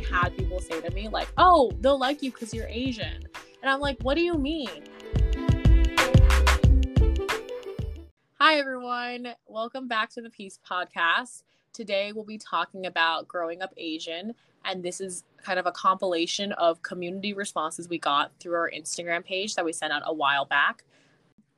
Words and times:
definitely 0.00 0.16
had 0.16 0.36
people 0.36 0.60
say 0.60 0.80
to 0.80 0.90
me, 0.94 1.08
like, 1.08 1.28
oh, 1.38 1.72
they'll 1.80 1.98
like 1.98 2.22
you 2.22 2.30
because 2.30 2.52
you're 2.52 2.66
Asian. 2.68 3.26
And 3.62 3.70
I'm 3.70 3.80
like, 3.80 3.98
what 4.02 4.14
do 4.14 4.22
you 4.22 4.34
mean? 4.34 4.68
Hi, 8.38 8.58
everyone. 8.58 9.28
Welcome 9.46 9.88
back 9.88 10.10
to 10.10 10.22
the 10.22 10.30
Peahce 10.30 10.58
Podcast. 10.68 11.42
Today, 11.72 12.12
we'll 12.12 12.24
be 12.24 12.38
talking 12.38 12.86
about 12.86 13.26
growing 13.26 13.62
up 13.62 13.72
Asian. 13.76 14.34
And 14.64 14.82
this 14.82 15.00
is 15.00 15.24
kind 15.42 15.58
of 15.58 15.66
a 15.66 15.72
compilation 15.72 16.52
of 16.52 16.82
community 16.82 17.32
responses 17.32 17.88
we 17.88 17.98
got 17.98 18.32
through 18.40 18.54
our 18.54 18.70
Instagram 18.70 19.24
page 19.24 19.54
that 19.54 19.64
we 19.64 19.72
sent 19.72 19.92
out 19.92 20.02
a 20.04 20.12
while 20.12 20.44
back. 20.44 20.84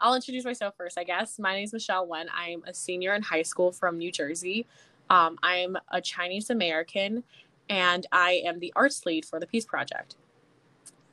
I'll 0.01 0.15
introduce 0.15 0.45
myself 0.45 0.75
first, 0.77 0.97
I 0.97 1.05
guess. 1.05 1.39
My 1.39 1.55
name 1.55 1.65
is 1.65 1.73
Michelle 1.73 2.07
Wen. 2.07 2.29
I'm 2.33 2.63
a 2.67 2.75
senior 2.75 3.15
in 3.15 3.23
high 3.23 3.43
school 3.43 3.73
from 3.73 3.99
New 3.99 4.13
Jersey. 4.13 4.67
Um, 5.11 5.39
I'm 5.43 5.77
a 5.91 6.01
Chinese 6.01 6.51
American 6.51 7.25
and 7.69 8.07
I 8.13 8.43
am 8.45 8.61
the 8.61 8.73
arts 8.77 9.05
lead 9.07 9.25
for 9.25 9.41
the 9.41 9.47
Peahce 9.47 9.67
Project. 9.67 10.17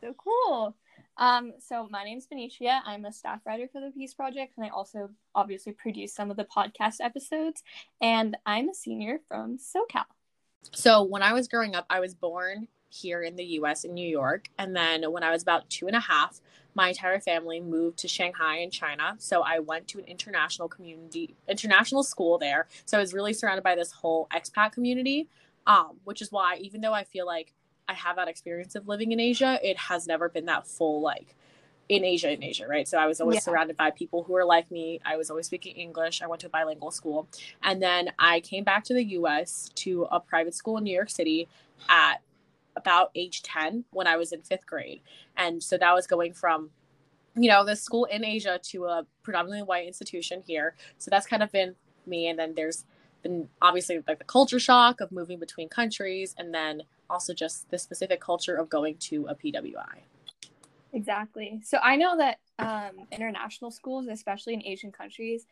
So 0.02 0.14
cool. 0.18 0.76
Um, 1.18 1.54
so 1.60 1.88
my 1.90 2.04
name's 2.04 2.28
Benecia. 2.28 2.82
I'm 2.86 3.06
a 3.06 3.12
staff 3.12 3.40
writer 3.46 3.68
for 3.72 3.80
the 3.80 3.92
Peahce 3.92 4.14
Project, 4.14 4.54
and 4.58 4.66
I 4.66 4.70
also 4.70 5.10
obviously 5.34 5.72
produce 5.72 6.14
some 6.14 6.30
of 6.30 6.38
the 6.38 6.46
podcast 6.46 6.96
episodes. 7.00 7.64
And 8.02 8.38
I'm 8.46 8.70
a 8.70 8.74
senior 8.74 9.20
from 9.28 9.58
SoCal. 9.58 10.06
So 10.72 11.04
when 11.04 11.24
I 11.24 11.34
was 11.34 11.48
growing 11.48 11.76
up, 11.76 11.86
I 11.90 12.00
was 12.00 12.14
born 12.14 12.68
here 12.90 13.22
in 13.22 13.36
the 13.36 13.44
US 13.60 13.84
in 13.84 13.94
New 13.94 14.08
York. 14.08 14.48
And 14.58 14.76
then 14.76 15.12
when 15.12 15.24
I 15.24 15.32
was 15.32 15.42
about 15.42 15.70
two 15.70 15.88
and 15.88 15.96
a 15.96 16.00
half, 16.00 16.42
my 16.74 16.90
entire 16.90 17.20
family 17.20 17.62
moved 17.62 18.00
to 18.00 18.08
Shanghai 18.08 18.58
in 18.58 18.70
China. 18.70 19.16
So 19.18 19.42
I 19.42 19.60
went 19.60 19.88
to 19.90 20.00
an 20.00 20.06
international 20.06 20.68
community, 20.68 21.36
international 21.48 22.04
school 22.04 22.38
there. 22.38 22.68
So 22.86 22.98
I 22.98 23.02
was 23.02 23.14
really 23.14 23.34
surrounded 23.34 23.64
by 23.64 23.76
this 23.76 23.92
whole 23.92 24.28
expat 24.34 24.74
community, 24.74 25.30
um, 25.68 25.98
which 26.04 26.22
is 26.22 26.32
why, 26.32 26.58
even 26.58 26.82
though 26.82 26.94
I 26.94 27.04
feel 27.04 27.26
like 27.26 27.54
I 27.88 27.94
have 27.94 28.16
that 28.16 28.28
experience 28.28 28.76
of 28.76 28.88
living 28.88 29.12
in 29.12 29.20
Asia, 29.20 29.60
it 29.64 29.78
has 29.78 30.08
never 30.08 30.30
been 30.30 30.46
that 30.46 30.68
full, 30.68 31.02
like, 31.02 31.36
in 31.88 32.04
Asia, 32.04 32.32
in 32.32 32.44
Asia, 32.44 32.68
right? 32.68 32.88
So 32.88 32.98
I 32.98 33.06
was 33.06 33.22
always 33.22 33.36
yeah. 33.36 33.42
surrounded 33.42 33.78
by 33.78 33.92
people 33.92 34.24
who 34.24 34.34
were 34.34 34.46
like 34.46 34.72
me. 34.72 35.00
I 35.06 35.18
was 35.18 35.30
always 35.30 35.46
speaking 35.46 35.76
English. 35.76 36.22
I 36.22 36.28
went 36.28 36.42
to 36.42 36.48
a 36.48 36.50
bilingual 36.50 36.92
school. 36.92 37.28
And 37.62 37.82
then 37.82 38.10
I 38.18 38.40
came 38.40 38.64
back 38.64 38.84
to 38.86 38.94
the 38.94 39.04
US 39.04 39.70
to 39.76 40.08
a 40.12 40.20
private 40.20 40.56
school 40.56 40.78
in 40.78 40.84
New 40.84 40.96
York 40.96 41.10
City 41.10 41.48
at 41.88 42.22
about 42.76 43.12
age 43.16 43.44
10 43.44 43.86
when 43.92 44.08
I 44.08 44.18
was 44.18 44.32
in 44.32 44.42
fifth 44.42 44.66
grade. 44.66 45.02
And 45.38 45.62
so 45.62 45.78
that 45.78 45.94
was 45.94 46.08
going 46.08 46.34
from, 46.34 46.72
you 47.36 47.50
know, 47.50 47.64
the 47.64 47.76
school 47.76 48.06
in 48.06 48.26
Asia 48.26 48.60
to 48.64 48.86
a 48.86 49.06
predominantly 49.22 49.64
white 49.64 49.86
institution 49.86 50.42
here. 50.46 50.76
So 50.98 51.10
that's 51.10 51.28
kind 51.28 51.44
of 51.44 51.52
been 51.52 51.76
me. 52.08 52.28
And 52.28 52.40
then 52.40 52.54
there's 52.56 52.84
been 53.26 53.50
obviously 53.60 54.04
like 54.08 54.20
the 54.20 54.26
culture 54.26 54.60
shock 54.60 55.02
of 55.02 55.12
moving 55.12 55.40
between 55.40 55.68
countries 55.68 56.36
and 56.38 56.54
then 56.54 56.84
also 57.10 57.34
just 57.34 57.70
the 57.72 57.78
specific 57.80 58.22
culture 58.22 58.56
of 58.56 58.70
going 58.70 58.96
to 58.98 59.26
a 59.28 59.34
PWI. 59.34 59.98
Exactly. 60.94 61.60
So 61.64 61.80
I 61.82 61.96
know 61.96 62.16
that 62.18 62.38
um, 62.60 63.08
international 63.12 63.72
schools, 63.72 64.08
especially 64.08 64.54
in 64.54 64.64
Asian 64.64 64.92
countries, 64.92 65.48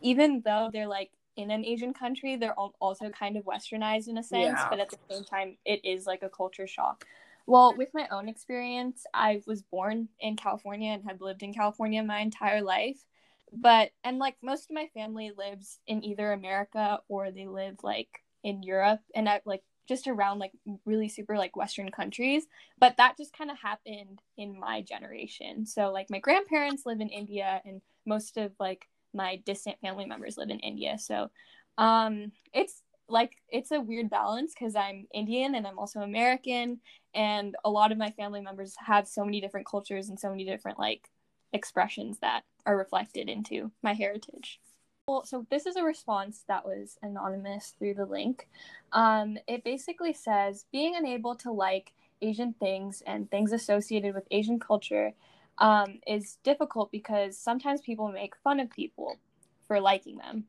even 0.00 0.42
though 0.44 0.68
they're 0.72 0.88
like 0.88 1.12
in 1.36 1.52
an 1.52 1.64
Asian 1.64 1.94
country, 1.94 2.34
they're 2.34 2.54
also 2.54 3.08
kind 3.10 3.36
of 3.36 3.44
westernized 3.44 4.08
in 4.08 4.18
a 4.18 4.22
sense, 4.22 4.58
yeah. 4.58 4.68
but 4.68 4.80
at 4.80 4.90
the 4.90 4.98
same 5.08 5.24
time, 5.24 5.56
it 5.64 5.84
is 5.84 6.06
like 6.06 6.24
a 6.24 6.28
culture 6.28 6.66
shock. 6.66 7.06
Well, 7.46 7.74
with 7.76 7.88
my 7.94 8.08
own 8.10 8.28
experience, 8.28 9.06
I 9.14 9.42
was 9.46 9.62
born 9.62 10.08
in 10.18 10.36
California 10.36 10.92
and 10.92 11.04
have 11.04 11.20
lived 11.20 11.42
in 11.42 11.54
California 11.54 12.02
my 12.02 12.18
entire 12.18 12.62
life. 12.62 13.04
But, 13.52 13.90
and 14.02 14.18
like 14.18 14.36
most 14.42 14.70
of 14.70 14.74
my 14.74 14.88
family 14.94 15.32
lives 15.36 15.78
in 15.86 16.04
either 16.04 16.32
America 16.32 17.00
or 17.08 17.30
they 17.30 17.46
live 17.46 17.76
like 17.82 18.08
in 18.42 18.62
Europe 18.62 19.00
and 19.14 19.28
I 19.28 19.40
like 19.44 19.62
just 19.88 20.06
around 20.06 20.38
like 20.38 20.52
really 20.84 21.08
super 21.08 21.36
like 21.36 21.56
Western 21.56 21.90
countries. 21.90 22.46
But 22.78 22.96
that 22.96 23.16
just 23.16 23.36
kind 23.36 23.50
of 23.50 23.58
happened 23.58 24.20
in 24.36 24.58
my 24.58 24.82
generation. 24.82 25.66
So, 25.66 25.92
like, 25.92 26.08
my 26.08 26.18
grandparents 26.18 26.86
live 26.86 27.00
in 27.00 27.08
India 27.08 27.60
and 27.64 27.82
most 28.06 28.36
of 28.36 28.52
like 28.58 28.88
my 29.14 29.36
distant 29.44 29.78
family 29.80 30.06
members 30.06 30.36
live 30.36 30.50
in 30.50 30.60
India. 30.60 30.98
So 30.98 31.30
um, 31.78 32.32
it's 32.52 32.82
like 33.08 33.36
it's 33.48 33.72
a 33.72 33.80
weird 33.80 34.08
balance 34.08 34.54
because 34.54 34.74
I'm 34.74 35.06
Indian 35.12 35.54
and 35.54 35.66
I'm 35.66 35.78
also 35.78 36.00
American, 36.00 36.80
and 37.14 37.54
a 37.64 37.70
lot 37.70 37.92
of 37.92 37.98
my 37.98 38.10
family 38.10 38.40
members 38.40 38.74
have 38.78 39.06
so 39.06 39.24
many 39.24 39.40
different 39.40 39.66
cultures 39.66 40.08
and 40.08 40.18
so 40.18 40.30
many 40.30 40.44
different 40.44 40.78
like 40.78 41.10
expressions 41.52 42.18
that 42.20 42.44
are 42.66 42.76
reflected 42.76 43.28
into 43.28 43.70
my 43.82 43.94
heritage. 43.94 44.60
Well, 45.08 45.24
so 45.24 45.46
this 45.50 45.66
is 45.66 45.76
a 45.76 45.82
response 45.82 46.44
that 46.46 46.64
was 46.64 46.96
anonymous 47.02 47.74
through 47.76 47.94
the 47.94 48.06
link. 48.06 48.48
Um, 48.92 49.36
it 49.48 49.64
basically 49.64 50.12
says 50.12 50.66
being 50.70 50.94
unable 50.94 51.34
to 51.36 51.50
like 51.50 51.92
Asian 52.20 52.52
things 52.54 53.02
and 53.04 53.28
things 53.30 53.52
associated 53.52 54.14
with 54.14 54.28
Asian 54.30 54.60
culture 54.60 55.12
um, 55.58 55.98
is 56.06 56.38
difficult 56.44 56.92
because 56.92 57.36
sometimes 57.36 57.80
people 57.80 58.08
make 58.08 58.36
fun 58.36 58.60
of 58.60 58.70
people 58.70 59.18
for 59.66 59.80
liking 59.80 60.18
them. 60.18 60.44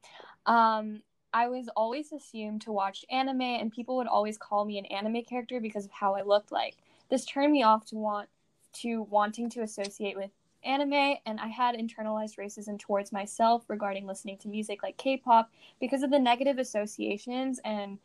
Um, 0.46 1.02
I 1.34 1.48
was 1.48 1.68
always 1.76 2.12
assumed 2.12 2.62
to 2.62 2.72
watch 2.72 3.06
anime, 3.10 3.42
and 3.42 3.72
people 3.72 3.98
would 3.98 4.08
always 4.08 4.38
call 4.38 4.66
me 4.66 4.78
an 4.78 4.86
anime 4.86 5.24
character 5.24 5.60
because 5.60 5.86
of 5.86 5.92
how 5.92 6.14
I 6.14 6.22
looked 6.22 6.52
like. 6.52 6.78
This 7.10 7.26
turned 7.26 7.52
me 7.52 7.64
off 7.64 7.86
to 7.88 7.96
want 7.96 8.30
to 8.74 9.02
wanting 9.04 9.50
to 9.52 9.62
associate 9.62 10.16
with 10.16 10.30
anime, 10.66 11.18
and 11.26 11.40
I 11.40 11.48
had 11.48 11.76
internalized 11.76 12.38
racism 12.38 12.80
towards 12.80 13.12
myself 13.12 13.64
regarding 13.68 14.06
listening 14.06 14.38
to 14.40 14.48
music 14.48 14.84
like 14.84 14.98
K-pop 14.98 15.52
because 15.80 16.04
of 16.04 16.12
the 16.12 16.20
negative 16.20 16.58
associations 16.58 17.60
and 17.64 18.00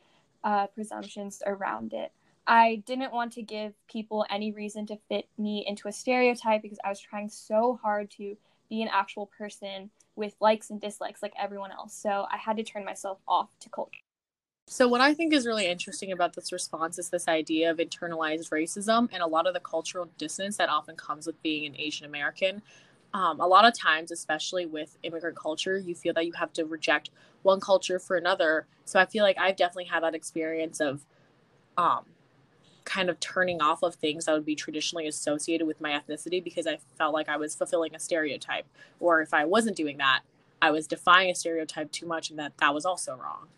uh, 0.45 0.67
presumptions 0.69 1.43
around 1.47 1.93
it. 1.93 2.13
I 2.47 2.83
didn't 2.87 3.13
want 3.13 3.33
to 3.35 3.43
give 3.43 3.75
people 3.89 4.25
any 4.31 4.53
reason 4.53 4.87
to 4.87 4.99
fit 5.09 5.29
me 5.37 5.65
into 5.69 5.87
a 5.89 5.93
stereotype 5.93 6.63
because 6.63 6.79
I 6.83 6.89
was 6.89 7.01
trying 7.01 7.29
so 7.29 7.79
hard 7.83 8.11
to 8.13 8.37
be 8.71 8.83
an 8.83 8.89
actual 8.91 9.27
person 9.27 9.91
with 10.17 10.35
likes 10.41 10.71
and 10.71 10.81
dislikes 10.81 11.23
like 11.23 11.35
everyone 11.39 11.73
else. 11.73 11.95
So 11.95 12.27
I 12.33 12.39
had 12.39 12.57
to 12.57 12.63
turn 12.63 12.85
myself 12.85 13.19
off 13.29 13.51
to 13.61 13.69
culture. 13.69 14.08
So, 14.71 14.87
what 14.87 15.01
I 15.01 15.15
think 15.15 15.33
is 15.33 15.47
really 15.47 15.67
interesting 15.67 16.13
about 16.13 16.35
this 16.35 16.53
response 16.53 16.99
is 16.99 17.09
this 17.09 17.27
idea 17.27 17.71
of 17.71 17.79
internalized 17.79 18.51
racism 18.51 19.09
and 19.11 19.23
a 19.23 19.27
lot 19.27 19.47
of 19.47 19.55
the 19.55 19.61
cultural 19.61 20.11
dissonance 20.19 20.59
that 20.59 20.69
often 20.69 20.95
comes 20.95 21.27
with 21.27 21.43
being 21.43 21.65
an 21.65 21.75
Asian 21.79 22.05
American. 22.05 22.61
Um, 23.15 23.41
a 23.41 23.47
lot 23.47 23.65
of 23.65 23.73
times, 23.73 24.11
especially 24.11 24.67
with 24.67 24.99
immigrant 25.03 25.39
culture, 25.39 25.79
you 25.79 25.95
feel 25.95 26.13
that 26.13 26.27
you 26.27 26.33
have 26.33 26.53
to 26.53 26.67
reject 26.67 27.09
one 27.43 27.61
culture 27.61 27.99
for 27.99 28.19
another. 28.19 28.67
So, 28.85 29.01
I 29.01 29.07
feel 29.07 29.25
like 29.25 29.39
I've 29.39 29.57
definitely 29.57 29.87
had 29.87 30.03
that 30.03 30.15
experience 30.15 30.81
of 30.81 31.07
um, 31.79 32.05
kind 32.85 33.09
of 33.09 33.19
turning 33.21 33.63
off 33.63 33.83
of 33.83 33.95
things 33.95 34.27
that 34.27 34.35
would 34.35 34.45
be 34.45 34.55
traditionally 34.55 35.07
associated 35.07 35.67
with 35.67 35.81
my 35.81 35.99
ethnicity 35.99 36.45
because 36.45 36.67
I 36.67 36.79
felt 36.99 37.15
like 37.15 37.31
I 37.31 37.39
was 37.39 37.55
fulfilling 37.55 37.95
a 37.95 37.99
stereotype. 37.99 38.67
Or 39.01 39.23
if 39.23 39.33
I 39.33 39.47
wasn't 39.47 39.79
doing 39.79 39.97
that, 39.97 40.21
I 40.61 40.71
was 40.73 40.87
defying 40.87 41.31
a 41.31 41.35
stereotype 41.35 41.91
too 41.91 42.07
much 42.07 42.29
and 42.29 42.39
that 42.39 42.59
that 42.59 42.75
was 42.75 42.85
also 42.85 43.17
wrong. 43.17 43.49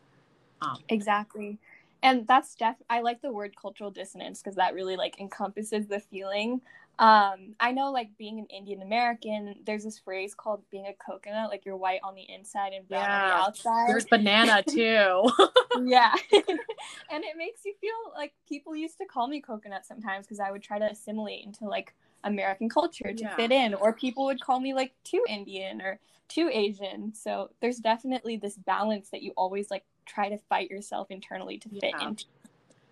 Um, 0.63 0.79
exactly. 0.89 1.59
And 2.03 2.27
that's 2.27 2.55
def 2.55 2.77
I 2.89 3.01
like 3.03 3.21
the 3.21 3.33
word 3.33 3.55
cultural 3.61 3.91
dissonance 3.91 4.41
because 4.41 4.57
that 4.57 4.75
really 4.75 4.97
like 4.97 5.21
encompasses 5.21 5.87
the 5.87 6.01
feeling 6.01 6.63
um, 7.01 7.55
I 7.59 7.73
know, 7.73 7.91
like 7.91 8.11
being 8.19 8.39
an 8.39 8.47
Indian 8.55 8.83
American, 8.83 9.55
there's 9.65 9.85
this 9.85 9.99
phrase 9.99 10.35
called 10.35 10.63
being 10.71 10.85
a 10.85 10.93
coconut, 10.93 11.49
like 11.49 11.65
you're 11.65 11.79
white 11.79 12.01
on 12.05 12.15
the 12.15 12.27
inside 12.31 12.75
and 12.75 12.87
brown 12.87 13.05
yeah. 13.05 13.23
on 13.23 13.29
the 13.29 13.35
outside. 13.37 13.89
There's 13.89 14.05
banana 14.05 14.63
too. 14.69 15.31
yeah, 15.83 16.13
and 16.33 17.25
it 17.25 17.39
makes 17.39 17.65
you 17.65 17.73
feel 17.81 18.13
like 18.15 18.35
people 18.47 18.77
used 18.77 18.99
to 18.99 19.07
call 19.07 19.29
me 19.29 19.41
coconut 19.41 19.87
sometimes 19.87 20.27
because 20.27 20.41
I 20.41 20.51
would 20.51 20.63
try 20.63 20.79
to 20.79 20.85
assimilate 20.85 21.43
into 21.43 21.65
like 21.65 21.95
American 22.25 22.69
culture 22.69 23.15
to 23.15 23.23
yeah. 23.23 23.35
fit 23.35 23.51
in, 23.51 23.73
or 23.73 23.95
people 23.95 24.27
would 24.27 24.43
call 24.43 24.61
me 24.61 24.75
like 24.75 24.93
too 25.03 25.25
Indian 25.27 25.81
or 25.81 25.99
too 26.29 26.51
Asian. 26.53 27.15
So 27.15 27.49
there's 27.63 27.79
definitely 27.79 28.37
this 28.37 28.59
balance 28.59 29.09
that 29.09 29.23
you 29.23 29.33
always 29.39 29.71
like 29.71 29.85
try 30.07 30.29
to 30.29 30.39
fight 30.49 30.71
yourself 30.71 31.11
internally 31.11 31.59
to 31.59 31.69
fit 31.69 31.95
yeah. 31.99 32.09
into. 32.09 32.25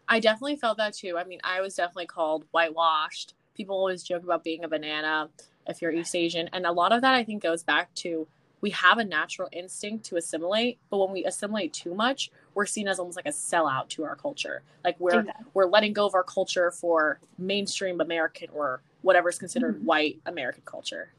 I 0.09 0.21
definitely 0.21 0.57
felt 0.57 0.79
that 0.79 0.95
too. 0.95 1.19
I 1.19 1.25
mean, 1.25 1.41
I 1.45 1.61
was 1.61 1.75
definitely 1.75 2.07
called 2.07 2.45
whitewashed 2.51 3.35
people 3.59 3.77
always 3.77 4.03
joke 4.03 4.23
about 4.23 4.43
being 4.43 4.65
a 4.65 4.69
banana 4.69 5.29
if 5.67 5.83
you're 5.83 5.91
East 5.91 6.15
Asian. 6.15 6.49
And 6.55 6.65
a 6.65 6.73
lot 6.73 6.93
of 6.93 7.03
that 7.03 7.13
I 7.13 7.25
think 7.25 7.43
goes 7.43 7.63
back 7.63 7.93
to 7.97 8.27
we 8.61 8.71
have 8.71 8.99
a 8.99 9.05
natural 9.05 9.49
instinct 9.53 10.07
to 10.07 10.17
assimilate, 10.17 10.79
but 10.91 10.99
when 10.99 11.13
we 11.13 11.25
assimilate 11.25 11.73
too 11.73 11.95
much, 11.95 12.31
we're 12.55 12.67
seen 12.67 12.89
as 12.89 12.99
almost 12.99 13.17
like 13.17 13.27
a 13.27 13.31
sellout 13.31 13.89
to 13.91 14.05
our 14.05 14.17
culture. 14.17 14.63
Like 14.85 14.99
we're 14.99 15.21
exactly. 15.21 15.47
we're 15.55 15.67
letting 15.67 15.93
go 15.93 16.07
of 16.07 16.15
our 16.15 16.25
culture 16.25 16.71
for 16.71 17.21
mainstream 17.37 18.01
American 18.01 18.49
or 18.55 18.81
whatever 19.03 19.29
is 19.29 19.39
considered 19.39 19.77
mm-hmm. 19.77 19.85
white 19.85 20.21
American 20.27 20.63
culture. 20.65 21.11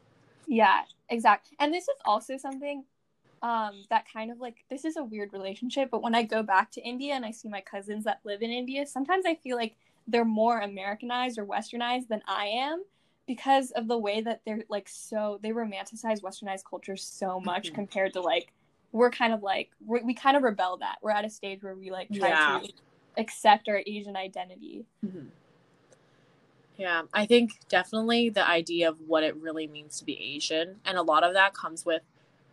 Yeah, 0.48 0.82
exactly. 1.10 1.56
And 1.60 1.74
this 1.74 1.84
is 1.84 1.98
also 2.04 2.38
something 2.38 2.84
um 3.42 3.84
that 3.90 4.06
kind 4.12 4.32
of 4.32 4.40
like 4.40 4.66
this 4.70 4.86
is 4.86 4.98
a 4.98 5.04
weird 5.04 5.34
relationship, 5.34 5.90
but 5.92 6.02
when 6.02 6.16
I 6.16 6.24
go 6.24 6.44
back 6.44 6.72
to 6.72 6.82
India 6.82 7.14
and 7.14 7.26
I 7.26 7.32
see 7.32 7.50
my 7.50 7.62
cousins 7.62 8.04
that 8.06 8.20
live 8.24 8.42
in 8.42 8.52
India, 8.52 8.86
sometimes 8.86 9.26
I 9.26 9.36
feel 9.36 9.58
like 9.58 9.76
they're 10.08 10.26
more 10.26 10.60
Americanized 10.60 11.38
or 11.38 11.46
westernized 11.46 12.08
than 12.08 12.22
I 12.28 12.48
am 12.48 12.84
because 13.28 13.72
of 13.72 13.88
the 13.88 13.98
way 13.98 14.22
that 14.22 14.42
they're 14.46 14.64
like 14.70 14.90
so 14.90 15.40
they 15.44 15.50
romanticize 15.50 16.22
westernized 16.22 16.64
culture 16.68 16.98
so 16.98 17.40
much 17.40 17.68
mm-hmm. 17.68 17.76
compared 17.76 18.14
to 18.14 18.22
like 18.22 18.52
we're 18.92 19.12
kind 19.12 19.34
of 19.34 19.44
like 19.44 19.70
we 19.86 20.02
we 20.02 20.14
kind 20.14 20.36
of 20.36 20.44
rebel 20.44 20.78
that 20.78 20.98
we're 21.02 21.12
at 21.12 21.26
a 21.26 21.30
stage 21.30 21.62
where 21.62 21.76
we 21.76 21.92
like 21.92 22.10
try 22.12 22.30
yeah. 22.30 22.60
to 22.64 22.74
accept 23.18 23.70
our 23.70 23.82
Asian 23.86 24.16
identity. 24.16 24.86
Mm-hmm. 25.06 25.28
Yeah, 26.78 27.04
I 27.14 27.26
think 27.26 27.60
definitely 27.68 28.30
the 28.30 28.48
idea 28.48 28.88
of 28.88 29.02
what 29.06 29.24
it 29.24 29.36
really 29.36 29.68
means 29.68 30.00
to 30.00 30.06
be 30.06 30.18
Asian, 30.36 30.78
and 30.86 30.98
a 30.98 31.02
lot 31.02 31.24
of 31.24 31.34
that 31.34 31.54
comes 31.54 31.86
with 31.86 32.02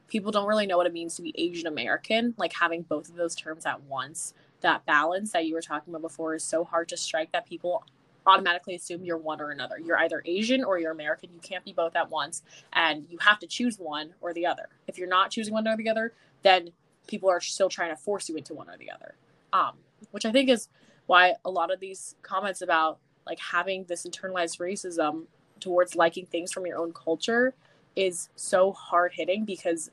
people 0.08 0.30
don't 0.30 0.46
really 0.46 0.66
know 0.66 0.76
what 0.76 0.86
it 0.86 0.92
means 0.92 1.16
to 1.16 1.22
be 1.22 1.34
Asian 1.36 1.66
American. 1.66 2.34
Like 2.36 2.52
having 2.52 2.82
both 2.82 3.08
of 3.08 3.16
those 3.16 3.34
terms 3.34 3.66
at 3.66 3.82
once, 3.82 4.34
that 4.60 4.86
balance 4.86 5.32
that 5.32 5.46
you 5.46 5.54
were 5.54 5.62
talking 5.62 5.92
about 5.92 6.02
before 6.02 6.34
is 6.34 6.44
so 6.44 6.64
hard 6.64 6.88
to 6.88 6.96
strike 6.96 7.32
that 7.32 7.48
people 7.48 7.84
automatically 8.26 8.74
assume 8.74 9.04
you're 9.04 9.16
one 9.16 9.40
or 9.40 9.50
another. 9.50 9.78
You're 9.78 9.98
either 9.98 10.22
Asian 10.24 10.64
or 10.64 10.78
you're 10.78 10.92
American. 10.92 11.30
You 11.32 11.40
can't 11.40 11.64
be 11.64 11.72
both 11.72 11.94
at 11.94 12.10
once, 12.10 12.42
and 12.72 13.06
you 13.08 13.18
have 13.20 13.38
to 13.40 13.46
choose 13.46 13.78
one 13.78 14.14
or 14.20 14.32
the 14.32 14.46
other. 14.46 14.68
If 14.88 14.98
you're 14.98 15.08
not 15.08 15.30
choosing 15.30 15.54
one 15.54 15.68
or 15.68 15.76
the 15.76 15.88
other, 15.88 16.12
then 16.42 16.70
people 17.06 17.30
are 17.30 17.40
still 17.40 17.68
trying 17.68 17.90
to 17.90 17.96
force 17.96 18.28
you 18.28 18.36
into 18.36 18.54
one 18.54 18.68
or 18.68 18.76
the 18.76 18.90
other. 18.90 19.14
Um, 19.52 19.74
which 20.10 20.26
I 20.26 20.32
think 20.32 20.50
is 20.50 20.68
why 21.06 21.34
a 21.44 21.50
lot 21.50 21.72
of 21.72 21.80
these 21.80 22.16
comments 22.22 22.62
about 22.62 22.98
like 23.26 23.38
having 23.38 23.84
this 23.84 24.06
internalized 24.06 24.58
racism 24.58 25.24
towards 25.60 25.94
liking 25.96 26.26
things 26.26 26.52
from 26.52 26.66
your 26.66 26.78
own 26.78 26.92
culture 26.92 27.54
is 27.94 28.28
so 28.36 28.72
hard 28.72 29.12
hitting 29.14 29.44
because 29.44 29.90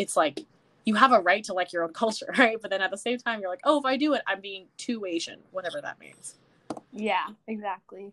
it's 0.00 0.16
like 0.16 0.40
you 0.86 0.94
have 0.94 1.12
a 1.12 1.20
right 1.20 1.44
to 1.44 1.52
like 1.52 1.74
your 1.74 1.84
own 1.84 1.92
culture, 2.02 2.32
right? 2.38 2.56
But 2.60 2.70
then 2.70 2.80
at 2.80 2.90
the 2.90 2.96
same 2.96 3.18
time, 3.18 3.40
you're 3.40 3.50
like, 3.50 3.60
oh, 3.64 3.78
if 3.78 3.84
I 3.84 3.98
do 3.98 4.14
it, 4.14 4.22
I'm 4.26 4.40
being 4.40 4.66
too 4.78 5.04
Asian, 5.04 5.40
whatever 5.50 5.80
that 5.82 6.00
means. 6.00 6.36
Yeah, 6.90 7.26
exactly. 7.46 8.12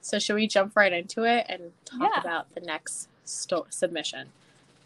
So, 0.00 0.18
should 0.18 0.36
we 0.36 0.46
jump 0.46 0.76
right 0.76 0.92
into 0.92 1.24
it 1.24 1.44
and 1.48 1.72
talk 1.84 2.10
yeah. 2.14 2.20
about 2.20 2.54
the 2.54 2.60
next 2.60 3.08
sto- 3.24 3.66
submission. 3.68 4.28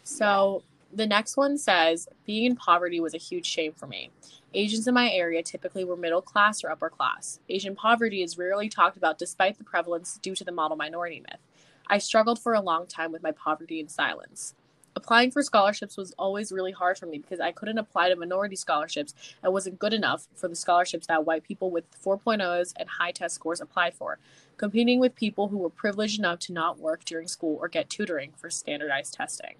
So 0.03 0.63
yeah. 0.91 0.97
the 0.97 1.07
next 1.07 1.37
one 1.37 1.57
says, 1.57 2.09
Being 2.25 2.45
in 2.45 2.55
poverty 2.55 2.99
was 2.99 3.13
a 3.13 3.17
huge 3.17 3.45
shame 3.45 3.73
for 3.73 3.87
me. 3.87 4.09
Asians 4.55 4.87
in 4.87 4.93
my 4.93 5.09
area 5.09 5.41
typically 5.41 5.83
were 5.83 5.97
middle 5.97 6.21
class 6.21 6.63
or 6.63 6.69
upper 6.69 6.89
class. 6.89 7.39
Asian 7.49 7.75
poverty 7.75 8.21
is 8.21 8.37
rarely 8.37 8.69
talked 8.69 8.97
about 8.97 9.17
despite 9.17 9.57
the 9.57 9.63
prevalence 9.63 10.19
due 10.21 10.35
to 10.35 10.43
the 10.43 10.51
model 10.51 10.77
minority 10.77 11.21
myth. 11.21 11.39
I 11.87 11.97
struggled 11.97 12.39
for 12.39 12.53
a 12.53 12.61
long 12.61 12.85
time 12.85 13.11
with 13.11 13.23
my 13.23 13.31
poverty 13.31 13.79
in 13.79 13.87
silence. 13.87 14.53
Applying 14.95 15.31
for 15.31 15.41
scholarships 15.41 15.97
was 15.97 16.13
always 16.19 16.51
really 16.51 16.71
hard 16.71 16.99
for 16.99 17.07
me 17.07 17.17
because 17.17 17.39
I 17.39 17.51
couldn't 17.51 17.79
apply 17.79 18.09
to 18.09 18.15
minority 18.15 18.55
scholarships 18.55 19.15
and 19.41 19.51
wasn't 19.51 19.79
good 19.79 19.93
enough 19.93 20.27
for 20.35 20.47
the 20.47 20.55
scholarships 20.55 21.07
that 21.07 21.25
white 21.25 21.43
people 21.43 21.71
with 21.71 21.85
4.0s 21.99 22.73
and 22.77 22.87
high 22.87 23.11
test 23.11 23.33
scores 23.33 23.59
applied 23.59 23.95
for 23.95 24.19
competing 24.57 24.99
with 24.99 25.15
people 25.15 25.47
who 25.47 25.57
were 25.57 25.71
privileged 25.71 26.19
enough 26.19 26.37
to 26.39 26.53
not 26.53 26.77
work 26.77 27.03
during 27.05 27.27
school 27.27 27.57
or 27.59 27.67
get 27.67 27.89
tutoring 27.89 28.33
for 28.37 28.51
standardized 28.51 29.15
testing. 29.15 29.55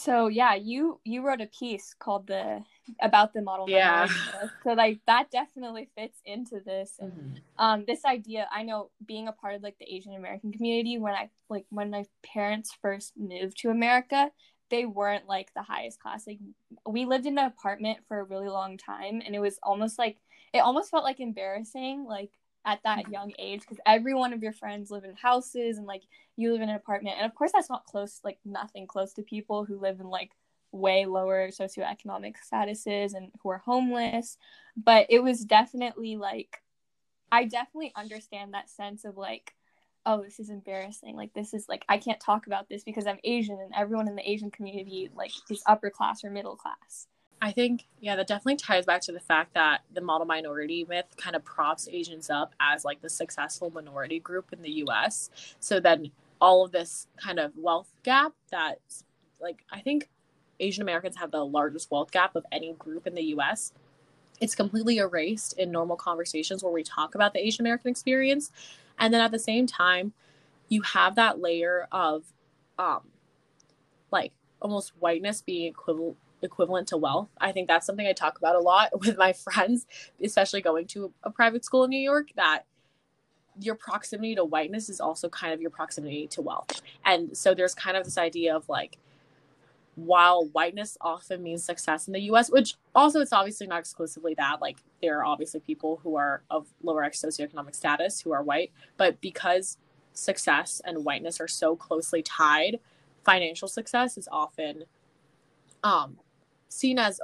So 0.00 0.28
yeah, 0.28 0.54
you 0.54 0.98
you 1.04 1.22
wrote 1.22 1.42
a 1.42 1.46
piece 1.46 1.94
called 1.98 2.26
the 2.26 2.64
about 3.02 3.34
the 3.34 3.42
model 3.42 3.68
yeah. 3.68 4.08
So 4.64 4.72
like 4.72 5.00
that 5.06 5.30
definitely 5.30 5.90
fits 5.94 6.22
into 6.24 6.60
this 6.64 6.94
and 6.98 7.12
mm-hmm. 7.12 7.34
um 7.58 7.84
this 7.86 8.06
idea 8.06 8.48
I 8.50 8.62
know 8.62 8.90
being 9.04 9.28
a 9.28 9.32
part 9.32 9.56
of 9.56 9.62
like 9.62 9.76
the 9.78 9.94
Asian 9.94 10.14
American 10.14 10.52
community 10.52 10.96
when 10.98 11.14
I 11.14 11.28
like 11.50 11.66
when 11.68 11.90
my 11.90 12.04
parents 12.24 12.74
first 12.80 13.12
moved 13.14 13.58
to 13.58 13.68
America, 13.68 14.30
they 14.70 14.86
weren't 14.86 15.28
like 15.28 15.52
the 15.52 15.62
highest 15.62 16.00
class. 16.00 16.26
Like 16.26 16.38
we 16.88 17.04
lived 17.04 17.26
in 17.26 17.36
an 17.36 17.44
apartment 17.44 17.98
for 18.08 18.20
a 18.20 18.24
really 18.24 18.48
long 18.48 18.78
time 18.78 19.20
and 19.24 19.34
it 19.34 19.40
was 19.40 19.58
almost 19.62 19.98
like 19.98 20.16
it 20.54 20.60
almost 20.60 20.90
felt 20.90 21.04
like 21.04 21.20
embarrassing 21.20 22.06
like 22.08 22.30
at 22.64 22.82
that 22.84 22.98
mm-hmm. 23.00 23.12
young 23.12 23.32
age 23.38 23.60
because 23.60 23.78
every 23.86 24.14
one 24.14 24.32
of 24.32 24.42
your 24.42 24.52
friends 24.52 24.90
live 24.90 25.04
in 25.04 25.14
houses 25.14 25.78
and 25.78 25.86
like 25.86 26.02
you 26.36 26.52
live 26.52 26.60
in 26.60 26.68
an 26.68 26.76
apartment 26.76 27.16
and 27.16 27.26
of 27.26 27.34
course 27.34 27.50
that's 27.52 27.70
not 27.70 27.86
close 27.86 28.20
like 28.22 28.38
nothing 28.44 28.86
close 28.86 29.12
to 29.14 29.22
people 29.22 29.64
who 29.64 29.78
live 29.78 30.00
in 30.00 30.06
like 30.06 30.30
way 30.72 31.06
lower 31.06 31.48
socioeconomic 31.48 32.34
statuses 32.52 33.14
and 33.14 33.30
who 33.42 33.48
are 33.48 33.58
homeless 33.58 34.36
but 34.76 35.06
it 35.08 35.22
was 35.22 35.44
definitely 35.44 36.16
like 36.16 36.62
i 37.32 37.44
definitely 37.44 37.92
understand 37.96 38.52
that 38.52 38.68
sense 38.68 39.04
of 39.04 39.16
like 39.16 39.54
oh 40.06 40.22
this 40.22 40.38
is 40.38 40.50
embarrassing 40.50 41.16
like 41.16 41.32
this 41.32 41.54
is 41.54 41.66
like 41.68 41.84
i 41.88 41.98
can't 41.98 42.20
talk 42.20 42.46
about 42.46 42.68
this 42.68 42.84
because 42.84 43.06
i'm 43.06 43.18
asian 43.24 43.58
and 43.58 43.72
everyone 43.76 44.06
in 44.06 44.16
the 44.16 44.30
asian 44.30 44.50
community 44.50 45.10
like 45.14 45.32
is 45.50 45.62
upper 45.66 45.90
class 45.90 46.22
or 46.22 46.30
middle 46.30 46.56
class 46.56 47.06
I 47.42 47.52
think, 47.52 47.86
yeah, 48.00 48.16
that 48.16 48.26
definitely 48.26 48.56
ties 48.56 48.84
back 48.84 49.00
to 49.02 49.12
the 49.12 49.20
fact 49.20 49.54
that 49.54 49.80
the 49.94 50.02
model 50.02 50.26
minority 50.26 50.84
myth 50.88 51.06
kind 51.16 51.34
of 51.34 51.44
props 51.44 51.88
Asians 51.90 52.28
up 52.28 52.54
as 52.60 52.84
like 52.84 53.00
the 53.00 53.08
successful 53.08 53.70
minority 53.70 54.20
group 54.20 54.52
in 54.52 54.60
the 54.60 54.70
US. 54.84 55.30
So 55.58 55.80
then 55.80 56.10
all 56.40 56.64
of 56.64 56.72
this 56.72 57.06
kind 57.16 57.38
of 57.38 57.52
wealth 57.56 57.92
gap 58.02 58.32
that, 58.50 58.78
like, 59.40 59.64
I 59.70 59.80
think 59.80 60.10
Asian 60.58 60.82
Americans 60.82 61.16
have 61.16 61.30
the 61.30 61.44
largest 61.44 61.90
wealth 61.90 62.10
gap 62.10 62.36
of 62.36 62.44
any 62.52 62.74
group 62.74 63.06
in 63.06 63.14
the 63.14 63.24
US. 63.36 63.72
It's 64.38 64.54
completely 64.54 64.98
erased 64.98 65.58
in 65.58 65.70
normal 65.70 65.96
conversations 65.96 66.62
where 66.62 66.72
we 66.72 66.82
talk 66.82 67.14
about 67.14 67.32
the 67.32 67.44
Asian 67.44 67.62
American 67.62 67.90
experience. 67.90 68.52
And 68.98 69.14
then 69.14 69.22
at 69.22 69.30
the 69.30 69.38
same 69.38 69.66
time, 69.66 70.12
you 70.68 70.82
have 70.82 71.14
that 71.16 71.40
layer 71.40 71.88
of, 71.90 72.24
um, 72.78 73.00
like, 74.10 74.32
almost 74.60 74.92
whiteness 74.98 75.40
being 75.40 75.68
equivalent 75.68 76.18
equivalent 76.42 76.88
to 76.88 76.96
wealth. 76.96 77.28
I 77.40 77.52
think 77.52 77.68
that's 77.68 77.86
something 77.86 78.06
I 78.06 78.12
talk 78.12 78.38
about 78.38 78.56
a 78.56 78.60
lot 78.60 78.90
with 79.00 79.16
my 79.16 79.32
friends, 79.32 79.86
especially 80.22 80.60
going 80.60 80.86
to 80.88 81.12
a 81.22 81.30
private 81.30 81.64
school 81.64 81.84
in 81.84 81.90
New 81.90 82.00
York, 82.00 82.28
that 82.36 82.64
your 83.58 83.74
proximity 83.74 84.34
to 84.34 84.44
whiteness 84.44 84.88
is 84.88 85.00
also 85.00 85.28
kind 85.28 85.52
of 85.52 85.60
your 85.60 85.70
proximity 85.70 86.26
to 86.28 86.40
wealth. 86.40 86.80
And 87.04 87.36
so 87.36 87.54
there's 87.54 87.74
kind 87.74 87.96
of 87.96 88.04
this 88.04 88.18
idea 88.18 88.54
of 88.54 88.68
like, 88.68 88.96
while 89.96 90.46
whiteness 90.52 90.96
often 91.00 91.42
means 91.42 91.64
success 91.64 92.06
in 92.06 92.12
the 92.12 92.20
US, 92.32 92.50
which 92.50 92.76
also 92.94 93.20
it's 93.20 93.32
obviously 93.32 93.66
not 93.66 93.80
exclusively 93.80 94.34
that, 94.34 94.60
like 94.60 94.78
there 95.02 95.18
are 95.18 95.24
obviously 95.24 95.60
people 95.60 96.00
who 96.02 96.16
are 96.16 96.42
of 96.50 96.68
lower 96.82 97.02
socioeconomic 97.10 97.74
status 97.74 98.20
who 98.20 98.32
are 98.32 98.42
white, 98.42 98.72
but 98.96 99.20
because 99.20 99.78
success 100.12 100.80
and 100.84 101.04
whiteness 101.04 101.40
are 101.40 101.48
so 101.48 101.76
closely 101.76 102.22
tied, 102.22 102.78
financial 103.24 103.68
success 103.68 104.16
is 104.16 104.28
often 104.32 104.84
um 105.82 106.18
seen 106.70 106.98
as 106.98 107.20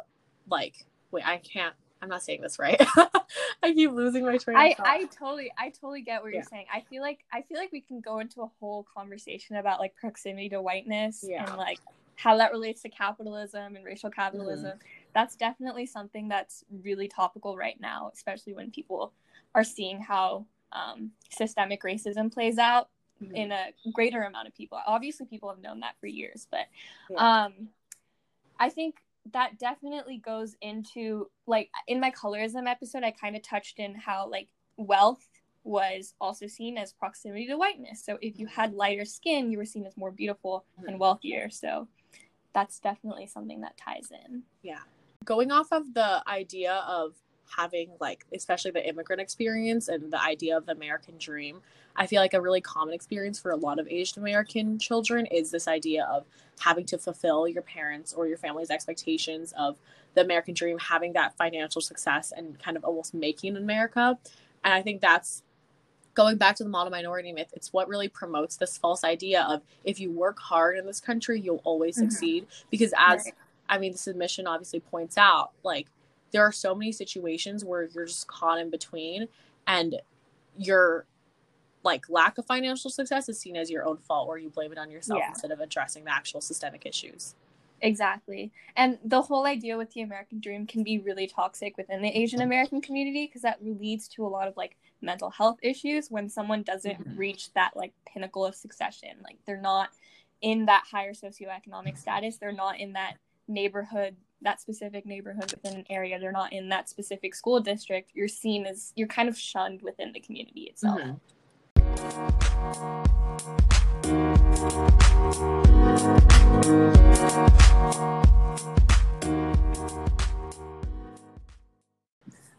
like 0.50 0.84
wait 1.10 1.26
i 1.26 1.38
can't 1.38 1.74
i'm 2.02 2.08
not 2.08 2.22
saying 2.22 2.40
this 2.42 2.58
right 2.58 2.80
i 3.62 3.72
keep 3.72 3.90
losing 3.92 4.24
my 4.24 4.36
train 4.36 4.56
I, 4.56 4.74
I 4.78 5.04
totally 5.06 5.50
i 5.58 5.70
totally 5.70 6.02
get 6.02 6.22
what 6.22 6.32
yeah. 6.32 6.38
you're 6.38 6.44
saying 6.44 6.66
i 6.72 6.82
feel 6.90 7.00
like 7.00 7.20
i 7.32 7.42
feel 7.42 7.58
like 7.58 7.72
we 7.72 7.80
can 7.80 8.00
go 8.00 8.18
into 8.18 8.42
a 8.42 8.50
whole 8.60 8.86
conversation 8.94 9.56
about 9.56 9.80
like 9.80 9.96
proximity 9.96 10.48
to 10.50 10.60
whiteness 10.60 11.24
yeah. 11.26 11.46
and 11.46 11.56
like 11.56 11.78
how 12.16 12.36
that 12.38 12.50
relates 12.50 12.82
to 12.82 12.88
capitalism 12.88 13.76
and 13.76 13.84
racial 13.84 14.10
capitalism 14.10 14.72
mm-hmm. 14.72 14.86
that's 15.14 15.36
definitely 15.36 15.86
something 15.86 16.28
that's 16.28 16.64
really 16.82 17.08
topical 17.08 17.56
right 17.56 17.80
now 17.80 18.10
especially 18.12 18.52
when 18.52 18.70
people 18.70 19.12
are 19.54 19.64
seeing 19.64 20.00
how 20.00 20.44
um, 20.72 21.12
systemic 21.30 21.82
racism 21.82 22.32
plays 22.32 22.58
out 22.58 22.88
mm-hmm. 23.22 23.34
in 23.34 23.52
a 23.52 23.66
greater 23.92 24.22
amount 24.22 24.48
of 24.48 24.54
people 24.54 24.78
obviously 24.86 25.26
people 25.26 25.48
have 25.48 25.60
known 25.60 25.80
that 25.80 25.94
for 26.00 26.06
years 26.06 26.46
but 26.50 26.66
yeah. 27.10 27.44
um, 27.44 27.68
i 28.58 28.68
think 28.68 28.96
that 29.32 29.58
definitely 29.58 30.18
goes 30.18 30.56
into 30.60 31.28
like 31.46 31.70
in 31.88 32.00
my 32.00 32.10
colorism 32.10 32.68
episode 32.68 33.02
i 33.02 33.10
kind 33.10 33.36
of 33.36 33.42
touched 33.42 33.78
in 33.78 33.94
how 33.94 34.28
like 34.28 34.48
wealth 34.76 35.26
was 35.66 36.14
also 36.20 36.46
seen 36.46 36.78
as 36.78 36.92
proximity 36.92 37.46
to 37.48 37.56
whiteness. 37.56 38.04
So 38.04 38.18
if 38.22 38.38
you 38.38 38.46
had 38.46 38.72
lighter 38.72 39.04
skin 39.04 39.50
you 39.50 39.58
were 39.58 39.64
seen 39.64 39.84
as 39.84 39.96
more 39.96 40.12
beautiful 40.12 40.64
and 40.78 40.86
mm-hmm. 40.86 40.98
wealthier. 40.98 41.50
So 41.50 41.88
that's 42.54 42.78
definitely 42.78 43.26
something 43.26 43.60
that 43.62 43.76
ties 43.76 44.10
in. 44.24 44.44
Yeah. 44.62 44.78
Going 45.24 45.50
off 45.50 45.72
of 45.72 45.92
the 45.92 46.22
idea 46.28 46.84
of 46.86 47.14
having 47.54 47.90
like 48.00 48.24
especially 48.34 48.70
the 48.70 48.88
immigrant 48.88 49.20
experience 49.20 49.88
and 49.88 50.12
the 50.12 50.22
idea 50.22 50.56
of 50.56 50.66
the 50.66 50.72
american 50.72 51.16
dream 51.18 51.60
I 51.96 52.06
feel 52.06 52.20
like 52.20 52.34
a 52.34 52.40
really 52.40 52.60
common 52.60 52.94
experience 52.94 53.38
for 53.38 53.50
a 53.50 53.56
lot 53.56 53.78
of 53.78 53.88
Asian 53.88 54.22
American 54.22 54.78
children 54.78 55.26
is 55.26 55.50
this 55.50 55.66
idea 55.66 56.04
of 56.04 56.26
having 56.60 56.84
to 56.86 56.98
fulfill 56.98 57.48
your 57.48 57.62
parents 57.62 58.12
or 58.12 58.26
your 58.26 58.36
family's 58.36 58.70
expectations 58.70 59.52
of 59.58 59.78
the 60.14 60.22
American 60.22 60.54
dream, 60.54 60.78
having 60.78 61.12
that 61.14 61.36
financial 61.36 61.80
success 61.80 62.32
and 62.36 62.58
kind 62.58 62.76
of 62.76 62.84
almost 62.84 63.14
making 63.14 63.56
America. 63.56 64.18
And 64.64 64.74
I 64.74 64.82
think 64.82 65.00
that's 65.00 65.42
going 66.14 66.38
back 66.38 66.56
to 66.56 66.64
the 66.64 66.70
model 66.70 66.90
minority 66.90 67.32
myth, 67.32 67.52
it's 67.52 67.72
what 67.72 67.88
really 67.88 68.08
promotes 68.08 68.56
this 68.56 68.78
false 68.78 69.04
idea 69.04 69.42
of 69.48 69.62
if 69.84 70.00
you 70.00 70.10
work 70.10 70.38
hard 70.38 70.78
in 70.78 70.86
this 70.86 71.00
country, 71.00 71.38
you'll 71.38 71.60
always 71.64 71.96
mm-hmm. 71.96 72.08
succeed. 72.08 72.46
Because 72.70 72.92
as 72.98 73.24
right. 73.26 73.34
I 73.68 73.78
mean, 73.78 73.92
the 73.92 73.98
submission 73.98 74.46
obviously 74.46 74.80
points 74.80 75.18
out, 75.18 75.50
like 75.62 75.88
there 76.32 76.42
are 76.42 76.52
so 76.52 76.74
many 76.74 76.92
situations 76.92 77.64
where 77.64 77.84
you're 77.94 78.06
just 78.06 78.26
caught 78.26 78.58
in 78.58 78.70
between 78.70 79.28
and 79.66 79.96
you're 80.56 81.06
like 81.82 82.08
lack 82.08 82.36
of 82.38 82.46
financial 82.46 82.90
success 82.90 83.28
is 83.28 83.38
seen 83.38 83.56
as 83.56 83.70
your 83.70 83.86
own 83.86 83.96
fault 83.98 84.28
or 84.28 84.38
you 84.38 84.50
blame 84.50 84.72
it 84.72 84.78
on 84.78 84.90
yourself 84.90 85.20
yeah. 85.22 85.28
instead 85.28 85.50
of 85.50 85.60
addressing 85.60 86.04
the 86.04 86.12
actual 86.12 86.40
systemic 86.40 86.84
issues 86.84 87.34
Exactly. 87.82 88.52
And 88.74 88.98
the 89.04 89.22
whole 89.22 89.46
idea 89.46 89.76
with 89.76 89.92
the 89.92 90.02
American 90.02 90.40
dream 90.40 90.66
can 90.66 90.82
be 90.82 90.98
really 90.98 91.26
toxic 91.26 91.76
within 91.76 92.02
the 92.02 92.08
Asian 92.08 92.40
American 92.40 92.80
community 92.80 93.26
because 93.26 93.42
that 93.42 93.64
leads 93.64 94.08
to 94.08 94.26
a 94.26 94.28
lot 94.28 94.48
of 94.48 94.56
like 94.56 94.76
mental 95.02 95.30
health 95.30 95.58
issues 95.62 96.10
when 96.10 96.28
someone 96.28 96.62
doesn't 96.62 96.98
mm-hmm. 96.98 97.18
reach 97.18 97.52
that 97.52 97.76
like 97.76 97.92
pinnacle 98.06 98.44
of 98.44 98.54
succession. 98.54 99.10
Like 99.22 99.36
they're 99.46 99.60
not 99.60 99.90
in 100.40 100.66
that 100.66 100.84
higher 100.90 101.12
socioeconomic 101.12 101.98
status, 101.98 102.38
they're 102.38 102.52
not 102.52 102.78
in 102.80 102.94
that 102.94 103.16
neighborhood, 103.48 104.16
that 104.42 104.60
specific 104.60 105.06
neighborhood 105.06 105.52
within 105.52 105.78
an 105.78 105.84
area, 105.90 106.18
they're 106.18 106.32
not 106.32 106.52
in 106.52 106.68
that 106.68 106.88
specific 106.88 107.34
school 107.34 107.60
district. 107.60 108.10
You're 108.14 108.28
seen 108.28 108.66
as 108.66 108.92
you're 108.96 109.08
kind 109.08 109.28
of 109.28 109.38
shunned 109.38 109.82
within 109.82 110.12
the 110.12 110.20
community 110.20 110.62
itself. 110.62 111.00
Mm-hmm. 111.00 111.16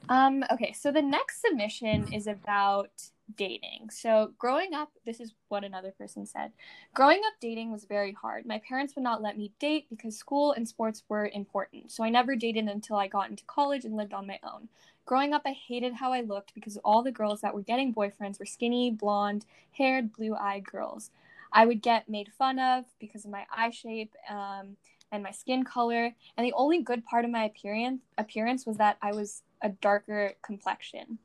Um, 0.10 0.46
okay, 0.52 0.72
so 0.74 0.92
the 0.92 1.02
next 1.02 1.42
submission 1.42 2.14
is 2.14 2.28
about 2.28 2.92
dating. 3.36 3.90
So, 3.92 4.34
growing 4.38 4.74
up, 4.74 4.92
this 5.06 5.20
is 5.20 5.34
what 5.50 5.64
another 5.64 5.92
person 5.92 6.26
said. 6.26 6.52
Growing 6.94 7.22
up, 7.26 7.34
dating 7.42 7.72
was 7.72 7.86
very 7.86 8.14
hard. 8.14 8.46
My 8.46 8.60
parents 8.60 8.96
would 8.96 9.04
not 9.04 9.22
let 9.22 9.38
me 9.38 9.52
date 9.60 9.88
because 9.90 10.18
school 10.18 10.52
and 10.54 10.68
sports 10.68 11.04
were 11.10 11.30
important. 11.34 11.92
So, 11.92 12.04
I 12.04 12.10
never 12.10 12.36
dated 12.36 12.66
until 12.66 12.96
I 12.98 13.08
got 13.08 13.30
into 13.30 13.44
college 13.46 13.86
and 13.86 13.96
lived 13.96 14.14
on 14.14 14.28
my 14.28 14.40
own. 14.44 14.70
Growing 15.06 15.34
up, 15.34 15.44
I 15.46 15.54
hated 15.54 15.94
how 15.94 16.12
I 16.12 16.22
looked 16.22 16.54
because 16.54 16.78
all 16.78 17.02
the 17.02 17.12
girls 17.12 17.42
that 17.42 17.54
were 17.54 17.62
getting 17.62 17.94
boyfriends 17.94 18.40
were 18.40 18.46
skinny, 18.46 18.92
blonde, 18.92 19.46
haired, 19.72 20.12
blue 20.12 20.36
eyed 20.36 20.66
girls. 20.66 21.12
I 21.52 21.66
would 21.66 21.82
get 21.82 22.10
made 22.10 22.32
fun 22.38 22.60
of 22.60 22.86
because 23.00 23.26
of 23.26 23.32
my 23.32 23.46
eye 23.50 23.70
shape 23.70 24.14
um, 24.30 24.76
and 25.12 25.24
my 25.24 25.32
skin 25.32 25.64
color. 25.64 26.14
And 26.36 26.46
the 26.46 26.54
only 26.54 26.82
good 26.82 27.06
part 27.06 27.26
of 27.26 27.32
my 27.32 27.46
appearance 27.46 28.02
appearance 28.18 28.66
was 28.66 28.78
that 28.78 28.98
I 29.02 29.14
was 29.14 29.44
a 29.62 29.70
darker 29.70 30.34
complexion. 30.44 31.20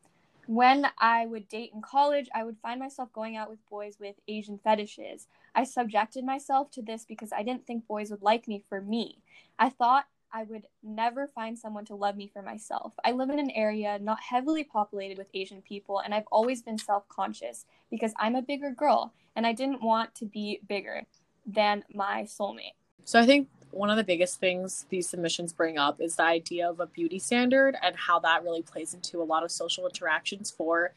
When 0.47 0.87
I 0.99 1.27
would 1.27 1.49
date 1.49 1.71
in 1.73 1.83
college, 1.83 2.29
I 2.35 2.45
would 2.45 2.59
find 2.59 2.81
myself 2.81 3.13
going 3.13 3.37
out 3.37 3.49
with 3.49 3.65
boys 3.71 3.99
with 4.01 4.17
Asian 4.27 4.59
fetishes. 4.63 5.29
I 5.55 5.65
subjected 5.65 6.25
myself 6.25 6.71
to 6.73 6.83
this 6.83 7.05
because 7.05 7.33
I 7.33 7.43
didn't 7.43 7.67
think 7.67 7.87
boys 7.87 8.11
would 8.11 8.23
like 8.23 8.49
me 8.49 8.65
for 8.69 8.81
me. 8.81 9.19
I 9.59 9.69
thought 9.69 10.07
I 10.33 10.45
would 10.45 10.67
never 10.83 11.27
find 11.27 11.59
someone 11.59 11.85
to 11.87 11.95
love 11.95 12.17
me 12.17 12.27
for 12.33 12.43
myself. 12.43 12.95
I 13.05 13.13
live 13.13 13.31
in 13.31 13.39
an 13.39 13.51
area 13.51 13.99
not 14.01 14.19
heavily 14.21 14.65
populated 14.65 15.19
with 15.19 15.29
Asian 15.35 15.61
people, 15.63 16.01
and 16.01 16.15
I've 16.15 16.27
always 16.33 16.63
been 16.63 16.79
self 16.79 17.07
conscious 17.09 17.67
because 17.91 18.13
I'm 18.19 18.35
a 18.35 18.43
bigger 18.43 18.71
girl 18.71 19.13
and 19.37 19.47
I 19.47 19.53
didn't 19.53 19.83
want 19.83 20.15
to 20.17 20.25
be 20.25 20.61
bigger 20.67 21.03
than 21.47 21.85
my 21.93 22.23
soulmate. 22.23 22.75
So 23.05 23.21
I 23.21 23.27
think 23.27 23.49
one 23.73 23.91
of 23.91 23.97
the 23.97 24.05
biggest 24.05 24.39
things 24.39 24.87
these 24.91 25.09
submissions 25.09 25.53
bring 25.53 25.79
up 25.79 26.01
is 26.01 26.17
the 26.17 26.23
idea 26.23 26.69
of 26.69 26.81
a 26.81 26.87
beauty 26.87 27.19
standard 27.19 27.77
and 27.83 27.97
how 27.97 28.19
that 28.21 28.45
really 28.45 28.63
plays 28.63 28.95
into 28.95 29.21
a 29.21 29.25
lot 29.25 29.43
of 29.43 29.51
social 29.51 29.87
interactions 29.87 30.51
for 30.51 30.93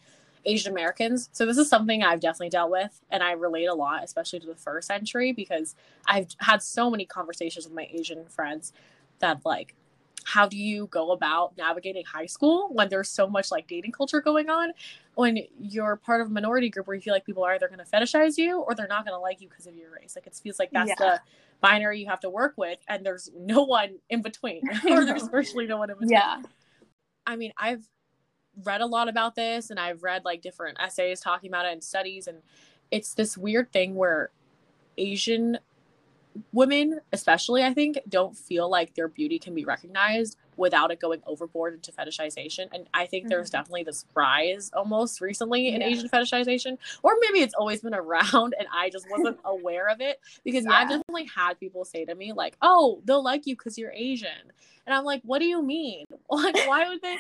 Asian 0.46 0.72
Americans. 0.72 1.30
So 1.32 1.46
this 1.46 1.58
is 1.58 1.70
something 1.70 2.04
I've 2.04 2.20
definitely 2.20 2.50
dealt 2.50 2.72
with 2.72 3.02
and 3.10 3.24
I 3.24 3.32
relate 3.32 3.66
a 3.66 3.74
lot, 3.74 4.04
especially 4.04 4.40
to 4.42 4.48
the 4.48 4.56
first 4.56 4.92
entry 4.92 5.32
because 5.32 5.76
I've 6.08 6.28
had 6.40 6.62
so 6.62 6.90
many 6.92 7.06
conversations 7.06 7.66
with 7.66 7.74
my 7.74 7.88
Asian 7.92 8.26
friends 8.26 8.72
that 9.20 9.40
like 9.46 9.74
how 10.26 10.48
do 10.48 10.58
you 10.58 10.88
go 10.88 11.12
about 11.12 11.58
navigating 11.58 12.04
high 12.04 12.26
school 12.26 12.70
when 12.72 12.90
there's 12.90 13.10
so 13.10 13.28
much 13.28 13.52
like 13.52 13.68
dating 13.68 13.92
culture 13.92 14.22
going 14.22 14.50
on? 14.50 14.74
When 15.14 15.40
you're 15.60 15.96
part 15.96 16.20
of 16.20 16.28
a 16.28 16.30
minority 16.30 16.70
group 16.70 16.88
where 16.88 16.96
you 16.96 17.02
feel 17.02 17.14
like 17.14 17.26
people 17.26 17.44
are 17.44 17.54
either 17.54 17.68
going 17.68 17.80
to 17.80 17.86
fetishize 17.86 18.38
you 18.38 18.60
or 18.60 18.76
they're 18.76 18.88
not 18.88 19.06
going 19.06 19.16
to 19.16 19.22
like 19.22 19.40
you 19.40 19.48
because 19.48 19.68
of 19.68 19.76
your 19.76 19.92
race. 19.92 20.16
Like 20.16 20.28
it 20.28 20.36
feels 20.36 20.60
like 20.60 20.72
that's 20.72 20.90
yeah. 20.90 20.96
the 21.00 21.22
binary 21.62 22.00
you 22.00 22.08
have 22.08 22.20
to 22.20 22.30
work 22.30 22.54
with 22.58 22.80
and 22.88 23.06
there's 23.06 23.32
no 23.36 23.64
one 23.64 23.96
in 24.10 24.22
between 24.22 24.62
or 24.90 25.06
there's 25.06 25.28
virtually 25.32 25.66
no 25.66 25.78
one 25.78 25.90
in 25.90 25.96
between. 25.96 26.12
Yeah. 26.12 26.42
I 27.26 27.36
mean 27.36 27.54
i've 27.58 27.88
read 28.64 28.82
a 28.82 28.86
lot 28.86 29.10
about 29.10 29.36
this 29.36 29.70
and 29.70 29.80
i've 29.80 30.04
read 30.04 30.24
like 30.24 30.42
different 30.42 30.78
essays 30.80 31.20
talking 31.20 31.50
about 31.50 31.66
it 31.66 31.74
and 31.74 31.84
studies 31.84 32.28
and 32.28 32.40
it's 32.92 33.14
this 33.14 33.38
weird 33.38 33.72
thing 33.72 33.96
where 33.96 34.30
asian 34.98 35.58
women 36.52 37.00
especially 37.14 37.64
i 37.64 37.74
think 37.74 38.00
don't 38.10 38.38
feel 38.38 38.70
like 38.70 38.94
their 38.96 39.08
beauty 39.08 39.40
can 39.40 39.54
be 39.54 39.66
recognized 39.66 40.38
without 40.58 40.92
it 40.92 41.00
going 41.00 41.22
overboard 41.26 41.74
into 41.74 41.92
fetishization 41.92 42.68
and 42.74 42.88
i 42.94 43.06
think 43.06 43.24
mm-hmm. 43.24 43.30
there's 43.30 43.50
definitely 43.50 43.84
this 43.84 44.06
rise 44.16 44.72
almost 44.74 45.22
recently 45.22 45.70
in 45.70 45.82
yeah. 45.82 45.88
asian 45.88 46.10
fetishization 46.10 46.78
or 47.04 47.14
maybe 47.22 47.40
it's 47.40 47.54
always 47.54 47.82
been 47.82 47.94
around 47.96 48.56
and 48.58 48.68
i 48.74 48.90
just 48.90 49.10
wasn't 49.10 49.38
aware 49.46 49.88
of 49.88 50.02
it 50.02 50.20
because 50.44 50.66
yeah. 50.66 50.74
i've 50.74 50.90
definitely 50.90 51.26
had 51.26 51.60
people 51.60 51.86
say 51.86 52.06
to 52.06 52.16
me 52.16 52.34
like 52.34 52.58
oh 52.62 53.02
they'll 53.06 53.24
like 53.24 53.46
you 53.46 53.56
because 53.56 53.78
you're 53.78 53.94
asian 53.94 54.52
and 54.86 54.94
i'm 54.94 55.04
like 55.04 55.22
what 55.24 55.40
do 55.40 55.46
you 55.46 55.62
mean 55.62 56.06
like 56.30 56.56
why 56.68 56.88
would 56.88 57.02
they 57.02 57.18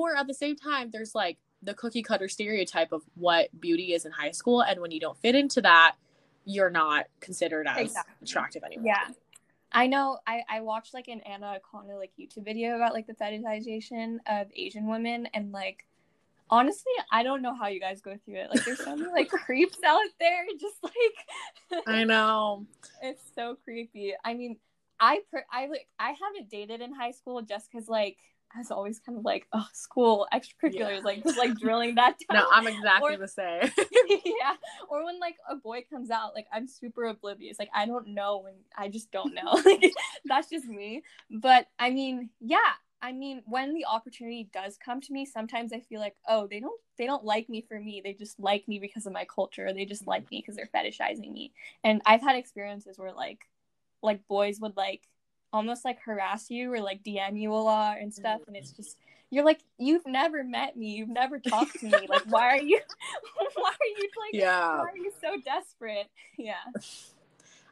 or 0.00 0.16
at 0.16 0.26
the 0.26 0.34
same 0.34 0.56
time 0.56 0.90
there's 0.92 1.14
like 1.14 1.38
the 1.62 1.74
cookie 1.74 2.02
cutter 2.02 2.28
stereotype 2.28 2.92
of 2.92 3.02
what 3.14 3.48
beauty 3.58 3.94
is 3.94 4.04
in 4.04 4.12
high 4.12 4.30
school 4.30 4.60
and 4.60 4.80
when 4.80 4.90
you 4.90 5.00
don't 5.00 5.18
fit 5.18 5.34
into 5.34 5.60
that 5.62 5.96
you're 6.44 6.70
not 6.70 7.06
considered 7.20 7.66
as 7.66 7.78
exactly. 7.78 8.14
attractive 8.22 8.62
anymore. 8.64 8.86
Yeah. 8.86 9.08
I 9.72 9.88
know 9.88 10.18
I, 10.26 10.42
I 10.48 10.60
watched 10.60 10.94
like 10.94 11.08
an 11.08 11.20
Anna 11.22 11.58
like 11.98 12.12
YouTube 12.18 12.44
video 12.44 12.76
about 12.76 12.92
like 12.92 13.08
the 13.08 13.14
fetishization 13.14 14.18
of 14.26 14.46
Asian 14.54 14.86
women 14.86 15.26
and 15.34 15.50
like 15.50 15.84
honestly 16.48 16.92
I 17.10 17.24
don't 17.24 17.42
know 17.42 17.54
how 17.54 17.66
you 17.66 17.80
guys 17.80 18.00
go 18.00 18.16
through 18.24 18.36
it. 18.36 18.50
Like 18.50 18.64
there's 18.64 18.84
so 18.84 18.94
many 18.94 19.10
like 19.10 19.28
creeps 19.30 19.78
out 19.84 20.00
there 20.20 20.44
just 20.60 20.76
like 20.82 21.82
I 21.88 22.04
know. 22.04 22.66
It's 23.02 23.22
so 23.34 23.56
creepy. 23.64 24.14
I 24.24 24.34
mean 24.34 24.58
I 25.00 25.20
per- 25.30 25.46
I 25.52 25.66
like 25.66 25.88
I 25.98 26.10
haven't 26.10 26.50
dated 26.50 26.80
in 26.80 26.94
high 26.94 27.10
school 27.10 27.42
just 27.42 27.72
cuz 27.72 27.88
like 27.88 28.16
was 28.58 28.70
always 28.70 29.00
kind 29.00 29.18
of 29.18 29.24
like, 29.24 29.46
oh, 29.52 29.66
school 29.72 30.26
extracurriculars, 30.32 30.74
yeah. 30.74 31.00
like 31.02 31.22
just 31.24 31.38
like 31.38 31.58
drilling 31.58 31.96
that 31.96 32.18
down. 32.30 32.42
No, 32.42 32.48
I'm 32.50 32.66
exactly 32.66 33.14
or, 33.14 33.18
the 33.18 33.28
same. 33.28 33.70
yeah. 34.24 34.54
Or 34.88 35.04
when 35.04 35.18
like 35.18 35.36
a 35.48 35.56
boy 35.56 35.84
comes 35.90 36.10
out, 36.10 36.34
like 36.34 36.46
I'm 36.52 36.66
super 36.66 37.04
oblivious. 37.04 37.58
Like 37.58 37.70
I 37.74 37.86
don't 37.86 38.08
know 38.08 38.42
when 38.44 38.54
I 38.76 38.88
just 38.88 39.10
don't 39.10 39.34
know. 39.34 39.52
like 39.64 39.92
that's 40.24 40.50
just 40.50 40.66
me. 40.66 41.02
But 41.30 41.66
I 41.78 41.90
mean, 41.90 42.30
yeah. 42.40 42.58
I 43.02 43.12
mean, 43.12 43.42
when 43.44 43.74
the 43.74 43.84
opportunity 43.84 44.48
does 44.50 44.78
come 44.82 45.02
to 45.02 45.12
me, 45.12 45.26
sometimes 45.26 45.74
I 45.74 45.80
feel 45.80 46.00
like, 46.00 46.16
oh, 46.26 46.46
they 46.46 46.60
don't 46.60 46.80
they 46.96 47.06
don't 47.06 47.24
like 47.24 47.48
me 47.48 47.64
for 47.68 47.78
me. 47.78 48.00
They 48.02 48.14
just 48.14 48.38
like 48.40 48.66
me 48.68 48.78
because 48.78 49.04
of 49.06 49.12
my 49.12 49.26
culture. 49.26 49.72
They 49.72 49.84
just 49.84 50.06
like 50.06 50.30
me 50.30 50.40
because 50.40 50.56
they're 50.56 50.70
fetishizing 50.74 51.32
me. 51.32 51.52
And 51.82 52.00
I've 52.06 52.22
had 52.22 52.36
experiences 52.36 52.98
where 52.98 53.12
like 53.12 53.40
like 54.02 54.26
boys 54.28 54.60
would 54.60 54.76
like 54.76 55.02
almost 55.54 55.84
like 55.84 56.00
harass 56.00 56.50
you 56.50 56.72
or 56.72 56.80
like 56.80 57.02
DM 57.04 57.40
you 57.40 57.52
a 57.52 57.54
lot 57.54 57.98
and 58.00 58.12
stuff. 58.12 58.40
And 58.48 58.56
it's 58.56 58.72
just 58.72 58.98
you're 59.30 59.44
like, 59.44 59.60
you've 59.78 60.06
never 60.06 60.44
met 60.44 60.76
me, 60.76 60.96
you've 60.96 61.08
never 61.08 61.38
talked 61.38 61.78
to 61.80 61.86
me. 61.86 62.06
like, 62.08 62.22
why 62.28 62.48
are 62.48 62.60
you? 62.60 62.80
why 63.54 63.70
are 63.70 63.98
you 63.98 64.08
like? 64.20 64.32
Yeah. 64.32 64.78
Why 64.78 64.90
are 64.90 64.96
you 64.96 65.12
so 65.20 65.36
desperate? 65.44 66.08
Yeah. 66.36 66.54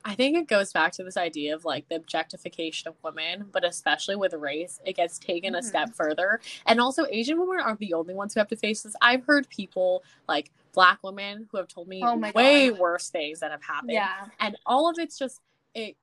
I 0.05 0.15
think 0.15 0.37
it 0.37 0.49
goes 0.49 0.73
back 0.73 0.93
to 0.93 1.05
this 1.05 1.17
idea 1.17 1.55
of 1.55 1.65
like 1.65 1.89
the 1.89 1.97
objectification 1.97 2.89
of 2.89 2.95
women, 3.05 3.47
but 3.53 3.65
especially 3.65 4.17
with 4.17 4.33
race, 4.35 4.81
it 4.85 4.97
gets 4.97 5.19
taken 5.19 5.53
mm-hmm. 5.53 5.61
a 5.61 5.63
step 5.63 5.95
further. 5.95 6.41
And 6.67 6.81
also, 6.81 7.05
Asian 7.11 7.39
women 7.39 7.61
aren't 7.61 7.79
the 7.79 7.95
only 7.95 8.15
ones 8.15 8.35
who 8.35 8.41
have 8.41 8.49
to 8.49 8.57
face 8.57 8.83
this. 8.83 8.97
I've 9.01 9.25
heard 9.25 9.49
people 9.49 10.03
like 10.29 10.51
black 10.73 10.99
women 11.03 11.49
who 11.51 11.59
have 11.59 11.69
told 11.69 11.87
me 11.87 12.03
oh 12.05 12.17
way 12.35 12.71
God. 12.71 12.79
worse 12.79 13.11
things 13.11 13.41
that 13.41 13.51
have 13.51 13.63
happened. 13.63 13.93
Yeah. 13.93 14.27
And 14.41 14.57
all 14.67 14.89
of 14.89 14.99
it's 14.99 15.19
just, 15.19 15.41
it, 15.75 15.97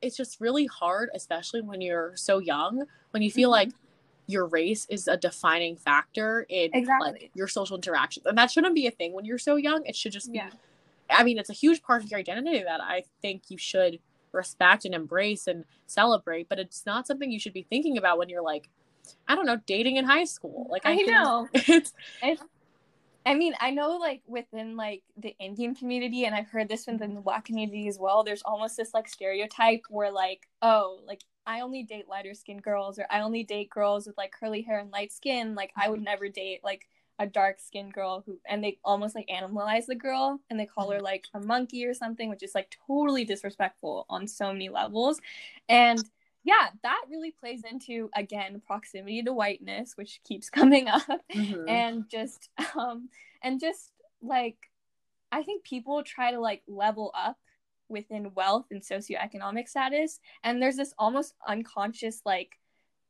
it's 0.00 0.16
just 0.16 0.40
really 0.40 0.66
hard, 0.66 1.10
especially 1.14 1.60
when 1.60 1.80
you're 1.80 2.12
so 2.16 2.38
young, 2.38 2.84
when 3.10 3.22
you 3.22 3.30
feel 3.30 3.48
mm-hmm. 3.48 3.68
like 3.68 3.70
your 4.26 4.46
race 4.46 4.86
is 4.90 5.08
a 5.08 5.16
defining 5.16 5.76
factor 5.76 6.46
in 6.48 6.70
exactly. 6.74 7.10
like 7.10 7.30
your 7.34 7.48
social 7.48 7.76
interactions. 7.76 8.26
And 8.26 8.36
that 8.36 8.50
shouldn't 8.50 8.74
be 8.74 8.86
a 8.86 8.90
thing 8.90 9.12
when 9.12 9.24
you're 9.24 9.38
so 9.38 9.56
young. 9.56 9.84
It 9.86 9.96
should 9.96 10.12
just 10.12 10.30
be 10.30 10.38
yeah. 10.38 10.50
I 11.10 11.24
mean, 11.24 11.38
it's 11.38 11.48
a 11.48 11.54
huge 11.54 11.82
part 11.82 12.04
of 12.04 12.10
your 12.10 12.20
identity 12.20 12.62
that 12.62 12.82
I 12.82 13.04
think 13.22 13.44
you 13.48 13.56
should 13.56 13.98
respect 14.32 14.84
and 14.84 14.94
embrace 14.94 15.46
and 15.46 15.64
celebrate, 15.86 16.50
but 16.50 16.58
it's 16.58 16.84
not 16.84 17.06
something 17.06 17.32
you 17.32 17.40
should 17.40 17.54
be 17.54 17.62
thinking 17.62 17.96
about 17.96 18.18
when 18.18 18.28
you're 18.28 18.42
like 18.42 18.68
I 19.26 19.34
don't 19.34 19.46
know, 19.46 19.58
dating 19.66 19.96
in 19.96 20.04
high 20.04 20.24
school. 20.24 20.66
Like 20.70 20.84
I, 20.84 20.92
I 20.92 20.96
know. 20.96 21.48
It's, 21.54 21.92
it's 22.22 22.42
I 23.28 23.34
mean, 23.34 23.52
I 23.60 23.72
know 23.72 23.98
like 23.98 24.22
within 24.26 24.74
like 24.74 25.02
the 25.18 25.36
Indian 25.38 25.74
community, 25.74 26.24
and 26.24 26.34
I've 26.34 26.48
heard 26.48 26.66
this 26.66 26.86
within 26.86 27.14
the 27.14 27.20
Black 27.20 27.44
community 27.44 27.86
as 27.86 27.98
well. 27.98 28.24
There's 28.24 28.40
almost 28.40 28.78
this 28.78 28.94
like 28.94 29.06
stereotype 29.06 29.82
where 29.90 30.10
like, 30.10 30.48
oh, 30.62 31.00
like 31.06 31.22
I 31.46 31.60
only 31.60 31.82
date 31.82 32.08
lighter 32.08 32.32
skinned 32.32 32.62
girls, 32.62 32.98
or 32.98 33.06
I 33.10 33.20
only 33.20 33.44
date 33.44 33.68
girls 33.68 34.06
with 34.06 34.16
like 34.16 34.32
curly 34.32 34.62
hair 34.62 34.78
and 34.78 34.90
light 34.90 35.12
skin. 35.12 35.54
Like 35.54 35.72
I 35.76 35.90
would 35.90 36.00
never 36.00 36.30
date 36.30 36.60
like 36.64 36.88
a 37.18 37.26
dark 37.26 37.60
skinned 37.60 37.92
girl 37.92 38.22
who, 38.24 38.38
and 38.48 38.64
they 38.64 38.78
almost 38.82 39.14
like 39.14 39.28
animalize 39.28 39.84
the 39.84 39.94
girl 39.94 40.40
and 40.48 40.58
they 40.58 40.64
call 40.64 40.88
her 40.88 40.96
mm-hmm. 40.96 41.04
like 41.04 41.26
a 41.34 41.40
monkey 41.40 41.84
or 41.84 41.92
something, 41.92 42.30
which 42.30 42.42
is 42.42 42.54
like 42.54 42.74
totally 42.86 43.26
disrespectful 43.26 44.06
on 44.08 44.26
so 44.26 44.52
many 44.52 44.70
levels. 44.70 45.20
And 45.68 46.02
yeah, 46.48 46.70
that 46.82 47.02
really 47.10 47.30
plays 47.30 47.62
into 47.70 48.08
again 48.16 48.62
proximity 48.66 49.22
to 49.22 49.34
whiteness, 49.34 49.92
which 49.96 50.20
keeps 50.26 50.48
coming 50.58 50.88
up, 50.88 51.02
mm-hmm. 51.34 51.68
and 51.68 52.08
just 52.08 52.48
um 52.74 53.10
and 53.42 53.60
just 53.60 53.92
like 54.22 54.56
I 55.30 55.42
think 55.42 55.62
people 55.62 56.02
try 56.02 56.30
to 56.30 56.40
like 56.40 56.62
level 56.66 57.12
up 57.14 57.36
within 57.90 58.32
wealth 58.34 58.66
and 58.70 58.82
socioeconomic 58.82 59.66
status 59.66 60.20
and 60.44 60.60
there's 60.60 60.76
this 60.76 60.92
almost 60.98 61.34
unconscious 61.46 62.20
like 62.26 62.58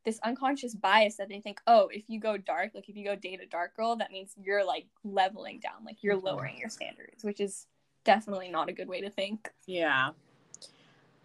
this 0.05 0.21
unconscious 0.23 0.73
bias 0.73 1.17
that 1.17 1.29
they 1.29 1.41
think 1.41 1.61
oh 1.67 1.89
if 1.93 2.05
you 2.07 2.21
go 2.21 2.37
dark 2.37 2.71
like 2.77 2.89
if 2.89 2.95
you 2.95 3.05
go 3.05 3.17
date 3.17 3.41
a 3.43 3.47
dark 3.47 3.75
girl 3.75 3.97
that 3.97 4.13
means 4.13 4.35
you're 4.41 4.65
like 4.65 4.87
leveling 5.03 5.59
down 5.59 5.85
like 5.85 5.97
you're 6.01 6.15
mm-hmm. 6.15 6.27
lowering 6.27 6.57
your 6.57 6.69
standards 6.69 7.25
which 7.25 7.41
is 7.41 7.67
definitely 8.05 8.49
not 8.49 8.69
a 8.69 8.73
good 8.73 8.89
way 8.89 9.01
to 9.01 9.11
think 9.11 9.51
yeah 9.67 10.11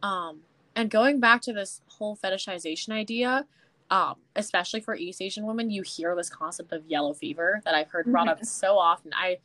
um 0.02 0.40
and 0.76 0.90
going 0.90 1.20
back 1.20 1.42
to 1.42 1.54
this 1.54 1.82
whole 1.88 2.18
fetishization 2.18 2.92
idea 2.92 3.46
um, 3.94 4.16
especially 4.36 4.80
for 4.80 4.96
East 4.96 5.22
Asian 5.22 5.46
women, 5.46 5.70
you 5.70 5.84
hear 5.84 6.16
this 6.16 6.30
concept 6.30 6.72
of 6.72 6.84
yellow 6.88 7.14
fever 7.14 7.62
that 7.64 7.76
I've 7.76 7.92
heard 7.92 8.08
brought 8.08 8.28
mm-hmm. 8.28 8.42
up 8.42 8.46
so 8.46 8.80
often. 8.80 9.12
I 9.14 9.38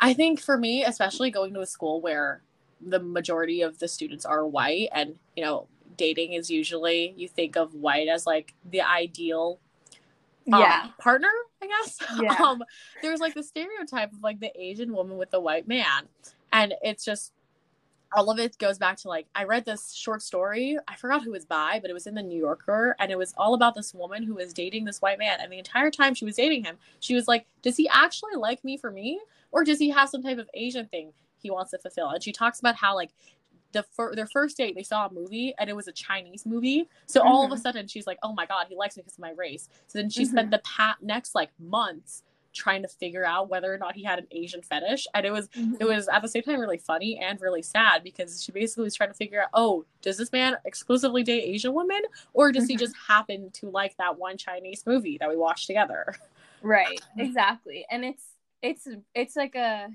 I 0.00 0.14
think 0.14 0.40
for 0.40 0.56
me, 0.56 0.84
especially 0.84 1.30
going 1.30 1.52
to 1.54 1.60
a 1.60 1.66
school 1.66 2.00
where 2.00 2.42
the 2.80 2.98
majority 2.98 3.62
of 3.62 3.78
the 3.78 3.88
students 3.88 4.24
are 4.24 4.46
white 4.46 4.88
and, 4.92 5.16
you 5.36 5.44
know, 5.44 5.68
dating 5.96 6.32
is 6.32 6.50
usually 6.50 7.14
you 7.16 7.28
think 7.28 7.56
of 7.56 7.74
white 7.74 8.08
as 8.08 8.26
like 8.26 8.54
the 8.70 8.80
ideal 8.80 9.60
um, 10.50 10.58
yeah 10.58 10.88
partner 10.98 11.28
i 11.62 11.66
guess 11.66 11.98
yeah. 12.18 12.34
um 12.40 12.64
there's 13.02 13.20
like 13.20 13.34
the 13.34 13.42
stereotype 13.42 14.10
of 14.10 14.22
like 14.22 14.40
the 14.40 14.50
asian 14.58 14.94
woman 14.94 15.18
with 15.18 15.30
the 15.30 15.38
white 15.38 15.68
man 15.68 16.08
and 16.50 16.72
it's 16.82 17.04
just 17.04 17.32
all 18.14 18.30
of 18.30 18.38
it 18.38 18.58
goes 18.58 18.78
back 18.78 18.96
to 18.98 19.08
like 19.08 19.26
I 19.34 19.44
read 19.44 19.64
this 19.64 19.92
short 19.92 20.22
story. 20.22 20.78
I 20.88 20.96
forgot 20.96 21.22
who 21.22 21.32
was 21.32 21.44
by, 21.44 21.78
but 21.80 21.90
it 21.90 21.94
was 21.94 22.06
in 22.06 22.14
the 22.14 22.22
New 22.22 22.38
Yorker, 22.38 22.96
and 22.98 23.10
it 23.10 23.18
was 23.18 23.34
all 23.36 23.54
about 23.54 23.74
this 23.74 23.94
woman 23.94 24.22
who 24.22 24.34
was 24.34 24.52
dating 24.52 24.84
this 24.84 25.00
white 25.00 25.18
man. 25.18 25.38
And 25.40 25.52
the 25.52 25.58
entire 25.58 25.90
time 25.90 26.14
she 26.14 26.24
was 26.24 26.36
dating 26.36 26.64
him, 26.64 26.76
she 27.00 27.14
was 27.14 27.28
like, 27.28 27.46
"Does 27.62 27.76
he 27.76 27.88
actually 27.88 28.36
like 28.36 28.64
me 28.64 28.76
for 28.76 28.90
me, 28.90 29.20
or 29.50 29.64
does 29.64 29.78
he 29.78 29.90
have 29.90 30.08
some 30.08 30.22
type 30.22 30.38
of 30.38 30.48
Asian 30.54 30.86
thing 30.86 31.12
he 31.38 31.50
wants 31.50 31.70
to 31.72 31.78
fulfill?" 31.78 32.10
And 32.10 32.22
she 32.22 32.32
talks 32.32 32.60
about 32.60 32.76
how 32.76 32.94
like 32.94 33.10
the 33.72 33.82
fir- 33.82 34.14
their 34.14 34.26
first 34.26 34.56
date 34.56 34.74
they 34.74 34.82
saw 34.82 35.06
a 35.06 35.12
movie 35.12 35.54
and 35.58 35.70
it 35.70 35.74
was 35.74 35.88
a 35.88 35.92
Chinese 35.92 36.44
movie. 36.44 36.88
So 37.06 37.20
mm-hmm. 37.20 37.28
all 37.28 37.44
of 37.44 37.50
a 37.50 37.54
mm-hmm. 37.54 37.62
sudden 37.62 37.88
she's 37.88 38.06
like, 38.06 38.18
"Oh 38.22 38.32
my 38.32 38.46
god, 38.46 38.66
he 38.68 38.76
likes 38.76 38.96
me 38.96 39.02
because 39.02 39.14
of 39.14 39.22
my 39.22 39.32
race." 39.32 39.68
So 39.86 39.98
then 39.98 40.10
she 40.10 40.22
mm-hmm. 40.22 40.32
spent 40.32 40.50
the 40.50 40.62
next 41.00 41.34
like 41.34 41.50
months 41.58 42.22
trying 42.52 42.82
to 42.82 42.88
figure 42.88 43.24
out 43.24 43.48
whether 43.48 43.72
or 43.72 43.78
not 43.78 43.94
he 43.94 44.04
had 44.04 44.18
an 44.18 44.26
Asian 44.30 44.62
fetish. 44.62 45.06
And 45.14 45.26
it 45.26 45.32
was 45.32 45.48
mm-hmm. 45.48 45.76
it 45.80 45.84
was 45.84 46.08
at 46.08 46.22
the 46.22 46.28
same 46.28 46.42
time 46.42 46.60
really 46.60 46.78
funny 46.78 47.18
and 47.18 47.40
really 47.40 47.62
sad 47.62 48.02
because 48.02 48.42
she 48.42 48.52
basically 48.52 48.84
was 48.84 48.94
trying 48.94 49.10
to 49.10 49.14
figure 49.14 49.42
out, 49.42 49.48
oh, 49.54 49.84
does 50.00 50.18
this 50.18 50.32
man 50.32 50.56
exclusively 50.64 51.22
date 51.22 51.42
Asian 51.42 51.74
women? 51.74 52.02
Or 52.32 52.52
does 52.52 52.66
he 52.66 52.74
mm-hmm. 52.74 52.80
just 52.80 52.94
happen 53.08 53.50
to 53.54 53.70
like 53.70 53.96
that 53.96 54.18
one 54.18 54.36
Chinese 54.36 54.84
movie 54.86 55.18
that 55.18 55.28
we 55.28 55.36
watched 55.36 55.66
together? 55.66 56.14
Right. 56.64 57.00
Exactly. 57.18 57.84
And 57.90 58.04
it's 58.04 58.24
it's 58.62 58.86
it's 59.14 59.34
like 59.34 59.56
a 59.56 59.88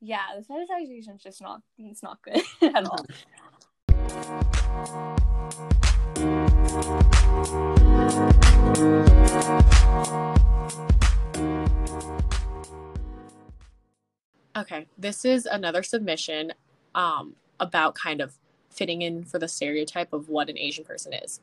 yeah, 0.00 0.20
the 0.36 0.42
fetishization 0.44 1.16
is 1.16 1.22
just 1.22 1.40
not 1.40 1.62
it's 1.78 2.02
not 2.02 2.20
good 2.22 2.42
at 2.74 2.84
all. 2.84 3.06
Okay, 14.56 14.86
this 14.96 15.24
is 15.24 15.46
another 15.46 15.82
submission 15.82 16.52
um, 16.94 17.34
about 17.60 17.94
kind 17.94 18.20
of 18.20 18.34
fitting 18.70 19.02
in 19.02 19.24
for 19.24 19.38
the 19.38 19.48
stereotype 19.48 20.12
of 20.12 20.28
what 20.28 20.48
an 20.48 20.56
Asian 20.56 20.84
person 20.84 21.12
is. 21.12 21.40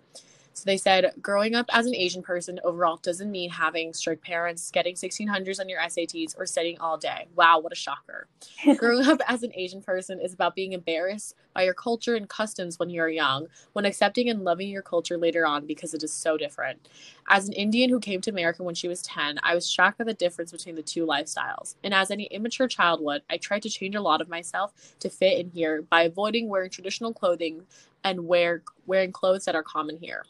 So 0.53 0.63
they 0.65 0.77
said 0.77 1.13
growing 1.21 1.55
up 1.55 1.65
as 1.73 1.87
an 1.87 1.95
Asian 1.95 2.21
person 2.21 2.59
overall 2.63 2.97
doesn't 2.97 3.31
mean 3.31 3.49
having 3.49 3.91
strict 3.91 4.23
parents, 4.23 4.69
getting 4.69 4.95
1600s 4.95 5.59
on 5.59 5.67
your 5.67 5.81
SATs, 5.81 6.37
or 6.37 6.45
studying 6.45 6.79
all 6.79 6.97
day. 6.97 7.27
Wow, 7.35 7.59
what 7.59 7.73
a 7.73 7.75
shocker. 7.75 8.27
growing 8.77 9.07
up 9.07 9.19
as 9.27 9.41
an 9.41 9.51
Asian 9.55 9.81
person 9.81 10.19
is 10.19 10.33
about 10.33 10.55
being 10.55 10.73
embarrassed 10.73 11.35
by 11.53 11.63
your 11.63 11.73
culture 11.73 12.15
and 12.15 12.29
customs 12.29 12.77
when 12.77 12.89
you're 12.89 13.09
young, 13.09 13.47
when 13.73 13.85
accepting 13.85 14.29
and 14.29 14.43
loving 14.43 14.69
your 14.69 14.81
culture 14.83 15.17
later 15.17 15.45
on 15.45 15.65
because 15.65 15.93
it 15.93 16.03
is 16.03 16.13
so 16.13 16.37
different. 16.37 16.87
As 17.27 17.47
an 17.47 17.53
Indian 17.53 17.89
who 17.89 17.99
came 17.99 18.21
to 18.21 18.29
America 18.29 18.63
when 18.63 18.75
she 18.75 18.87
was 18.87 19.01
10, 19.01 19.39
I 19.41 19.55
was 19.55 19.69
shocked 19.69 19.97
by 19.97 20.03
the 20.03 20.13
difference 20.13 20.51
between 20.51 20.75
the 20.75 20.83
two 20.83 21.05
lifestyles. 21.05 21.75
And 21.83 21.93
as 21.93 22.11
any 22.11 22.25
immature 22.25 22.67
child 22.67 23.01
would, 23.01 23.23
I 23.29 23.37
tried 23.37 23.63
to 23.63 23.69
change 23.69 23.95
a 23.95 24.01
lot 24.01 24.21
of 24.21 24.29
myself 24.29 24.73
to 24.99 25.09
fit 25.09 25.39
in 25.39 25.49
here 25.49 25.81
by 25.81 26.03
avoiding 26.03 26.47
wearing 26.47 26.69
traditional 26.69 27.13
clothing 27.13 27.63
and 28.03 28.27
wear 28.27 28.61
wearing 28.85 29.11
clothes 29.11 29.45
that 29.45 29.55
are 29.55 29.63
common 29.63 29.97
here. 29.97 30.23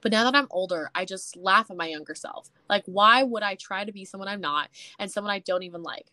But 0.00 0.12
now 0.12 0.24
that 0.24 0.34
I'm 0.34 0.48
older, 0.50 0.90
I 0.94 1.04
just 1.04 1.36
laugh 1.36 1.70
at 1.70 1.76
my 1.76 1.86
younger 1.86 2.14
self. 2.14 2.50
Like, 2.68 2.84
why 2.86 3.22
would 3.22 3.42
I 3.42 3.54
try 3.54 3.84
to 3.84 3.92
be 3.92 4.04
someone 4.04 4.28
I'm 4.28 4.40
not 4.40 4.68
and 4.98 5.10
someone 5.10 5.32
I 5.32 5.40
don't 5.40 5.62
even 5.62 5.82
like? 5.82 6.12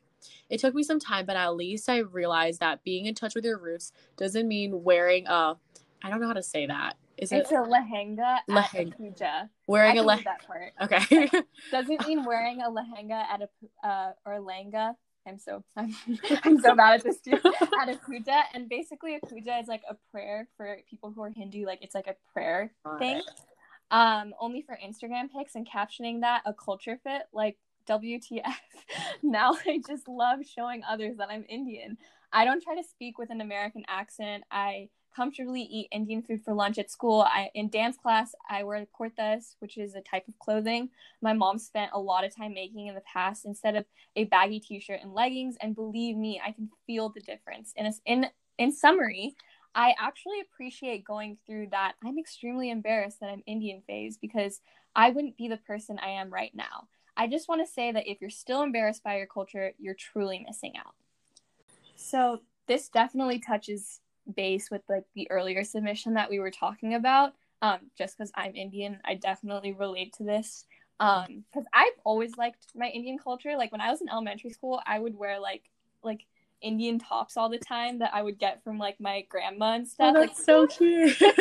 It 0.49 0.59
took 0.59 0.73
me 0.73 0.83
some 0.83 0.99
time, 0.99 1.25
but 1.25 1.35
at 1.35 1.55
least 1.55 1.89
I 1.89 1.99
realized 1.99 2.59
that 2.59 2.83
being 2.83 3.05
in 3.05 3.15
touch 3.15 3.35
with 3.35 3.45
your 3.45 3.57
roots 3.57 3.91
doesn't 4.17 4.47
mean 4.47 4.83
wearing 4.83 5.27
a, 5.27 5.57
I 6.01 6.09
don't 6.09 6.21
know 6.21 6.27
how 6.27 6.33
to 6.33 6.43
say 6.43 6.65
that. 6.67 6.97
Is 7.17 7.31
it's 7.31 7.51
it 7.51 7.55
a 7.55 7.61
lehenga, 7.61 8.37
lehenga. 8.47 8.57
at 8.57 8.87
a 8.87 8.91
puja. 8.91 9.49
Wearing 9.65 9.97
I 9.97 10.01
a 10.01 10.05
lehenga. 10.05 10.23
That 10.23 10.45
part. 10.45 10.73
Okay. 10.81 11.29
doesn't 11.71 12.07
mean 12.07 12.25
wearing 12.25 12.61
a 12.61 12.69
lehenga 12.69 13.23
at 13.23 13.41
a 13.41 13.87
uh, 13.87 14.11
or 14.25 14.39
langa. 14.39 14.93
I'm 15.27 15.39
so 15.39 15.63
I'm, 15.75 15.93
I'm 16.43 16.59
so 16.59 16.75
bad 16.75 16.99
at 16.99 17.03
this 17.03 17.19
too. 17.19 17.33
at 17.81 17.89
a 17.89 17.97
puja, 18.05 18.43
and 18.53 18.69
basically 18.69 19.15
a 19.15 19.19
puja 19.25 19.57
is 19.57 19.67
like 19.67 19.81
a 19.89 19.95
prayer 20.11 20.47
for 20.55 20.77
people 20.89 21.11
who 21.11 21.23
are 21.23 21.31
Hindu. 21.31 21.65
Like 21.65 21.79
it's 21.81 21.95
like 21.95 22.07
a 22.07 22.15
prayer 22.33 22.71
thing 22.99 23.21
um, 23.91 24.33
only 24.39 24.61
for 24.61 24.77
Instagram 24.83 25.31
pics 25.31 25.55
and 25.55 25.67
captioning 25.67 26.21
that 26.21 26.41
a 26.45 26.53
culture 26.53 26.99
fit, 27.03 27.23
like 27.33 27.57
WTF. 27.87 28.43
now 29.23 29.55
I 29.65 29.81
just 29.87 30.07
love 30.07 30.39
showing 30.45 30.83
others 30.83 31.17
that 31.17 31.29
I'm 31.29 31.45
Indian. 31.47 31.97
I 32.31 32.45
don't 32.45 32.61
try 32.61 32.75
to 32.75 32.83
speak 32.83 33.17
with 33.17 33.29
an 33.29 33.41
American 33.41 33.83
accent. 33.87 34.43
I 34.51 34.89
comfortably 35.15 35.61
eat 35.61 35.87
Indian 35.91 36.21
food 36.21 36.43
for 36.43 36.53
lunch 36.53 36.77
at 36.77 36.91
school. 36.91 37.21
I 37.21 37.49
in 37.55 37.69
dance 37.69 37.97
class 37.97 38.35
I 38.49 38.63
wear 38.63 38.85
kurtas, 38.99 39.55
which 39.59 39.77
is 39.77 39.95
a 39.95 40.01
type 40.01 40.27
of 40.27 40.37
clothing 40.37 40.89
my 41.21 41.33
mom 41.33 41.57
spent 41.57 41.91
a 41.93 41.99
lot 41.99 42.23
of 42.23 42.35
time 42.35 42.53
making 42.53 42.87
in 42.87 42.95
the 42.95 43.01
past 43.01 43.45
instead 43.45 43.75
of 43.75 43.85
a 44.15 44.25
baggy 44.25 44.59
t-shirt 44.59 44.99
and 45.01 45.13
leggings. 45.13 45.55
And 45.61 45.75
believe 45.75 46.15
me, 46.15 46.41
I 46.45 46.51
can 46.51 46.69
feel 46.85 47.09
the 47.09 47.21
difference. 47.21 47.73
In 47.75 47.87
a, 47.87 47.93
in 48.05 48.27
in 48.57 48.71
summary, 48.71 49.35
I 49.77 49.93
actually 49.99 50.41
appreciate 50.41 51.05
going 51.05 51.37
through 51.45 51.67
that. 51.69 51.93
I'm 52.03 52.17
extremely 52.17 52.71
embarrassed 52.71 53.19
that 53.19 53.29
I'm 53.29 53.43
Indian 53.45 53.83
phase 53.85 54.17
because 54.17 54.59
I 54.95 55.11
wouldn't 55.11 55.37
be 55.37 55.47
the 55.47 55.57
person 55.57 55.99
I 55.99 56.09
am 56.09 56.33
right 56.33 56.51
now. 56.55 56.87
I 57.15 57.27
just 57.27 57.47
want 57.47 57.65
to 57.65 57.71
say 57.71 57.91
that 57.91 58.09
if 58.09 58.19
you're 58.19 58.31
still 58.31 58.63
embarrassed 58.63 59.03
by 59.03 59.17
your 59.17 59.27
culture, 59.27 59.73
you're 59.77 59.93
truly 59.93 60.43
missing 60.45 60.73
out. 60.77 60.95
So, 61.95 62.39
this 62.65 62.89
definitely 62.89 63.39
touches 63.39 64.01
base 64.35 64.69
with 64.71 64.81
like 64.89 65.05
the 65.15 65.29
earlier 65.29 65.63
submission 65.63 66.15
that 66.15 66.29
we 66.29 66.39
were 66.39 66.51
talking 66.51 66.95
about. 66.95 67.33
Um, 67.61 67.91
just 67.95 68.17
because 68.17 68.31
I'm 68.33 68.55
Indian, 68.55 68.99
I 69.05 69.13
definitely 69.13 69.73
relate 69.73 70.13
to 70.13 70.23
this. 70.23 70.65
Um, 70.99 71.43
because 71.53 71.67
I've 71.71 71.93
always 72.03 72.35
liked 72.35 72.65
my 72.75 72.87
Indian 72.87 73.19
culture. 73.19 73.55
Like 73.55 73.71
when 73.71 73.81
I 73.81 73.91
was 73.91 74.01
in 74.01 74.09
elementary 74.09 74.49
school, 74.49 74.81
I 74.87 74.97
would 74.97 75.15
wear 75.15 75.39
like 75.39 75.63
like 76.03 76.25
Indian 76.61 76.99
tops 76.99 77.37
all 77.37 77.49
the 77.49 77.57
time 77.57 77.99
that 77.99 78.13
I 78.13 78.21
would 78.21 78.39
get 78.39 78.63
from 78.63 78.77
like 78.77 78.99
my 78.99 79.21
grandma 79.29 79.73
and 79.73 79.85
oh, 79.85 79.89
stuff. 79.89 80.15
Oh, 80.15 80.19
that's 80.19 80.37
like, 80.39 80.45
so 80.45 80.67
cute. 80.67 81.17
people 81.17 81.35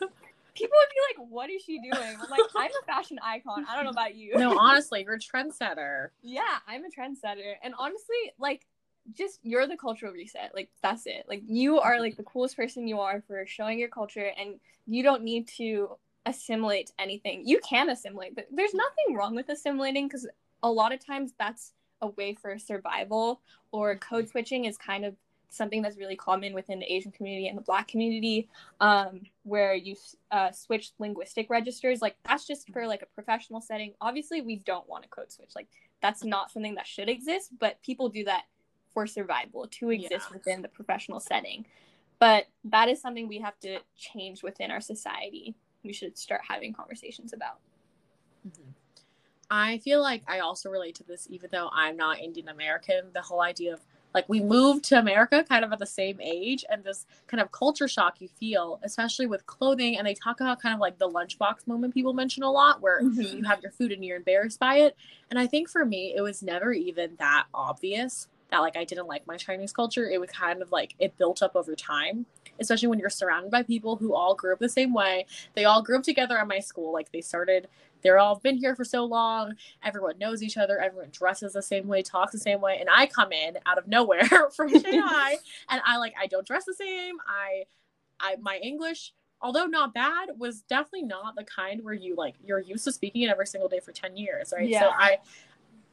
would 0.00 0.90
be 0.90 1.20
like, 1.20 1.28
"What 1.28 1.50
is 1.50 1.62
she 1.62 1.78
doing?" 1.78 2.16
I'm 2.20 2.30
like, 2.30 2.40
"I'm 2.56 2.70
a 2.70 2.86
fashion 2.86 3.18
icon. 3.22 3.66
I 3.68 3.76
don't 3.76 3.84
know 3.84 3.90
about 3.90 4.14
you." 4.14 4.36
no, 4.36 4.58
honestly, 4.58 5.04
you're 5.04 5.14
a 5.14 5.18
trendsetter. 5.18 6.08
Yeah, 6.22 6.58
I'm 6.66 6.84
a 6.84 6.88
trendsetter, 6.88 7.54
and 7.62 7.74
honestly, 7.78 8.32
like, 8.38 8.66
just 9.14 9.40
you're 9.42 9.66
the 9.66 9.76
cultural 9.76 10.12
reset. 10.12 10.52
Like, 10.54 10.70
that's 10.82 11.06
it. 11.06 11.24
Like, 11.28 11.42
you 11.46 11.80
are 11.80 12.00
like 12.00 12.16
the 12.16 12.24
coolest 12.24 12.56
person 12.56 12.86
you 12.86 13.00
are 13.00 13.22
for 13.26 13.44
showing 13.46 13.78
your 13.78 13.88
culture, 13.88 14.30
and 14.38 14.60
you 14.86 15.02
don't 15.02 15.22
need 15.22 15.48
to 15.56 15.96
assimilate 16.26 16.92
anything. 16.98 17.42
You 17.46 17.60
can 17.60 17.88
assimilate, 17.88 18.34
but 18.34 18.46
there's 18.52 18.74
nothing 18.74 19.16
wrong 19.16 19.34
with 19.34 19.48
assimilating 19.48 20.06
because 20.08 20.26
a 20.62 20.70
lot 20.70 20.92
of 20.92 21.04
times 21.04 21.32
that's 21.38 21.72
a 22.02 22.08
way 22.08 22.34
for 22.34 22.58
survival 22.58 23.40
or 23.72 23.96
code 23.96 24.28
switching 24.28 24.64
is 24.64 24.76
kind 24.76 25.04
of 25.04 25.14
something 25.50 25.82
that's 25.82 25.98
really 25.98 26.16
common 26.16 26.54
within 26.54 26.78
the 26.78 26.92
Asian 26.92 27.10
community 27.10 27.48
and 27.48 27.58
the 27.58 27.62
Black 27.62 27.88
community, 27.88 28.48
um, 28.80 29.20
where 29.42 29.74
you 29.74 29.96
uh, 30.30 30.50
switch 30.52 30.92
linguistic 30.98 31.50
registers. 31.50 32.00
Like 32.00 32.16
that's 32.26 32.46
just 32.46 32.70
for 32.72 32.86
like 32.86 33.02
a 33.02 33.06
professional 33.06 33.60
setting. 33.60 33.92
Obviously, 34.00 34.40
we 34.40 34.56
don't 34.56 34.88
want 34.88 35.02
to 35.02 35.08
code 35.08 35.30
switch. 35.30 35.50
Like 35.54 35.68
that's 36.00 36.24
not 36.24 36.50
something 36.50 36.76
that 36.76 36.86
should 36.86 37.08
exist, 37.08 37.50
but 37.58 37.82
people 37.82 38.08
do 38.08 38.24
that 38.24 38.44
for 38.94 39.06
survival 39.06 39.66
to 39.70 39.90
exist 39.90 40.26
yeah. 40.30 40.32
within 40.32 40.62
the 40.62 40.68
professional 40.68 41.20
setting. 41.20 41.66
But 42.18 42.46
that 42.64 42.88
is 42.88 43.00
something 43.00 43.28
we 43.28 43.40
have 43.40 43.58
to 43.60 43.78
change 43.96 44.42
within 44.42 44.70
our 44.70 44.80
society. 44.80 45.54
We 45.82 45.92
should 45.92 46.18
start 46.18 46.42
having 46.46 46.72
conversations 46.72 47.32
about. 47.32 47.60
Mm-hmm. 48.46 48.70
I 49.50 49.78
feel 49.78 50.00
like 50.00 50.22
I 50.28 50.38
also 50.38 50.70
relate 50.70 50.94
to 50.96 51.04
this, 51.04 51.26
even 51.28 51.50
though 51.52 51.70
I'm 51.72 51.96
not 51.96 52.20
Indian 52.20 52.48
American. 52.48 53.06
The 53.12 53.22
whole 53.22 53.42
idea 53.42 53.74
of 53.74 53.80
like 54.14 54.28
we 54.28 54.40
moved 54.40 54.84
to 54.86 54.98
America 54.98 55.44
kind 55.48 55.64
of 55.64 55.72
at 55.72 55.78
the 55.78 55.86
same 55.86 56.20
age, 56.20 56.64
and 56.68 56.82
this 56.82 57.06
kind 57.26 57.40
of 57.40 57.52
culture 57.52 57.88
shock 57.88 58.20
you 58.20 58.28
feel, 58.28 58.80
especially 58.82 59.26
with 59.26 59.46
clothing. 59.46 59.98
And 59.98 60.06
they 60.06 60.14
talk 60.14 60.40
about 60.40 60.60
kind 60.60 60.74
of 60.74 60.80
like 60.80 60.98
the 60.98 61.08
lunchbox 61.08 61.66
moment 61.66 61.94
people 61.94 62.12
mention 62.12 62.42
a 62.42 62.50
lot, 62.50 62.80
where 62.80 63.02
mm-hmm. 63.02 63.38
you 63.38 63.44
have 63.44 63.62
your 63.62 63.72
food 63.72 63.92
and 63.92 64.04
you're 64.04 64.16
embarrassed 64.16 64.60
by 64.60 64.76
it. 64.76 64.96
And 65.30 65.38
I 65.38 65.46
think 65.46 65.68
for 65.68 65.84
me, 65.84 66.14
it 66.16 66.22
was 66.22 66.42
never 66.42 66.72
even 66.72 67.16
that 67.18 67.46
obvious. 67.54 68.28
That 68.50 68.58
like 68.58 68.76
I 68.76 68.84
didn't 68.84 69.06
like 69.06 69.26
my 69.26 69.36
Chinese 69.36 69.72
culture, 69.72 70.08
it 70.08 70.18
would 70.18 70.32
kind 70.32 70.62
of 70.62 70.72
like 70.72 70.94
it 70.98 71.16
built 71.16 71.42
up 71.42 71.56
over 71.56 71.74
time, 71.74 72.26
especially 72.58 72.88
when 72.88 72.98
you're 72.98 73.10
surrounded 73.10 73.50
by 73.50 73.62
people 73.62 73.96
who 73.96 74.14
all 74.14 74.34
grew 74.34 74.52
up 74.52 74.58
the 74.58 74.68
same 74.68 74.92
way. 74.92 75.26
They 75.54 75.64
all 75.64 75.82
grew 75.82 75.98
up 75.98 76.02
together 76.02 76.38
at 76.38 76.48
my 76.48 76.60
school. 76.60 76.92
Like 76.92 77.12
they 77.12 77.20
started 77.20 77.68
they're 78.02 78.18
all 78.18 78.36
been 78.36 78.56
here 78.56 78.74
for 78.74 78.84
so 78.84 79.04
long. 79.04 79.54
Everyone 79.82 80.18
knows 80.18 80.42
each 80.42 80.56
other. 80.56 80.80
Everyone 80.80 81.10
dresses 81.12 81.52
the 81.52 81.62
same 81.62 81.86
way, 81.86 82.02
talks 82.02 82.32
the 82.32 82.38
same 82.38 82.60
way. 82.62 82.78
And 82.80 82.88
I 82.90 83.06
come 83.06 83.30
in 83.30 83.58
out 83.66 83.76
of 83.76 83.88
nowhere 83.88 84.28
from 84.56 84.68
Shanghai 84.82 85.36
and 85.68 85.80
I 85.84 85.98
like 85.98 86.14
I 86.20 86.26
don't 86.26 86.46
dress 86.46 86.64
the 86.64 86.74
same. 86.74 87.16
I 87.26 87.64
I 88.18 88.36
my 88.40 88.56
English 88.56 89.12
although 89.42 89.64
not 89.64 89.94
bad, 89.94 90.28
was 90.38 90.62
definitely 90.62 91.04
not 91.04 91.34
the 91.34 91.44
kind 91.44 91.82
where 91.82 91.94
you 91.94 92.14
like 92.14 92.34
you're 92.44 92.60
used 92.60 92.84
to 92.84 92.92
speaking 92.92 93.22
it 93.22 93.30
every 93.30 93.46
single 93.46 93.68
day 93.68 93.80
for 93.80 93.92
10 93.92 94.16
years, 94.16 94.52
right? 94.54 94.68
Yeah. 94.68 94.80
So 94.80 94.90
I 94.90 95.18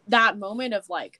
that 0.08 0.38
moment 0.38 0.74
of 0.74 0.90
like 0.90 1.20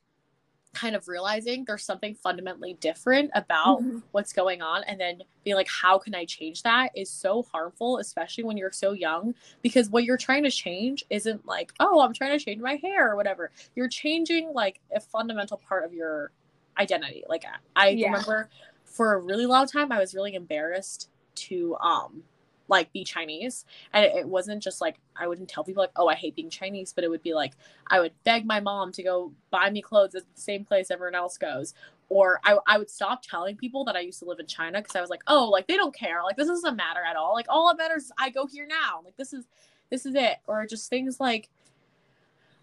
kind 0.78 0.96
of 0.96 1.08
realizing 1.08 1.66
there's 1.66 1.84
something 1.84 2.14
fundamentally 2.14 2.76
different 2.80 3.32
about 3.34 3.82
mm-hmm. 3.82 3.98
what's 4.12 4.32
going 4.32 4.62
on 4.62 4.84
and 4.84 5.00
then 5.00 5.20
being 5.44 5.56
like 5.56 5.68
how 5.68 5.98
can 5.98 6.14
i 6.14 6.24
change 6.24 6.62
that 6.62 6.92
is 6.96 7.10
so 7.10 7.42
harmful 7.52 7.98
especially 7.98 8.44
when 8.44 8.58
you're 8.58 8.72
so 8.72 8.92
young 8.92 9.34
because 9.64 9.90
what 9.90 10.04
you're 10.04 10.18
trying 10.18 10.44
to 10.44 10.52
change 10.52 11.04
isn't 11.10 11.44
like 11.48 11.74
oh 11.80 12.00
i'm 12.02 12.14
trying 12.14 12.38
to 12.38 12.44
change 12.44 12.62
my 12.62 12.76
hair 12.76 13.12
or 13.12 13.16
whatever 13.16 13.50
you're 13.76 13.90
changing 13.90 14.54
like 14.54 14.80
a 14.96 15.00
fundamental 15.00 15.58
part 15.58 15.84
of 15.84 15.94
your 15.94 16.32
identity 16.78 17.24
like 17.28 17.44
i 17.76 17.90
yeah. 17.90 18.06
remember 18.06 18.48
for 18.86 19.14
a 19.14 19.20
really 19.20 19.48
long 19.48 19.66
time 19.66 19.92
i 19.92 19.98
was 19.98 20.14
really 20.14 20.36
embarrassed 20.36 21.10
to 21.34 21.76
um 21.78 22.22
like 22.68 22.92
be 22.94 23.04
Chinese. 23.04 23.66
And 23.94 24.06
it, 24.06 24.16
it, 24.16 24.28
wasn't 24.28 24.62
just 24.62 24.82
like 24.82 25.00
I 25.16 25.28
wouldn't 25.28 25.50
tell 25.50 25.64
people 25.64 25.84
like, 25.84 25.92
oh, 25.96 26.08
I 26.08 26.16
hate 26.16 26.36
being 26.36 26.50
Chinese, 26.50 26.94
but 26.94 27.04
it 27.04 27.10
would 27.10 27.24
be 27.24 27.34
like 27.34 27.54
I 27.88 28.00
would 28.00 28.14
beg 28.24 28.46
my 28.46 28.60
mom 28.60 28.92
to 28.94 29.04
go 29.04 29.32
buy 29.50 29.70
me 29.70 29.82
clothes 29.82 30.16
at 30.16 30.24
the 30.24 30.42
same 30.42 30.66
place 30.66 30.92
everyone 30.92 31.16
else 31.16 31.38
goes. 31.38 31.74
Or 32.10 32.40
I, 32.46 32.58
I 32.66 32.78
would 32.78 32.90
stop 32.90 33.22
telling 33.22 33.58
people 33.58 33.84
that 33.86 33.98
I 33.98 34.00
used 34.00 34.20
to 34.20 34.26
live 34.26 34.40
in 34.40 34.48
China 34.48 34.80
because 34.80 34.96
I 34.96 35.02
was 35.02 35.10
like, 35.10 35.24
oh, 35.28 35.50
like 35.50 35.68
they 35.68 35.76
don't 35.76 35.96
care. 35.96 36.24
Like 36.24 36.38
this 36.38 36.48
doesn't 36.48 36.76
matter 36.76 37.02
at 37.06 37.18
all. 37.18 37.34
Like 37.34 37.48
all 37.50 37.68
that 37.68 37.78
matters 37.78 38.06
is 38.06 38.12
I 38.18 38.30
go 38.30 38.48
here 38.48 38.66
now. 38.68 39.02
Like 39.04 39.18
this 39.18 39.34
is 39.34 39.46
this 39.90 40.06
is 40.06 40.16
it. 40.16 40.38
Or 40.48 40.66
just 40.66 40.90
things 40.90 41.20
like 41.20 41.50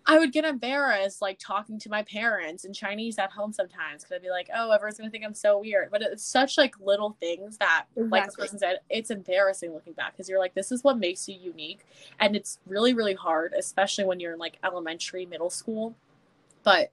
I 0.07 0.19
would 0.19 0.33
get 0.33 0.45
embarrassed 0.45 1.23
like 1.23 1.39
talking 1.39 1.79
to 1.79 1.89
my 1.89 2.03
parents 2.03 2.65
in 2.65 2.75
Chinese 2.75 3.19
at 3.19 3.31
home 3.31 3.53
sometimes 3.53 4.03
because 4.03 4.17
I'd 4.17 4.23
be 4.23 4.31
like, 4.31 4.51
oh, 4.55 4.71
everyone's 4.71 4.99
gonna 4.99 5.11
think 5.11 5.25
I'm 5.25 5.35
so 5.35 5.61
weird. 5.61 5.91
But 5.91 6.03
it's 6.03 6.25
such 6.25 6.59
like 6.59 6.75
little 6.79 7.17
things 7.21 7.57
that, 7.59 7.87
exactly. 7.97 8.11
like 8.11 8.27
this 8.27 8.37
person 8.37 8.59
said, 8.59 8.81
it's 8.91 9.11
embarrassing 9.11 9.73
looking 9.73 9.95
back 9.95 10.13
because 10.13 10.29
you're 10.29 10.39
like, 10.39 10.55
this 10.55 10.71
is 10.71 10.85
what 10.85 10.99
makes 10.99 11.27
you 11.27 11.37
unique, 11.41 11.87
and 12.21 12.37
it's 12.37 12.59
really 12.67 12.93
really 12.93 13.15
hard, 13.15 13.55
especially 13.57 14.05
when 14.05 14.21
you're 14.21 14.35
in 14.35 14.39
like 14.39 14.59
elementary, 14.63 15.25
middle 15.25 15.51
school. 15.51 15.95
But 16.65 16.91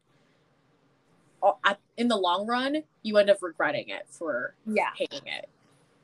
in 1.98 2.08
the 2.08 2.18
long 2.18 2.48
run, 2.48 2.84
you 3.04 3.18
end 3.18 3.30
up 3.30 3.42
regretting 3.42 3.90
it 3.90 4.08
for 4.08 4.54
yeah 4.66 4.92
hating 4.98 5.28
it. 5.28 5.50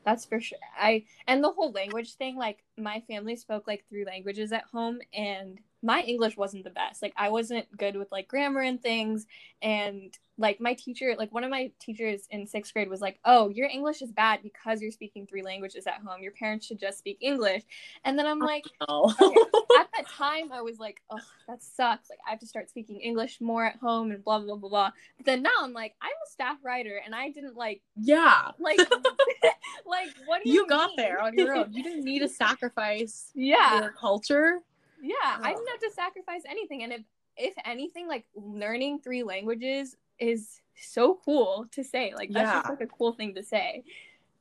That's 0.03 0.25
for 0.25 0.39
sure. 0.41 0.57
I 0.77 1.05
and 1.25 1.43
the 1.43 1.51
whole 1.51 1.71
language 1.71 2.15
thing, 2.15 2.37
like 2.37 2.63
my 2.77 3.01
family 3.07 3.35
spoke 3.37 3.65
like 3.65 3.85
three 3.89 4.03
languages 4.03 4.51
at 4.51 4.63
home, 4.71 4.99
and 5.13 5.59
my 5.83 6.01
English 6.01 6.37
wasn't 6.37 6.63
the 6.63 6.69
best. 6.69 7.01
Like 7.01 7.13
I 7.17 7.29
wasn't 7.29 7.75
good 7.77 7.95
with 7.95 8.11
like 8.11 8.27
grammar 8.27 8.61
and 8.61 8.81
things 8.81 9.25
and 9.61 10.17
like 10.39 10.59
my 10.61 10.75
teacher 10.75 11.15
like 11.17 11.33
one 11.33 11.43
of 11.43 11.49
my 11.49 11.71
teachers 11.79 12.27
in 12.29 12.45
6th 12.45 12.71
grade 12.73 12.89
was 12.89 13.01
like, 13.01 13.19
"Oh, 13.25 13.49
your 13.49 13.67
English 13.67 14.01
is 14.01 14.11
bad 14.11 14.41
because 14.43 14.81
you're 14.81 14.91
speaking 14.91 15.25
three 15.25 15.41
languages 15.41 15.87
at 15.87 16.01
home. 16.05 16.21
Your 16.21 16.31
parents 16.31 16.67
should 16.67 16.79
just 16.79 16.99
speak 16.99 17.17
English." 17.21 17.63
And 18.05 18.17
then 18.17 18.27
I'm 18.27 18.41
oh, 18.41 18.45
like, 18.45 18.65
oh. 18.87 19.15
okay. 19.19 19.59
at 19.79 19.87
that 19.95 20.07
time 20.09 20.51
I 20.51 20.61
was 20.61 20.77
like, 20.77 21.01
"Oh, 21.09 21.19
that 21.47 21.63
sucks. 21.63 22.09
Like 22.09 22.19
I 22.25 22.29
have 22.29 22.39
to 22.39 22.47
start 22.47 22.69
speaking 22.69 22.99
English 23.01 23.41
more 23.41 23.65
at 23.65 23.77
home 23.77 24.11
and 24.11 24.23
blah 24.23 24.39
blah 24.39 24.55
blah 24.55 24.69
blah." 24.69 24.91
But 25.17 25.25
then 25.25 25.41
now 25.41 25.49
I'm 25.61 25.73
like, 25.73 25.95
I'm 26.01 26.09
a 26.09 26.29
staff 26.29 26.57
writer 26.63 27.01
and 27.03 27.15
I 27.15 27.31
didn't 27.31 27.55
like 27.55 27.81
Yeah. 27.95 28.51
Like 28.59 28.79
like 29.85 30.09
what 30.25 30.43
do 30.43 30.49
you 30.49 30.61
You 30.61 30.67
got 30.67 30.91
there 30.97 31.21
on 31.21 31.33
your 31.35 31.55
own. 31.55 31.71
You 31.71 31.83
didn't 31.83 32.03
need 32.03 32.19
to 32.19 32.29
sacrifice 32.29 33.31
yeah. 33.33 33.79
your 33.79 33.91
culture 33.91 34.61
yeah, 35.01 35.15
oh. 35.37 35.41
I 35.43 35.53
didn't 35.53 35.67
have 35.67 35.79
to 35.79 35.91
sacrifice 35.91 36.41
anything. 36.47 36.83
And 36.83 36.93
if 36.93 37.01
if 37.37 37.53
anything, 37.65 38.07
like 38.07 38.25
learning 38.35 38.99
three 38.99 39.23
languages 39.23 39.95
is 40.19 40.61
so 40.75 41.19
cool 41.23 41.67
to 41.71 41.83
say. 41.83 42.13
Like 42.15 42.31
that's 42.31 42.47
yeah. 42.47 42.61
just 42.61 42.69
like 42.69 42.81
a 42.81 42.87
cool 42.87 43.13
thing 43.13 43.35
to 43.35 43.43
say. 43.43 43.83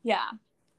Yeah. 0.02 0.28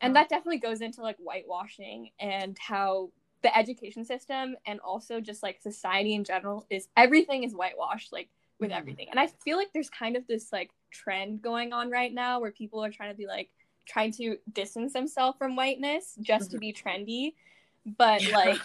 And 0.01 0.15
that 0.15 0.29
definitely 0.29 0.59
goes 0.59 0.81
into 0.81 1.01
like 1.01 1.17
whitewashing 1.17 2.11
and 2.19 2.57
how 2.59 3.09
the 3.43 3.55
education 3.55 4.03
system 4.03 4.55
and 4.65 4.79
also 4.79 5.19
just 5.21 5.43
like 5.43 5.61
society 5.61 6.13
in 6.15 6.23
general 6.23 6.65
is 6.69 6.87
everything 6.97 7.43
is 7.43 7.53
whitewashed 7.53 8.11
like 8.11 8.29
with 8.59 8.69
mm-hmm. 8.69 8.79
everything. 8.79 9.07
And 9.09 9.19
I 9.19 9.27
feel 9.27 9.57
like 9.57 9.69
there's 9.73 9.89
kind 9.89 10.15
of 10.15 10.25
this 10.27 10.51
like 10.51 10.71
trend 10.91 11.41
going 11.41 11.73
on 11.73 11.89
right 11.89 12.13
now 12.13 12.39
where 12.39 12.51
people 12.51 12.83
are 12.83 12.91
trying 12.91 13.11
to 13.11 13.17
be 13.17 13.27
like 13.27 13.49
trying 13.87 14.11
to 14.11 14.37
distance 14.53 14.93
themselves 14.93 15.37
from 15.37 15.55
whiteness 15.55 16.15
just 16.21 16.49
mm-hmm. 16.49 16.55
to 16.55 16.59
be 16.59 16.73
trendy 16.73 17.33
but 17.97 18.21
like 18.31 18.59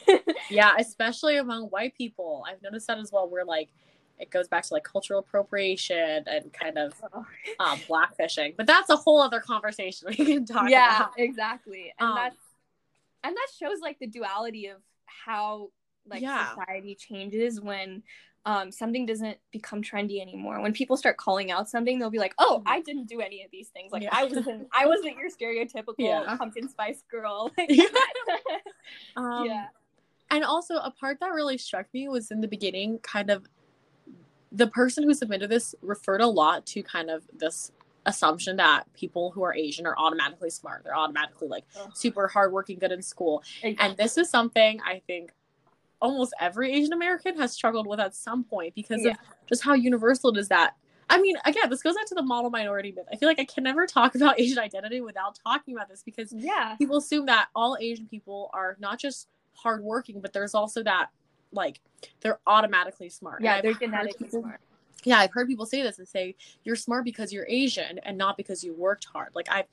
yeah 0.50 0.74
especially 0.78 1.36
among 1.36 1.64
white 1.64 1.96
people. 1.96 2.44
I've 2.48 2.62
noticed 2.62 2.86
that 2.86 2.98
as 2.98 3.10
well 3.12 3.28
where 3.28 3.44
like 3.44 3.70
it 4.18 4.30
goes 4.30 4.48
back 4.48 4.64
to 4.64 4.74
like 4.74 4.84
cultural 4.84 5.20
appropriation 5.20 6.24
and 6.26 6.52
kind 6.52 6.78
of 6.78 6.92
um, 7.60 7.78
blackfishing. 7.88 8.56
But 8.56 8.66
that's 8.66 8.90
a 8.90 8.96
whole 8.96 9.20
other 9.20 9.40
conversation 9.40 10.08
we 10.08 10.16
can 10.16 10.46
talk 10.46 10.68
yeah 10.70 10.96
about. 10.96 11.12
exactly. 11.16 11.92
And 11.98 12.08
um, 12.08 12.14
that's 12.16 12.36
and 13.24 13.36
that 13.36 13.48
shows 13.58 13.80
like 13.80 13.98
the 13.98 14.06
duality 14.06 14.66
of 14.66 14.78
how 15.06 15.70
like 16.06 16.22
yeah. 16.22 16.50
society 16.50 16.94
changes 16.94 17.60
when 17.60 18.02
um, 18.48 18.72
something 18.72 19.04
doesn't 19.04 19.36
become 19.52 19.82
trendy 19.82 20.22
anymore. 20.22 20.62
When 20.62 20.72
people 20.72 20.96
start 20.96 21.18
calling 21.18 21.50
out 21.50 21.68
something, 21.68 21.98
they'll 21.98 22.08
be 22.08 22.18
like, 22.18 22.32
"Oh, 22.38 22.60
mm-hmm. 22.60 22.68
I 22.68 22.80
didn't 22.80 23.06
do 23.06 23.20
any 23.20 23.44
of 23.44 23.50
these 23.50 23.68
things. 23.68 23.92
Like 23.92 24.04
yeah. 24.04 24.08
I 24.10 24.24
wasn't, 24.24 24.68
I 24.72 24.86
wasn't 24.86 25.16
your 25.18 25.28
stereotypical 25.28 25.94
yeah. 25.98 26.34
pumpkin 26.38 26.66
spice 26.66 27.02
girl." 27.10 27.52
yeah. 27.68 27.84
um, 29.16 29.44
yeah. 29.44 29.66
And 30.30 30.44
also, 30.44 30.76
a 30.76 30.90
part 30.90 31.20
that 31.20 31.34
really 31.34 31.58
struck 31.58 31.88
me 31.92 32.08
was 32.08 32.30
in 32.30 32.40
the 32.40 32.48
beginning, 32.48 33.00
kind 33.00 33.28
of 33.28 33.44
the 34.50 34.68
person 34.68 35.04
who 35.04 35.12
submitted 35.12 35.50
this 35.50 35.74
referred 35.82 36.22
a 36.22 36.26
lot 36.26 36.64
to 36.68 36.82
kind 36.82 37.10
of 37.10 37.24
this 37.36 37.70
assumption 38.06 38.56
that 38.56 38.90
people 38.94 39.30
who 39.30 39.42
are 39.42 39.54
Asian 39.54 39.86
are 39.86 39.94
automatically 39.98 40.48
smart. 40.48 40.84
They're 40.84 40.96
automatically 40.96 41.48
like 41.48 41.64
super 41.92 42.26
hardworking, 42.26 42.78
good 42.78 42.92
in 42.92 43.02
school. 43.02 43.42
Exactly. 43.62 43.76
And 43.78 43.98
this 43.98 44.16
is 44.16 44.30
something 44.30 44.80
I 44.80 45.02
think 45.06 45.32
almost 46.00 46.34
every 46.40 46.72
Asian 46.72 46.92
American 46.92 47.36
has 47.38 47.52
struggled 47.52 47.86
with 47.86 48.00
at 48.00 48.14
some 48.14 48.44
point 48.44 48.74
because 48.74 49.02
yeah. 49.02 49.12
of 49.12 49.16
just 49.48 49.62
how 49.62 49.74
universal 49.74 50.30
it 50.30 50.38
is 50.38 50.48
that. 50.48 50.74
I 51.10 51.20
mean, 51.20 51.36
again, 51.46 51.70
this 51.70 51.82
goes 51.82 51.94
back 51.94 52.06
to 52.06 52.14
the 52.14 52.22
model 52.22 52.50
minority 52.50 52.92
myth. 52.92 53.06
I 53.10 53.16
feel 53.16 53.28
like 53.28 53.38
I 53.38 53.44
can 53.44 53.64
never 53.64 53.86
talk 53.86 54.14
about 54.16 54.38
Asian 54.38 54.58
identity 54.58 55.00
without 55.00 55.38
talking 55.42 55.74
about 55.74 55.88
this 55.88 56.02
because 56.02 56.32
yeah. 56.32 56.76
people 56.76 56.98
assume 56.98 57.26
that 57.26 57.48
all 57.54 57.76
Asian 57.80 58.06
people 58.06 58.50
are 58.52 58.76
not 58.78 58.98
just 58.98 59.28
hardworking, 59.54 60.20
but 60.20 60.32
there's 60.32 60.54
also 60.54 60.82
that 60.82 61.08
like 61.52 61.80
they're 62.20 62.40
automatically 62.46 63.08
smart. 63.08 63.42
Yeah, 63.42 63.60
they're 63.60 63.74
genetically 63.74 64.26
people, 64.26 64.42
smart. 64.42 64.60
Yeah, 65.04 65.18
I've 65.18 65.32
heard 65.32 65.48
people 65.48 65.64
say 65.64 65.82
this 65.82 65.98
and 65.98 66.06
say 66.06 66.34
you're 66.64 66.76
smart 66.76 67.04
because 67.04 67.32
you're 67.32 67.46
Asian 67.48 67.98
and 68.00 68.18
not 68.18 68.36
because 68.36 68.62
you 68.62 68.74
worked 68.74 69.06
hard. 69.06 69.30
Like 69.34 69.48
I've 69.50 69.66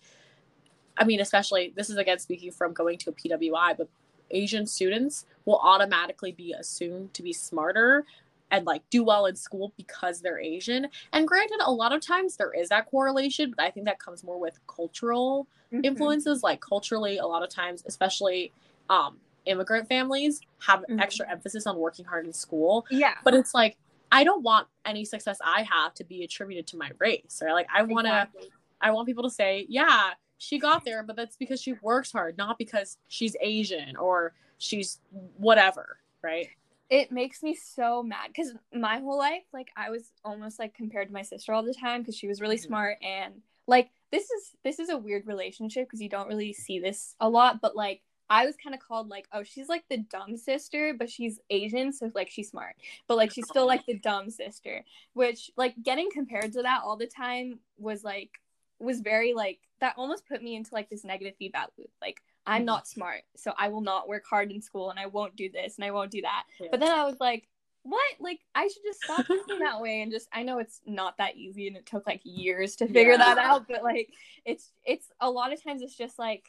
I 0.98 1.04
mean, 1.04 1.20
especially 1.20 1.74
this 1.76 1.90
is 1.90 1.98
again 1.98 2.20
speaking 2.20 2.52
from 2.52 2.74
going 2.74 2.98
to 3.00 3.10
a 3.10 3.14
PWI, 3.14 3.78
but 3.78 3.90
Asian 4.32 4.66
students 4.66 5.26
will 5.46 5.60
automatically 5.60 6.32
be 6.32 6.54
assumed 6.54 7.14
to 7.14 7.24
be 7.24 7.34
smarter 7.34 8.06
and 8.52 8.66
like 8.66 8.84
do 8.90 9.04
well 9.04 9.26
in 9.26 9.36
school 9.36 9.74
because 9.78 10.22
they're 10.22 10.40
Asian. 10.40 10.88
And 11.14 11.28
granted, 11.28 11.60
a 11.64 11.72
lot 11.72 11.94
of 11.94 12.02
times 12.02 12.38
there 12.38 12.54
is 12.54 12.70
that 12.70 12.90
correlation, 12.90 13.54
but 13.56 13.66
I 13.66 13.72
think 13.72 13.86
that 13.86 14.00
comes 14.00 14.24
more 14.24 14.40
with 14.40 14.60
cultural 14.68 15.48
mm-hmm. 15.74 15.84
influences. 15.84 16.44
Like 16.44 16.62
culturally, 16.62 17.18
a 17.18 17.26
lot 17.26 17.44
of 17.44 17.50
times, 17.50 17.84
especially 17.88 18.52
um, 18.90 19.18
immigrant 19.46 19.88
families 19.90 20.42
have 20.60 20.82
mm-hmm. 20.82 21.00
extra 21.00 21.30
emphasis 21.30 21.66
on 21.66 21.78
working 21.78 22.06
hard 22.06 22.26
in 22.26 22.34
school. 22.34 22.86
Yeah. 22.90 23.16
But 23.24 23.34
it's 23.34 23.54
like 23.54 23.78
I 24.12 24.24
don't 24.24 24.44
want 24.44 24.68
any 24.86 25.06
success 25.06 25.40
I 25.44 25.64
have 25.70 25.94
to 25.96 26.04
be 26.04 26.24
attributed 26.24 26.68
to 26.68 26.78
my 26.78 26.92
race. 27.00 27.42
Right? 27.44 27.54
Like 27.54 27.68
I 27.74 27.84
want 27.84 28.06
to 28.06 28.12
exactly. 28.12 28.50
I 28.82 28.92
want 28.92 29.08
people 29.08 29.24
to 29.24 29.30
say, 29.30 29.66
yeah, 29.70 30.12
she 30.38 30.60
got 30.60 30.86
there, 30.86 31.04
but 31.04 31.16
that's 31.16 31.38
because 31.38 31.62
she 31.62 31.74
works 31.82 32.12
hard, 32.12 32.38
not 32.38 32.58
because 32.58 32.98
she's 33.08 33.36
Asian 33.42 33.96
or 33.96 34.34
she's 34.58 35.00
whatever, 35.38 35.98
right? 36.22 36.48
It 36.90 37.12
makes 37.12 37.42
me 37.42 37.56
so 37.56 38.04
mad 38.04 38.28
because 38.28 38.54
my 38.74 39.00
whole 39.00 39.18
life, 39.18 39.44
like, 39.54 39.70
I 39.76 39.90
was 39.90 40.12
almost 40.24 40.60
like 40.60 40.76
compared 40.76 41.08
to 41.08 41.14
my 41.14 41.24
sister 41.24 41.54
all 41.54 41.64
the 41.64 41.74
time 41.74 42.02
because 42.02 42.16
she 42.16 42.28
was 42.28 42.42
really 42.42 42.58
mm-hmm. 42.58 42.68
smart 42.68 42.98
and 43.02 43.42
like 43.68 43.90
this 44.12 44.30
is 44.30 44.52
this 44.64 44.80
is 44.80 44.90
a 44.90 44.98
weird 44.98 45.26
relationship 45.26 45.88
because 45.88 46.02
you 46.02 46.10
don't 46.10 46.28
really 46.28 46.54
see 46.54 46.80
this 46.80 47.16
a 47.20 47.30
lot, 47.30 47.62
but 47.62 47.76
like 47.76 48.02
I 48.30 48.46
was 48.46 48.56
kind 48.56 48.74
of 48.74 48.82
called 48.82 49.10
like, 49.10 49.28
oh, 49.34 49.44
she's 49.44 49.70
like 49.70 49.84
the 49.90 49.98
dumb 49.98 50.38
sister, 50.38 50.96
but 50.98 51.10
she's 51.10 51.40
Asian, 51.50 51.94
so 51.94 52.12
like 52.16 52.30
she's 52.30 52.50
smart, 52.50 52.76
but 53.08 53.18
like 53.18 53.32
she's 53.32 53.48
still 53.48 53.68
like 53.68 53.86
the 53.86 54.00
dumb 54.00 54.30
sister, 54.30 54.84
which 55.14 55.52
like 55.58 55.76
getting 55.84 56.10
compared 56.12 56.54
to 56.54 56.64
that 56.64 56.82
all 56.84 56.98
the 56.98 57.08
time 57.08 57.60
was 57.78 58.04
like 58.04 58.32
was 58.80 59.02
very 59.02 59.34
like 59.34 59.60
that 59.80 59.96
almost 59.98 60.28
put 60.28 60.42
me 60.42 60.56
into 60.56 60.74
like 60.74 60.90
this 60.90 61.04
negative 61.04 61.36
feedback 61.38 61.70
loop. 61.78 61.90
Like 62.02 62.22
I'm 62.46 62.60
mm-hmm. 62.60 62.66
not 62.66 62.88
smart, 62.88 63.22
so 63.36 63.54
I 63.58 63.70
will 63.70 63.82
not 63.82 64.08
work 64.08 64.24
hard 64.30 64.52
in 64.52 64.62
school 64.62 64.90
and 64.90 65.00
I 65.00 65.08
won't 65.08 65.36
do 65.36 65.50
this 65.50 65.76
and 65.78 65.86
I 65.86 65.92
won't 65.92 66.12
do 66.12 66.22
that. 66.22 66.44
Yeah. 66.60 66.68
But 66.72 66.80
then 66.80 66.92
I 66.92 67.04
was 67.06 67.18
like, 67.20 67.48
what? 67.86 68.16
Like, 68.20 68.40
I 68.56 68.68
should 68.68 68.84
just 68.84 69.04
stop 69.04 69.26
thinking 69.28 69.60
that 69.60 69.80
way 69.80 70.02
and 70.02 70.12
just, 70.12 70.28
I 70.34 70.44
know 70.44 70.58
it's 70.58 70.82
not 70.86 71.18
that 71.18 71.36
easy 71.36 71.68
and 71.68 71.78
it 71.78 71.86
took 71.86 72.06
like 72.08 72.22
years 72.24 72.76
to 72.78 72.88
figure 72.88 73.12
yeah. 73.12 73.18
that 73.18 73.38
out, 73.38 73.68
but 73.68 73.84
like, 73.84 74.10
it's, 74.44 74.72
it's 74.84 75.08
a 75.20 75.30
lot 75.30 75.54
of 75.54 75.64
times 75.64 75.82
it's 75.82 75.96
just 75.96 76.18
like, 76.20 76.46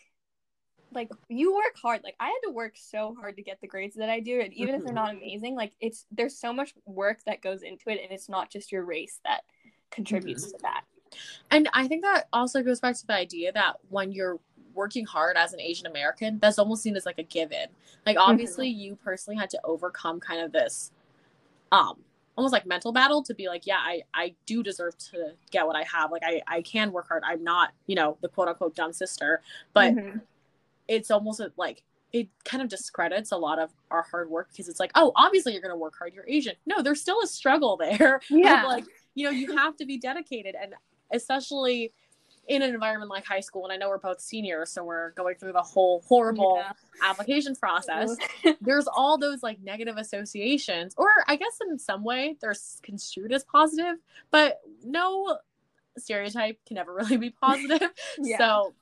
like 0.93 1.11
you 1.29 1.53
work 1.53 1.75
hard 1.83 2.01
like 2.05 2.15
i 2.21 2.27
had 2.27 2.39
to 2.45 2.51
work 2.51 2.75
so 2.77 3.13
hard 3.19 3.35
to 3.35 3.43
get 3.43 3.61
the 3.61 3.67
grades 3.67 3.97
that 3.97 4.09
i 4.09 4.21
do 4.21 4.41
and 4.41 4.55
even 4.55 4.69
mm-hmm. 4.69 4.79
if 4.79 4.85
they're 4.85 4.95
not 4.95 5.09
mm-hmm. 5.09 5.19
amazing 5.19 5.57
like 5.57 5.73
it's 5.81 6.07
there's 6.13 6.39
so 6.39 6.53
much 6.53 6.73
work 6.87 7.19
that 7.27 7.43
goes 7.43 7.63
into 7.63 7.91
it 7.91 8.01
and 8.01 8.13
it's 8.13 8.29
not 8.29 8.53
just 8.53 8.71
your 8.71 8.85
race 8.85 9.19
that 9.25 9.41
contributes 9.91 10.47
mm-hmm. 10.47 10.59
to 10.59 10.63
that 10.63 10.85
and 11.51 11.69
i 11.73 11.87
think 11.87 12.03
that 12.03 12.27
also 12.33 12.63
goes 12.63 12.81
back 12.81 12.97
to 12.97 13.07
the 13.07 13.15
idea 13.15 13.53
that 13.53 13.77
when 13.89 14.13
you're 14.13 14.39
working 14.75 15.05
hard 15.05 15.37
as 15.37 15.53
an 15.53 15.61
asian 15.61 15.87
american 15.87 16.39
that's 16.41 16.59
almost 16.59 16.83
seen 16.83 16.97
as 16.97 17.07
like 17.07 17.19
a 17.19 17.23
given 17.23 17.67
like 18.05 18.17
obviously 18.19 18.71
mm-hmm. 18.71 18.81
you 18.81 18.97
personally 18.97 19.37
had 19.37 19.51
to 19.51 19.59
overcome 19.65 20.21
kind 20.21 20.41
of 20.41 20.53
this 20.53 20.91
um 21.73 21.95
almost 22.37 22.53
like 22.53 22.67
mental 22.67 22.93
battle 22.93 23.23
to 23.23 23.35
be 23.35 23.49
like 23.49 23.67
yeah 23.67 23.79
i 23.79 24.03
i 24.13 24.35
do 24.45 24.63
deserve 24.63 24.97
to 24.99 25.33
get 25.51 25.67
what 25.67 25.75
i 25.75 25.83
have 25.85 26.13
like 26.13 26.23
i 26.25 26.43
i 26.47 26.61
can 26.61 26.93
work 26.93 27.09
hard 27.09 27.23
i'm 27.27 27.43
not 27.43 27.73
you 27.87 27.95
know 27.95 28.19
the 28.21 28.29
quote 28.29 28.49
unquote 28.49 28.75
dumb 28.75 28.93
sister 28.93 29.41
but 29.73 29.95
mm-hmm 29.95 30.19
it's 30.89 31.11
almost 31.11 31.41
like 31.57 31.83
it 32.13 32.29
kind 32.45 32.63
of 32.63 32.69
discredits 32.69 33.33
a 33.33 33.37
lot 33.37 33.59
of 33.59 33.71
our 33.91 34.03
hard 34.03 34.31
work 34.31 34.49
because 34.51 34.69
it's 34.69 34.81
like, 34.81 34.93
oh, 34.95 35.13
obviously 35.17 35.53
you're 35.53 35.63
going 35.63 35.73
to 35.73 35.79
work 35.79 35.95
hard. 35.99 36.15
You're 36.15 36.27
Asian. 36.29 36.55
No, 36.65 36.83
there's 36.83 37.01
still 37.01 37.21
a 37.23 37.27
struggle 37.27 37.77
there. 37.81 38.21
Yeah. 38.31 38.65
like, 38.65 38.85
you 39.15 39.25
know, 39.25 39.31
you 39.31 39.57
have 39.57 39.77
to 39.79 39.87
be 39.87 39.99
dedicated. 39.99 40.55
And 40.61 40.75
especially 41.17 41.93
in 42.49 42.63
an 42.63 42.73
environment 42.73 43.11
like 43.11 43.25
high 43.25 43.41
school, 43.41 43.65
and 43.65 43.73
I 43.73 43.77
know 43.77 43.89
we're 43.89 43.99
both 43.99 44.21
seniors, 44.21 44.71
so 44.71 44.85
we're 44.85 45.11
going 45.13 45.35
through 45.35 45.53
the 45.53 45.63
whole 45.63 46.05
horrible 46.07 46.63
yeah. 46.63 46.73
application 47.03 47.57
process. 47.57 48.17
there's 48.61 48.87
all 48.87 49.19
those 49.19 49.43
like 49.43 49.61
negative 49.61 49.97
associations, 49.97 50.95
or 50.97 51.09
I 51.27 51.37
guess 51.37 51.59
in 51.69 51.79
some 51.79 52.05
way 52.05 52.37
they're 52.41 52.55
construed 52.83 53.33
as 53.33 53.43
positive, 53.43 53.97
but 54.31 54.61
no 54.85 55.39
stereotype 55.99 56.59
can 56.67 56.79
ever 56.79 56.95
really 56.95 57.17
be 57.17 57.31
positive. 57.31 57.91
yeah. 58.19 58.39
So 58.39 58.75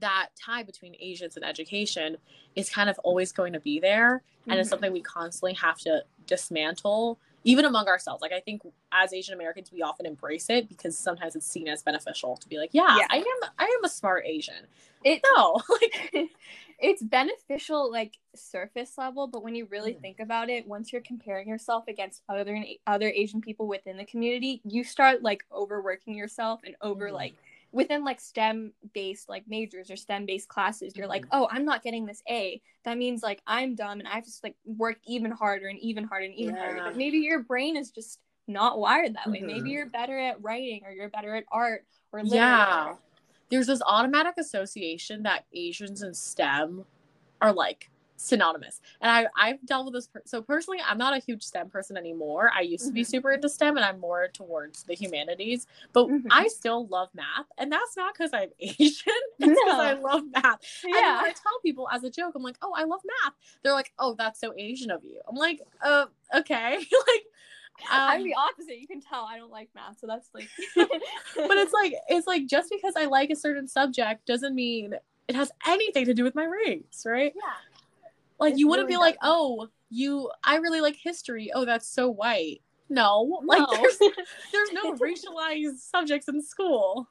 that 0.00 0.28
tie 0.40 0.62
between 0.62 0.96
Asians 1.00 1.36
and 1.36 1.44
education 1.44 2.16
is 2.56 2.68
kind 2.68 2.90
of 2.90 2.98
always 3.00 3.32
going 3.32 3.52
to 3.52 3.60
be 3.60 3.80
there. 3.80 4.22
Mm-hmm. 4.42 4.50
And 4.50 4.60
it's 4.60 4.66
mm-hmm. 4.66 4.72
something 4.72 4.92
we 4.92 5.00
constantly 5.00 5.54
have 5.54 5.78
to 5.80 6.04
dismantle, 6.26 7.18
even 7.44 7.66
among 7.66 7.86
ourselves. 7.86 8.22
Like, 8.22 8.32
I 8.32 8.40
think 8.40 8.62
as 8.90 9.12
Asian 9.12 9.34
Americans, 9.34 9.70
we 9.72 9.82
often 9.82 10.06
embrace 10.06 10.48
it 10.48 10.68
because 10.68 10.98
sometimes 10.98 11.36
it's 11.36 11.46
seen 11.46 11.68
as 11.68 11.82
beneficial 11.82 12.36
to 12.38 12.48
be 12.48 12.58
like, 12.58 12.70
yeah, 12.72 12.96
yeah. 12.98 13.06
I 13.10 13.18
am, 13.18 13.50
I 13.58 13.64
am 13.64 13.84
a 13.84 13.88
smart 13.88 14.24
Asian. 14.26 14.66
It, 15.04 15.20
no, 15.36 15.60
like, 15.70 16.30
it's 16.78 17.02
beneficial, 17.02 17.90
like 17.92 18.18
surface 18.34 18.96
level, 18.96 19.26
but 19.26 19.44
when 19.44 19.54
you 19.54 19.66
really 19.70 19.92
mm 19.92 20.00
think 20.00 20.18
about 20.20 20.50
it, 20.50 20.66
once 20.66 20.92
you're 20.92 21.02
comparing 21.02 21.48
yourself 21.48 21.84
against 21.88 22.22
other 22.28 22.62
other 22.86 23.08
Asian 23.08 23.40
people 23.40 23.66
within 23.66 23.96
the 23.96 24.04
community, 24.04 24.60
you 24.64 24.82
start 24.82 25.22
like 25.22 25.44
overworking 25.52 26.14
yourself 26.14 26.60
and 26.64 26.74
over 26.82 27.10
mm 27.10 27.12
like 27.12 27.34
within 27.74 28.04
like 28.04 28.20
STEM 28.20 28.72
based 28.94 29.28
like 29.28 29.42
majors 29.48 29.90
or 29.90 29.96
STEM 29.96 30.26
based 30.26 30.48
classes, 30.48 30.96
you're 30.96 31.08
like, 31.08 31.22
mm-hmm. 31.26 31.42
oh, 31.42 31.48
I'm 31.50 31.64
not 31.64 31.82
getting 31.82 32.06
this 32.06 32.22
A. 32.28 32.62
That 32.84 32.96
means 32.96 33.22
like 33.22 33.42
I'm 33.46 33.74
dumb 33.74 33.98
and 33.98 34.08
I 34.08 34.12
have 34.12 34.24
to 34.24 34.30
like 34.44 34.54
work 34.64 34.98
even 35.06 35.32
harder 35.32 35.66
and 35.66 35.78
even 35.80 36.04
harder 36.04 36.26
and 36.26 36.34
even 36.34 36.54
yeah. 36.54 36.64
harder. 36.64 36.82
But 36.84 36.96
maybe 36.96 37.18
your 37.18 37.42
brain 37.42 37.76
is 37.76 37.90
just 37.90 38.20
not 38.46 38.78
wired 38.78 39.16
that 39.16 39.28
way. 39.28 39.38
Mm-hmm. 39.38 39.46
Maybe 39.48 39.70
you're 39.70 39.88
better 39.88 40.16
at 40.16 40.40
writing 40.40 40.82
or 40.86 40.92
you're 40.92 41.08
better 41.08 41.34
at 41.34 41.44
art 41.50 41.84
or 42.12 42.22
literature. 42.22 42.36
Yeah. 42.36 42.94
There's 43.50 43.66
this 43.66 43.82
automatic 43.84 44.34
association 44.38 45.24
that 45.24 45.44
Asians 45.52 46.02
in 46.02 46.14
STEM 46.14 46.84
are 47.42 47.52
like 47.52 47.90
synonymous. 48.16 48.80
And 49.00 49.10
I 49.10 49.26
I've 49.36 49.64
dealt 49.66 49.86
with 49.86 49.94
this. 49.94 50.06
Per- 50.06 50.22
so 50.24 50.42
personally, 50.42 50.80
I'm 50.86 50.98
not 50.98 51.16
a 51.16 51.18
huge 51.18 51.42
STEM 51.42 51.70
person 51.70 51.96
anymore. 51.96 52.50
I 52.54 52.60
used 52.60 52.86
to 52.86 52.92
be 52.92 53.02
mm-hmm. 53.02 53.10
super 53.10 53.32
into 53.32 53.48
STEM, 53.48 53.76
and 53.76 53.84
I'm 53.84 54.00
more 54.00 54.28
towards 54.28 54.82
the 54.84 54.94
humanities. 54.94 55.66
But 55.92 56.08
mm-hmm. 56.08 56.28
I 56.30 56.48
still 56.48 56.86
love 56.86 57.08
math, 57.14 57.46
and 57.58 57.70
that's 57.70 57.96
not 57.96 58.14
because 58.14 58.32
I'm 58.32 58.50
Asian. 58.60 59.12
It's 59.40 59.48
because 59.48 59.66
no. 59.66 59.80
I 59.80 59.92
love 59.94 60.22
math. 60.32 60.60
Yeah. 60.84 61.18
And 61.18 61.26
I 61.26 61.32
tell 61.32 61.58
people 61.62 61.88
as 61.92 62.04
a 62.04 62.10
joke, 62.10 62.34
I'm 62.34 62.42
like, 62.42 62.56
"Oh, 62.62 62.72
I 62.76 62.84
love 62.84 63.00
math." 63.24 63.34
They're 63.62 63.72
like, 63.72 63.92
"Oh, 63.98 64.14
that's 64.16 64.40
so 64.40 64.54
Asian 64.56 64.90
of 64.90 65.04
you." 65.04 65.20
I'm 65.28 65.36
like, 65.36 65.60
"Uh, 65.82 66.06
okay." 66.34 66.76
like. 67.08 67.24
Um, 67.90 67.98
I'm 67.98 68.22
the 68.22 68.34
opposite. 68.34 68.78
You 68.78 68.86
can 68.86 69.00
tell 69.00 69.24
I 69.24 69.36
don't 69.36 69.50
like 69.50 69.68
math, 69.74 69.98
so 69.98 70.06
that's 70.06 70.28
like. 70.32 70.48
but 70.76 70.88
it's 71.58 71.72
like 71.72 71.92
it's 72.08 72.26
like 72.28 72.46
just 72.46 72.70
because 72.70 72.94
I 72.96 73.06
like 73.06 73.30
a 73.30 73.36
certain 73.36 73.66
subject 73.66 74.26
doesn't 74.26 74.54
mean 74.54 74.94
it 75.28 75.34
has 75.34 75.50
anything 75.66 76.04
to 76.04 76.14
do 76.14 76.24
with 76.24 76.34
my 76.34 76.44
race, 76.44 77.04
right? 77.06 77.32
Yeah. 77.34 77.52
Like 78.38 78.58
you 78.58 78.68
wouldn't 78.68 78.88
really 78.88 78.96
be 78.96 79.00
like, 79.00 79.16
oh, 79.22 79.68
you 79.90 80.30
I 80.42 80.56
really 80.56 80.80
like 80.80 80.96
history. 80.96 81.50
Oh, 81.54 81.64
that's 81.64 81.86
so 81.86 82.10
white. 82.10 82.62
No, 82.88 83.40
like 83.44 83.62
there's 83.72 83.98
there's 84.52 84.72
no 84.72 84.94
racialized 84.94 85.78
subjects 85.78 86.28
in 86.28 86.42
school. 86.42 87.08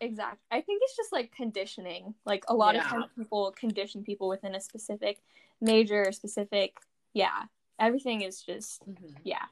Exactly. 0.00 0.38
I 0.50 0.60
think 0.60 0.80
it's 0.82 0.96
just 0.96 1.12
like 1.12 1.32
conditioning. 1.32 2.14
Like 2.24 2.44
a 2.48 2.54
lot 2.54 2.74
yeah. 2.74 2.82
of 2.82 2.86
times 2.88 3.06
people 3.16 3.52
condition 3.52 4.02
people 4.02 4.28
within 4.28 4.54
a 4.54 4.60
specific 4.60 5.18
major, 5.60 6.10
specific 6.12 6.78
yeah. 7.14 7.44
Everything 7.80 8.22
is 8.22 8.42
just 8.42 8.82
mm-hmm. 8.88 9.14
yeah. 9.24 9.46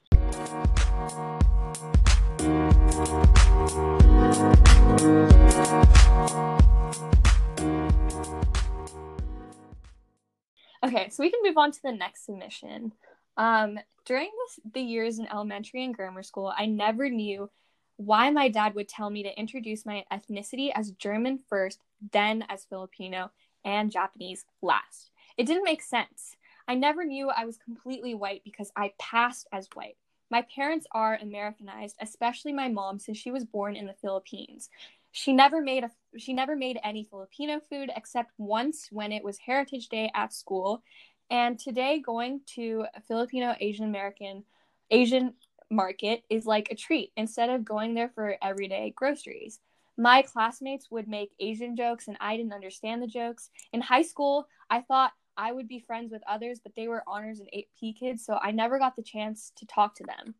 Okay, 10.86 11.08
so 11.10 11.24
we 11.24 11.30
can 11.30 11.40
move 11.42 11.58
on 11.58 11.72
to 11.72 11.82
the 11.82 11.90
next 11.90 12.26
submission. 12.26 12.92
Um, 13.36 13.76
during 14.04 14.30
this, 14.30 14.72
the 14.72 14.80
years 14.80 15.18
in 15.18 15.26
elementary 15.26 15.84
and 15.84 15.92
grammar 15.92 16.22
school, 16.22 16.52
I 16.56 16.66
never 16.66 17.10
knew 17.10 17.50
why 17.96 18.30
my 18.30 18.48
dad 18.48 18.74
would 18.74 18.88
tell 18.88 19.10
me 19.10 19.24
to 19.24 19.38
introduce 19.40 19.84
my 19.84 20.04
ethnicity 20.12 20.70
as 20.72 20.92
German 20.92 21.38
first, 21.48 21.80
then 22.12 22.44
as 22.48 22.66
Filipino, 22.66 23.32
and 23.64 23.90
Japanese 23.90 24.44
last. 24.62 25.10
It 25.36 25.46
didn't 25.46 25.64
make 25.64 25.82
sense. 25.82 26.36
I 26.68 26.76
never 26.76 27.04
knew 27.04 27.30
I 27.30 27.46
was 27.46 27.56
completely 27.56 28.14
white 28.14 28.42
because 28.44 28.70
I 28.76 28.92
passed 29.00 29.48
as 29.52 29.68
white. 29.74 29.96
My 30.30 30.42
parents 30.54 30.86
are 30.92 31.18
Americanized, 31.20 31.96
especially 32.00 32.52
my 32.52 32.68
mom, 32.68 33.00
since 33.00 33.18
she 33.18 33.32
was 33.32 33.44
born 33.44 33.74
in 33.74 33.86
the 33.86 33.94
Philippines. 33.94 34.70
She 35.16 35.32
never 35.32 35.62
made 35.62 35.82
a 35.82 35.90
she 36.18 36.34
never 36.34 36.54
made 36.54 36.78
any 36.84 37.02
Filipino 37.02 37.58
food 37.58 37.90
except 37.96 38.32
once 38.36 38.88
when 38.92 39.12
it 39.12 39.24
was 39.24 39.38
Heritage 39.38 39.88
Day 39.88 40.10
at 40.14 40.34
school. 40.34 40.82
And 41.30 41.58
today 41.58 42.00
going 42.00 42.42
to 42.56 42.84
a 42.94 43.00
Filipino 43.00 43.56
Asian 43.58 43.86
American 43.86 44.44
Asian 44.90 45.32
market 45.70 46.22
is 46.28 46.44
like 46.44 46.68
a 46.70 46.74
treat 46.74 47.12
instead 47.16 47.48
of 47.48 47.64
going 47.64 47.94
there 47.94 48.10
for 48.10 48.36
everyday 48.42 48.92
groceries. 48.94 49.58
My 49.96 50.20
classmates 50.20 50.90
would 50.90 51.08
make 51.08 51.34
Asian 51.40 51.76
jokes 51.76 52.08
and 52.08 52.18
I 52.20 52.36
didn't 52.36 52.52
understand 52.52 53.00
the 53.00 53.06
jokes. 53.06 53.48
In 53.72 53.80
high 53.80 54.02
school, 54.02 54.46
I 54.68 54.82
thought 54.82 55.12
I 55.34 55.50
would 55.50 55.66
be 55.66 55.80
friends 55.80 56.12
with 56.12 56.22
others, 56.28 56.60
but 56.62 56.74
they 56.76 56.88
were 56.88 57.02
honors 57.06 57.40
and 57.40 57.48
AP 57.54 57.96
kids, 57.98 58.22
so 58.22 58.38
I 58.42 58.50
never 58.50 58.78
got 58.78 58.96
the 58.96 59.02
chance 59.02 59.50
to 59.56 59.64
talk 59.64 59.94
to 59.94 60.04
them. 60.04 60.34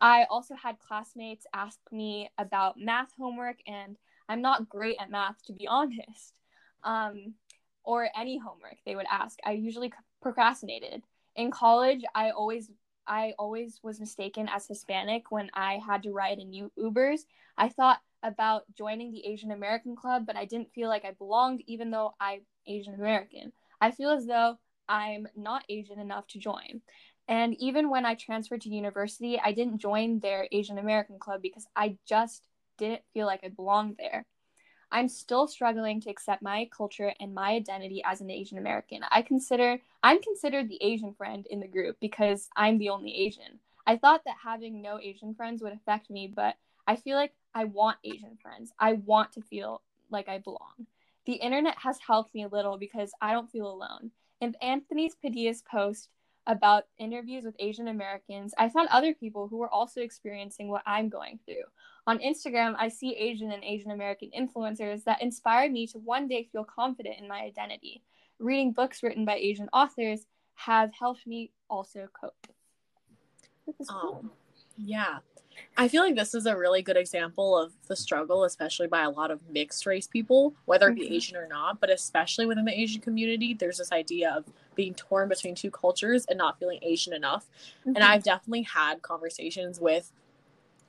I 0.00 0.24
also 0.30 0.54
had 0.54 0.78
classmates 0.78 1.46
ask 1.52 1.78
me 1.90 2.30
about 2.38 2.78
math 2.78 3.12
homework, 3.18 3.58
and 3.66 3.96
I'm 4.28 4.42
not 4.42 4.68
great 4.68 4.96
at 5.00 5.10
math, 5.10 5.42
to 5.46 5.52
be 5.52 5.66
honest. 5.66 6.34
Um, 6.84 7.34
or 7.84 8.08
any 8.14 8.38
homework 8.38 8.76
they 8.84 8.94
would 8.94 9.06
ask. 9.10 9.38
I 9.44 9.52
usually 9.52 9.92
procrastinated. 10.20 11.02
In 11.36 11.50
college, 11.50 12.02
I 12.14 12.30
always 12.30 12.70
I 13.06 13.32
always 13.38 13.80
was 13.82 13.98
mistaken 13.98 14.48
as 14.54 14.66
Hispanic 14.66 15.30
when 15.30 15.50
I 15.54 15.80
had 15.84 16.02
to 16.02 16.12
ride 16.12 16.38
in 16.38 16.50
new 16.50 16.70
Ubers. 16.78 17.20
I 17.56 17.70
thought 17.70 18.00
about 18.22 18.64
joining 18.76 19.10
the 19.10 19.24
Asian 19.24 19.50
American 19.50 19.96
Club, 19.96 20.26
but 20.26 20.36
I 20.36 20.44
didn't 20.44 20.72
feel 20.74 20.88
like 20.88 21.06
I 21.06 21.12
belonged, 21.12 21.62
even 21.66 21.90
though 21.90 22.14
I'm 22.20 22.40
Asian 22.66 22.94
American. 22.94 23.52
I 23.80 23.92
feel 23.92 24.10
as 24.10 24.26
though 24.26 24.58
I'm 24.88 25.26
not 25.34 25.64
Asian 25.68 25.98
enough 25.98 26.26
to 26.28 26.38
join. 26.38 26.82
And 27.28 27.54
even 27.60 27.90
when 27.90 28.06
I 28.06 28.14
transferred 28.14 28.62
to 28.62 28.70
university, 28.70 29.38
I 29.38 29.52
didn't 29.52 29.78
join 29.78 30.18
their 30.20 30.48
Asian 30.50 30.78
American 30.78 31.18
club 31.18 31.42
because 31.42 31.66
I 31.76 31.98
just 32.06 32.42
didn't 32.78 33.02
feel 33.12 33.26
like 33.26 33.40
I 33.44 33.48
belonged 33.48 33.96
there. 33.98 34.24
I'm 34.90 35.08
still 35.08 35.46
struggling 35.46 36.00
to 36.00 36.10
accept 36.10 36.40
my 36.40 36.68
culture 36.74 37.12
and 37.20 37.34
my 37.34 37.50
identity 37.50 38.02
as 38.04 38.22
an 38.22 38.30
Asian 38.30 38.56
American. 38.56 39.02
I 39.10 39.20
consider 39.20 39.78
I'm 40.02 40.22
considered 40.22 40.68
the 40.68 40.82
Asian 40.82 41.12
friend 41.12 41.46
in 41.50 41.60
the 41.60 41.68
group 41.68 41.98
because 42.00 42.48
I'm 42.56 42.78
the 42.78 42.88
only 42.88 43.14
Asian. 43.14 43.60
I 43.86 43.98
thought 43.98 44.22
that 44.24 44.36
having 44.42 44.80
no 44.80 44.98
Asian 44.98 45.34
friends 45.34 45.62
would 45.62 45.74
affect 45.74 46.08
me, 46.08 46.32
but 46.34 46.56
I 46.86 46.96
feel 46.96 47.16
like 47.16 47.32
I 47.54 47.64
want 47.64 47.98
Asian 48.04 48.38
friends. 48.40 48.72
I 48.78 48.94
want 48.94 49.32
to 49.32 49.42
feel 49.42 49.82
like 50.10 50.28
I 50.28 50.38
belong. 50.38 50.86
The 51.26 51.34
internet 51.34 51.76
has 51.78 51.98
helped 51.98 52.34
me 52.34 52.44
a 52.44 52.48
little 52.48 52.78
because 52.78 53.12
I 53.20 53.32
don't 53.32 53.50
feel 53.50 53.70
alone. 53.70 54.10
In 54.40 54.54
Anthony's 54.62 55.14
Padilla's 55.14 55.62
post, 55.70 56.08
about 56.48 56.84
interviews 56.98 57.44
with 57.44 57.54
Asian 57.58 57.88
Americans, 57.88 58.54
I 58.58 58.70
found 58.70 58.88
other 58.88 59.14
people 59.14 59.46
who 59.48 59.58
were 59.58 59.68
also 59.68 60.00
experiencing 60.00 60.68
what 60.68 60.82
I'm 60.86 61.10
going 61.10 61.38
through. 61.44 61.62
On 62.06 62.18
Instagram, 62.18 62.74
I 62.78 62.88
see 62.88 63.14
Asian 63.14 63.52
and 63.52 63.62
Asian 63.62 63.90
American 63.90 64.30
influencers 64.36 65.04
that 65.04 65.20
inspire 65.20 65.70
me 65.70 65.86
to 65.88 65.98
one 65.98 66.26
day 66.26 66.48
feel 66.50 66.64
confident 66.64 67.20
in 67.20 67.28
my 67.28 67.40
identity. 67.40 68.02
Reading 68.38 68.72
books 68.72 69.02
written 69.02 69.26
by 69.26 69.36
Asian 69.36 69.68
authors 69.74 70.24
have 70.54 70.90
helped 70.98 71.26
me 71.26 71.52
also 71.68 72.08
cope. 72.18 72.46
Um, 73.90 74.30
yeah. 74.78 75.18
I 75.76 75.88
feel 75.88 76.02
like 76.02 76.16
this 76.16 76.34
is 76.34 76.46
a 76.46 76.56
really 76.56 76.82
good 76.82 76.96
example 76.96 77.56
of 77.56 77.72
the 77.86 77.96
struggle, 77.96 78.44
especially 78.44 78.88
by 78.88 79.02
a 79.02 79.10
lot 79.10 79.30
of 79.30 79.40
mixed 79.48 79.86
race 79.86 80.06
people, 80.06 80.54
whether 80.64 80.88
it 80.88 80.96
be 80.96 81.02
mm-hmm. 81.02 81.14
Asian 81.14 81.36
or 81.36 81.46
not, 81.46 81.80
but 81.80 81.90
especially 81.90 82.46
within 82.46 82.64
the 82.64 82.78
Asian 82.78 83.00
community, 83.00 83.54
there's 83.54 83.78
this 83.78 83.92
idea 83.92 84.34
of 84.36 84.44
being 84.74 84.94
torn 84.94 85.28
between 85.28 85.54
two 85.54 85.70
cultures 85.70 86.24
and 86.28 86.38
not 86.38 86.58
feeling 86.58 86.78
Asian 86.82 87.12
enough. 87.12 87.46
Mm-hmm. 87.80 87.96
And 87.96 88.04
I've 88.04 88.22
definitely 88.22 88.62
had 88.62 89.02
conversations 89.02 89.80
with 89.80 90.12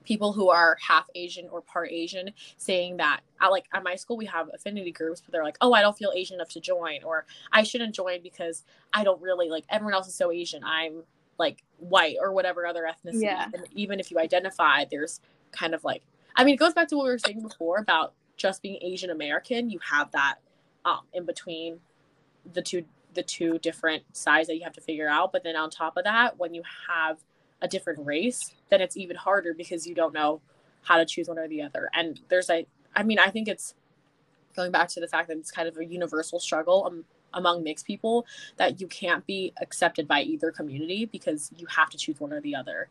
people 0.03 0.34
who 0.34 0.49
are 0.49 0.77
half 0.82 1.08
Asian 1.13 1.47
or 1.49 1.62
part 1.62 1.91
Asian 1.91 2.32
saying 2.58 2.97
that 2.97 3.21
at 3.41 3.49
like 3.49 3.65
at 3.73 3.84
my 3.84 3.95
school 3.95 4.17
we 4.17 4.25
have 4.25 4.49
affinity 4.53 4.91
groups, 4.91 5.21
but 5.21 5.32
they're 5.32 5.43
like, 5.43 5.58
oh, 5.62 5.73
I 5.73 5.82
don't 5.82 5.97
feel 5.97 6.12
Asian 6.15 6.36
enough 6.36 6.49
to 6.49 6.60
join, 6.60 7.03
or 7.03 7.25
I 7.51 7.63
shouldn't 7.63 7.93
join 7.93 8.23
because 8.23 8.63
I 8.93 9.03
don't 9.03 9.21
really 9.21 9.49
like 9.49 9.65
everyone 9.69 9.93
else 9.93 10.08
is 10.08 10.15
so 10.15 10.32
Asian. 10.32 10.63
I'm 10.63 11.03
like 11.39 11.63
white 11.78 12.17
or 12.21 12.34
whatever 12.34 12.67
other 12.67 12.84
ethnicity. 12.84 13.23
Yeah. 13.23 13.47
And 13.54 13.65
even 13.73 13.99
if 13.99 14.12
you 14.12 14.19
identify, 14.19 14.86
there's 14.89 15.21
kind 15.52 15.73
of 15.73 15.84
like 15.84 16.04
I 16.36 16.43
mean, 16.43 16.54
it 16.54 16.58
goes 16.58 16.73
back 16.73 16.88
to 16.89 16.97
what 16.97 17.04
we 17.04 17.10
were 17.10 17.17
saying 17.17 17.41
before 17.41 17.78
about 17.80 18.13
just 18.38 18.62
being 18.62 18.80
Asian 18.82 19.10
American. 19.10 19.69
You 19.69 19.80
have 19.91 20.12
that 20.12 20.36
um, 20.86 21.02
in 21.13 21.25
between 21.25 21.80
the 22.54 22.62
two 22.62 22.86
the 23.13 23.23
two 23.23 23.58
different 23.60 24.04
sides 24.15 24.47
that 24.47 24.56
you 24.56 24.63
have 24.63 24.73
to 24.73 24.82
figure 24.82 25.10
out. 25.10 25.32
But 25.32 25.43
then 25.43 25.56
on 25.56 25.69
top 25.69 25.97
of 25.97 26.04
that, 26.04 26.38
when 26.38 26.54
you 26.54 26.62
have 26.88 27.17
a 27.62 27.67
different 27.67 28.06
race, 28.06 28.54
then 28.69 28.82
it's 28.82 28.95
even 28.95 29.15
harder 29.15 29.54
because 29.54 29.88
you 29.88 29.95
don't 29.95 30.13
know 30.13 30.41
how 30.84 30.97
to 30.97 31.06
choose 31.06 31.28
one 31.28 31.39
or 31.39 31.47
the 31.47 31.62
other. 31.62 31.89
And 31.93 32.19
there's 32.30 32.49
a, 32.49 32.65
I 32.95 33.04
mean, 33.04 33.19
I 33.19 33.30
think 33.30 33.47
it's 33.47 33.73
going 34.56 34.71
back 34.71 34.89
to 34.89 34.99
the 34.99 35.08
fact 35.08 35.28
that 35.28 35.38
it's 35.38 35.52
kind 35.52 35.67
of 35.67 35.75
a 35.78 35.86
universal 35.86 36.39
struggle 36.39 36.86
um, 36.86 37.04
among 37.33 37.63
mixed 37.63 37.85
people 37.85 38.25
that 38.57 38.79
you 38.79 38.87
can't 38.87 39.25
be 39.25 39.53
accepted 39.61 40.07
by 40.07 40.21
either 40.21 40.51
community 40.51 41.05
because 41.05 41.51
you 41.57 41.67
have 41.67 41.89
to 41.89 41.97
choose 41.97 42.19
one 42.19 42.33
or 42.33 42.41
the 42.41 42.55
other. 42.55 42.89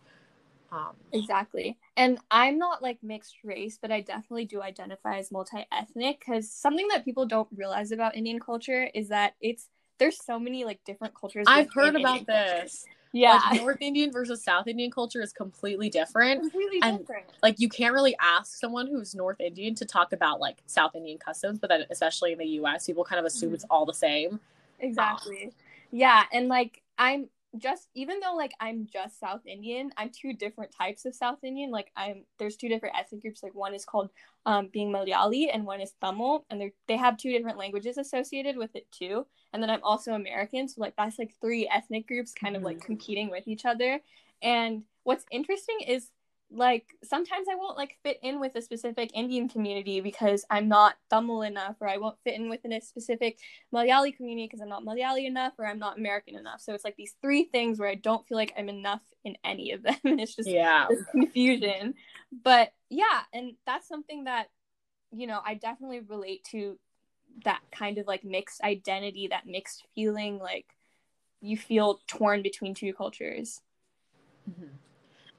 Um, 0.70 0.94
exactly. 1.12 1.78
And 1.96 2.18
I'm 2.30 2.58
not 2.58 2.82
like 2.82 2.98
mixed 3.02 3.36
race, 3.42 3.78
but 3.80 3.90
I 3.90 4.00
definitely 4.02 4.44
do 4.44 4.60
identify 4.62 5.16
as 5.16 5.32
multi 5.32 5.66
ethnic 5.72 6.20
because 6.20 6.50
something 6.50 6.86
that 6.88 7.04
people 7.04 7.26
don't 7.26 7.48
realize 7.56 7.90
about 7.90 8.16
Indian 8.16 8.38
culture 8.38 8.90
is 8.94 9.08
that 9.08 9.34
it's 9.40 9.68
there's 9.98 10.22
so 10.22 10.38
many 10.38 10.64
like 10.64 10.80
different 10.84 11.14
cultures. 11.14 11.46
I've 11.48 11.72
heard 11.72 11.96
about 11.96 12.18
Indian 12.18 12.24
this. 12.26 12.84
Culture. 12.84 12.97
Yeah. 13.12 13.40
Like, 13.50 13.60
North 13.62 13.78
Indian 13.80 14.12
versus 14.12 14.42
South 14.42 14.66
Indian 14.66 14.90
culture 14.90 15.22
is 15.22 15.32
completely 15.32 15.88
different. 15.88 16.40
Completely 16.40 16.80
and, 16.82 16.98
different. 16.98 17.26
Like 17.42 17.58
you 17.58 17.68
can't 17.68 17.94
really 17.94 18.16
ask 18.20 18.58
someone 18.58 18.86
who's 18.86 19.14
North 19.14 19.40
Indian 19.40 19.74
to 19.76 19.84
talk 19.84 20.12
about 20.12 20.40
like 20.40 20.58
South 20.66 20.94
Indian 20.94 21.18
customs, 21.18 21.58
but 21.58 21.68
then 21.68 21.84
especially 21.90 22.32
in 22.32 22.38
the 22.38 22.46
US, 22.62 22.86
people 22.86 23.04
kind 23.04 23.18
of 23.18 23.24
assume 23.24 23.48
mm-hmm. 23.48 23.56
it's 23.56 23.64
all 23.70 23.86
the 23.86 23.94
same. 23.94 24.40
Exactly. 24.80 25.44
Um, 25.44 25.50
yeah. 25.90 26.24
And 26.32 26.48
like 26.48 26.82
I'm 26.98 27.28
just 27.56 27.88
even 27.94 28.20
though 28.20 28.34
like 28.34 28.52
I'm 28.60 28.86
just 28.92 29.18
South 29.18 29.40
Indian, 29.46 29.90
I'm 29.96 30.10
two 30.10 30.34
different 30.34 30.72
types 30.76 31.06
of 31.06 31.14
South 31.14 31.38
Indian. 31.42 31.70
Like 31.70 31.90
I'm 31.96 32.24
there's 32.38 32.56
two 32.56 32.68
different 32.68 32.96
ethnic 32.98 33.22
groups. 33.22 33.42
Like 33.42 33.54
one 33.54 33.74
is 33.74 33.84
called 33.84 34.10
um, 34.44 34.68
being 34.72 34.92
Malayali 34.92 35.48
and 35.52 35.64
one 35.64 35.80
is 35.80 35.92
Tamil, 36.02 36.44
and 36.50 36.60
they 36.60 36.72
they 36.86 36.96
have 36.96 37.16
two 37.16 37.32
different 37.32 37.58
languages 37.58 37.96
associated 37.96 38.56
with 38.56 38.74
it 38.76 38.90
too. 38.92 39.26
And 39.52 39.62
then 39.62 39.70
I'm 39.70 39.82
also 39.82 40.12
American, 40.12 40.68
so 40.68 40.80
like 40.80 40.94
that's 40.96 41.18
like 41.18 41.34
three 41.40 41.68
ethnic 41.72 42.06
groups 42.06 42.34
kind 42.34 42.56
of 42.56 42.62
like 42.62 42.76
mm-hmm. 42.76 42.86
competing 42.86 43.30
with 43.30 43.48
each 43.48 43.64
other. 43.64 44.00
And 44.42 44.82
what's 45.04 45.24
interesting 45.30 45.78
is 45.86 46.10
like 46.50 46.86
sometimes 47.04 47.46
I 47.50 47.56
won't 47.56 47.76
like 47.76 47.98
fit 48.02 48.18
in 48.22 48.40
with 48.40 48.54
a 48.56 48.62
specific 48.62 49.10
Indian 49.14 49.48
community 49.48 50.00
because 50.00 50.44
I'm 50.50 50.68
not 50.68 50.96
Tamil 51.10 51.42
enough, 51.42 51.76
or 51.80 51.88
I 51.88 51.98
won't 51.98 52.18
fit 52.24 52.34
in 52.34 52.48
within 52.48 52.72
a 52.72 52.80
specific 52.80 53.38
Malayali 53.72 54.16
community 54.16 54.46
because 54.46 54.60
I'm 54.60 54.68
not 54.68 54.84
Malayali 54.84 55.26
enough, 55.26 55.52
or 55.58 55.66
I'm 55.66 55.78
not 55.78 55.98
American 55.98 56.36
enough. 56.36 56.60
So 56.60 56.72
it's 56.72 56.84
like 56.84 56.96
these 56.96 57.14
three 57.20 57.44
things 57.44 57.78
where 57.78 57.88
I 57.88 57.96
don't 57.96 58.26
feel 58.26 58.38
like 58.38 58.54
I'm 58.56 58.68
enough 58.68 59.02
in 59.24 59.36
any 59.44 59.72
of 59.72 59.82
them, 59.82 59.96
and 60.04 60.20
it's 60.20 60.34
just 60.34 60.48
yeah 60.48 60.88
confusion. 61.10 61.94
But 62.32 62.72
yeah, 62.88 63.22
and 63.32 63.54
that's 63.66 63.86
something 63.86 64.24
that 64.24 64.48
you 65.12 65.26
know 65.26 65.40
I 65.44 65.54
definitely 65.54 66.00
relate 66.00 66.44
to 66.52 66.78
that 67.44 67.60
kind 67.70 67.98
of 67.98 68.06
like 68.06 68.24
mixed 68.24 68.62
identity, 68.62 69.28
that 69.28 69.46
mixed 69.46 69.84
feeling, 69.94 70.38
like 70.38 70.66
you 71.40 71.58
feel 71.58 72.00
torn 72.06 72.42
between 72.42 72.74
two 72.74 72.94
cultures. 72.94 73.60
Mm-hmm. 74.50 74.68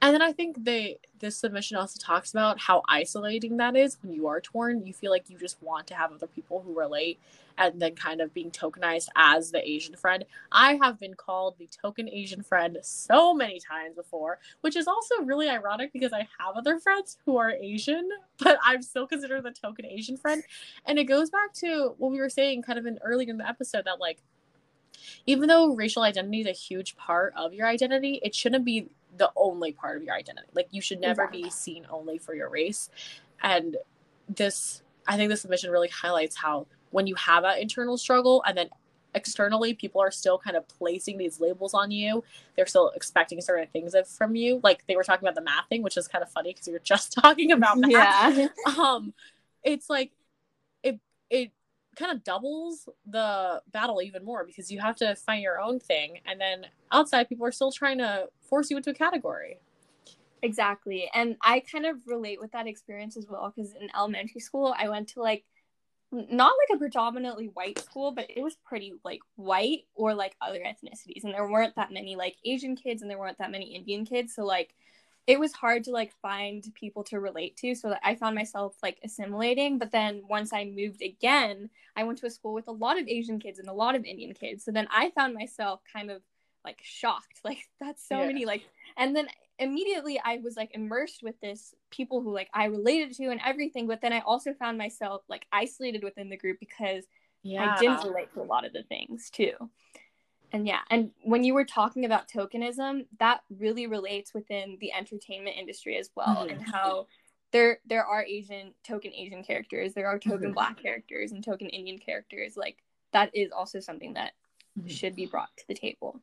And 0.01 0.13
then 0.13 0.21
I 0.21 0.31
think 0.31 0.63
they 0.63 0.99
this 1.19 1.37
submission 1.37 1.75
also 1.75 1.99
talks 1.99 2.31
about 2.31 2.59
how 2.59 2.83
isolating 2.87 3.57
that 3.57 3.75
is 3.75 3.97
when 4.01 4.13
you 4.13 4.27
are 4.27 4.39
torn. 4.39 4.85
You 4.85 4.93
feel 4.93 5.11
like 5.11 5.29
you 5.29 5.37
just 5.37 5.61
want 5.61 5.87
to 5.87 5.95
have 5.95 6.13
other 6.13 6.27
people 6.27 6.61
who 6.61 6.77
relate 6.77 7.19
and 7.57 7.81
then 7.81 7.93
kind 7.93 8.21
of 8.21 8.33
being 8.33 8.51
tokenized 8.51 9.09
as 9.17 9.51
the 9.51 9.69
Asian 9.69 9.95
friend. 9.95 10.23
I 10.51 10.79
have 10.81 10.97
been 10.97 11.15
called 11.15 11.57
the 11.57 11.67
token 11.67 12.07
Asian 12.07 12.41
friend 12.41 12.77
so 12.81 13.33
many 13.33 13.59
times 13.59 13.95
before, 13.95 14.39
which 14.61 14.77
is 14.77 14.87
also 14.87 15.15
really 15.23 15.49
ironic 15.49 15.91
because 15.91 16.13
I 16.13 16.27
have 16.39 16.55
other 16.55 16.79
friends 16.79 17.17
who 17.25 17.35
are 17.35 17.51
Asian, 17.51 18.07
but 18.37 18.57
I'm 18.63 18.81
still 18.81 19.05
considered 19.05 19.43
the 19.43 19.51
token 19.51 19.85
Asian 19.85 20.15
friend. 20.15 20.41
And 20.85 20.97
it 20.97 21.03
goes 21.03 21.29
back 21.29 21.51
to 21.55 21.95
what 21.97 22.11
we 22.11 22.19
were 22.19 22.29
saying 22.29 22.61
kind 22.61 22.79
of 22.79 22.85
in 22.85 22.99
earlier 23.03 23.29
in 23.29 23.37
the 23.37 23.47
episode 23.47 23.83
that 23.85 23.99
like 23.99 24.19
even 25.25 25.47
though 25.47 25.75
racial 25.75 26.03
identity 26.03 26.41
is 26.41 26.47
a 26.47 26.51
huge 26.51 26.95
part 26.95 27.33
of 27.35 27.53
your 27.53 27.67
identity, 27.67 28.19
it 28.23 28.33
shouldn't 28.33 28.65
be 28.65 28.89
the 29.17 29.31
only 29.35 29.71
part 29.71 29.97
of 29.97 30.03
your 30.03 30.15
identity. 30.15 30.47
Like 30.53 30.67
you 30.71 30.81
should 30.81 30.99
never 30.99 31.23
exactly. 31.23 31.43
be 31.43 31.49
seen 31.49 31.87
only 31.89 32.17
for 32.17 32.33
your 32.33 32.49
race. 32.49 32.89
And 33.41 33.77
this, 34.27 34.81
I 35.07 35.17
think 35.17 35.29
this 35.29 35.41
submission 35.41 35.71
really 35.71 35.89
highlights 35.89 36.35
how 36.35 36.67
when 36.91 37.07
you 37.07 37.15
have 37.15 37.43
that 37.43 37.59
internal 37.59 37.97
struggle 37.97 38.43
and 38.47 38.57
then 38.57 38.69
externally 39.15 39.73
people 39.73 40.01
are 40.01 40.11
still 40.11 40.37
kind 40.37 40.55
of 40.55 40.67
placing 40.67 41.17
these 41.17 41.39
labels 41.39 41.73
on 41.73 41.89
you 41.89 42.23
they're 42.55 42.67
still 42.67 42.89
expecting 42.89 43.41
certain 43.41 43.67
things 43.73 43.95
from 44.15 44.35
you 44.35 44.59
like 44.63 44.83
they 44.87 44.95
were 44.95 45.03
talking 45.03 45.27
about 45.27 45.33
the 45.33 45.41
math 45.41 45.67
thing 45.67 45.81
which 45.81 45.97
is 45.97 46.07
kind 46.07 46.21
of 46.21 46.29
funny 46.29 46.51
because 46.53 46.67
we 46.67 46.73
were 46.73 46.79
just 46.79 47.11
talking 47.19 47.51
about 47.51 47.77
math 47.79 48.37
yeah. 48.37 48.47
um 48.77 49.11
it's 49.63 49.89
like 49.89 50.11
it 50.83 50.99
it 51.31 51.51
kind 51.99 52.11
of 52.11 52.23
doubles 52.23 52.87
the 53.05 53.61
battle 53.71 54.01
even 54.01 54.23
more 54.23 54.45
because 54.45 54.71
you 54.71 54.79
have 54.79 54.95
to 54.95 55.15
find 55.15 55.41
your 55.41 55.59
own 55.59 55.79
thing 55.79 56.19
and 56.25 56.39
then 56.39 56.65
outside 56.91 57.27
people 57.27 57.45
are 57.45 57.51
still 57.51 57.71
trying 57.71 57.97
to 57.97 58.27
force 58.41 58.69
you 58.69 58.77
into 58.77 58.89
a 58.89 58.93
category. 58.93 59.59
Exactly. 60.41 61.09
And 61.13 61.35
i 61.41 61.59
kind 61.59 61.85
of 61.85 61.97
relate 62.07 62.39
with 62.39 62.51
that 62.53 62.67
experience 62.67 63.17
as 63.17 63.27
well 63.29 63.53
because 63.53 63.73
in 63.73 63.89
elementary 63.95 64.39
school 64.39 64.73
i 64.77 64.87
went 64.87 65.09
to 65.09 65.21
like 65.21 65.43
not 66.11 66.53
like 66.57 66.75
a 66.75 66.79
predominantly 66.79 67.47
white 67.47 67.77
school 67.77 68.11
but 68.11 68.25
it 68.29 68.41
was 68.41 68.55
pretty 68.65 68.93
like 69.03 69.19
white 69.35 69.85
or 69.93 70.15
like 70.15 70.35
other 70.41 70.59
ethnicities 70.59 71.23
and 71.23 71.33
there 71.33 71.47
weren't 71.47 71.75
that 71.75 71.91
many 71.91 72.15
like 72.15 72.35
asian 72.45 72.75
kids 72.75 73.01
and 73.01 73.11
there 73.11 73.19
weren't 73.19 73.37
that 73.37 73.51
many 73.51 73.75
indian 73.75 74.05
kids. 74.05 74.33
So 74.33 74.45
like 74.45 74.73
it 75.27 75.39
was 75.39 75.53
hard 75.53 75.83
to 75.83 75.91
like 75.91 76.11
find 76.21 76.65
people 76.73 77.03
to 77.03 77.19
relate 77.19 77.55
to 77.57 77.75
so 77.75 77.89
that 77.89 78.01
i 78.03 78.15
found 78.15 78.35
myself 78.35 78.75
like 78.81 78.97
assimilating 79.03 79.77
but 79.77 79.91
then 79.91 80.21
once 80.29 80.51
i 80.53 80.65
moved 80.65 81.01
again 81.01 81.69
i 81.95 82.03
went 82.03 82.17
to 82.17 82.25
a 82.25 82.29
school 82.29 82.53
with 82.53 82.67
a 82.67 82.71
lot 82.71 82.99
of 82.99 83.07
asian 83.07 83.39
kids 83.39 83.59
and 83.59 83.69
a 83.69 83.73
lot 83.73 83.95
of 83.95 84.03
indian 84.05 84.33
kids 84.33 84.63
so 84.63 84.71
then 84.71 84.87
i 84.91 85.09
found 85.11 85.33
myself 85.33 85.81
kind 85.91 86.09
of 86.09 86.21
like 86.65 86.79
shocked 86.81 87.39
like 87.43 87.59
that's 87.79 88.07
so 88.07 88.19
yeah. 88.19 88.27
many 88.27 88.45
like 88.45 88.63
and 88.97 89.15
then 89.15 89.27
immediately 89.59 90.19
i 90.23 90.37
was 90.37 90.55
like 90.55 90.71
immersed 90.73 91.21
with 91.21 91.39
this 91.41 91.73
people 91.91 92.21
who 92.21 92.33
like 92.33 92.49
i 92.53 92.65
related 92.65 93.13
to 93.13 93.29
and 93.29 93.41
everything 93.45 93.87
but 93.87 94.01
then 94.01 94.13
i 94.13 94.19
also 94.21 94.53
found 94.53 94.77
myself 94.77 95.21
like 95.27 95.45
isolated 95.51 96.03
within 96.03 96.29
the 96.29 96.37
group 96.37 96.57
because 96.59 97.03
yeah. 97.43 97.75
i 97.75 97.79
didn't 97.79 98.03
relate 98.03 98.31
to 98.33 98.41
a 98.41 98.43
lot 98.43 98.65
of 98.65 98.73
the 98.73 98.83
things 98.83 99.29
too 99.29 99.53
and 100.51 100.67
yeah 100.67 100.79
and 100.89 101.11
when 101.23 101.43
you 101.43 101.53
were 101.53 101.65
talking 101.65 102.05
about 102.05 102.27
tokenism 102.27 103.05
that 103.19 103.41
really 103.57 103.87
relates 103.87 104.33
within 104.33 104.77
the 104.81 104.91
entertainment 104.93 105.55
industry 105.57 105.97
as 105.97 106.09
well 106.15 106.27
mm-hmm. 106.27 106.49
and 106.49 106.61
how 106.61 107.05
there 107.51 107.79
there 107.85 108.05
are 108.05 108.23
asian 108.23 108.73
token 108.85 109.11
asian 109.13 109.43
characters 109.43 109.93
there 109.93 110.07
are 110.07 110.19
token 110.19 110.47
mm-hmm. 110.47 110.53
black 110.53 110.81
characters 110.81 111.31
and 111.31 111.43
token 111.43 111.67
indian 111.69 111.99
characters 111.99 112.55
like 112.57 112.77
that 113.11 113.29
is 113.33 113.51
also 113.51 113.79
something 113.79 114.13
that 114.13 114.33
mm-hmm. 114.77 114.87
should 114.87 115.15
be 115.15 115.25
brought 115.25 115.49
to 115.57 115.63
the 115.67 115.75
table 115.75 116.19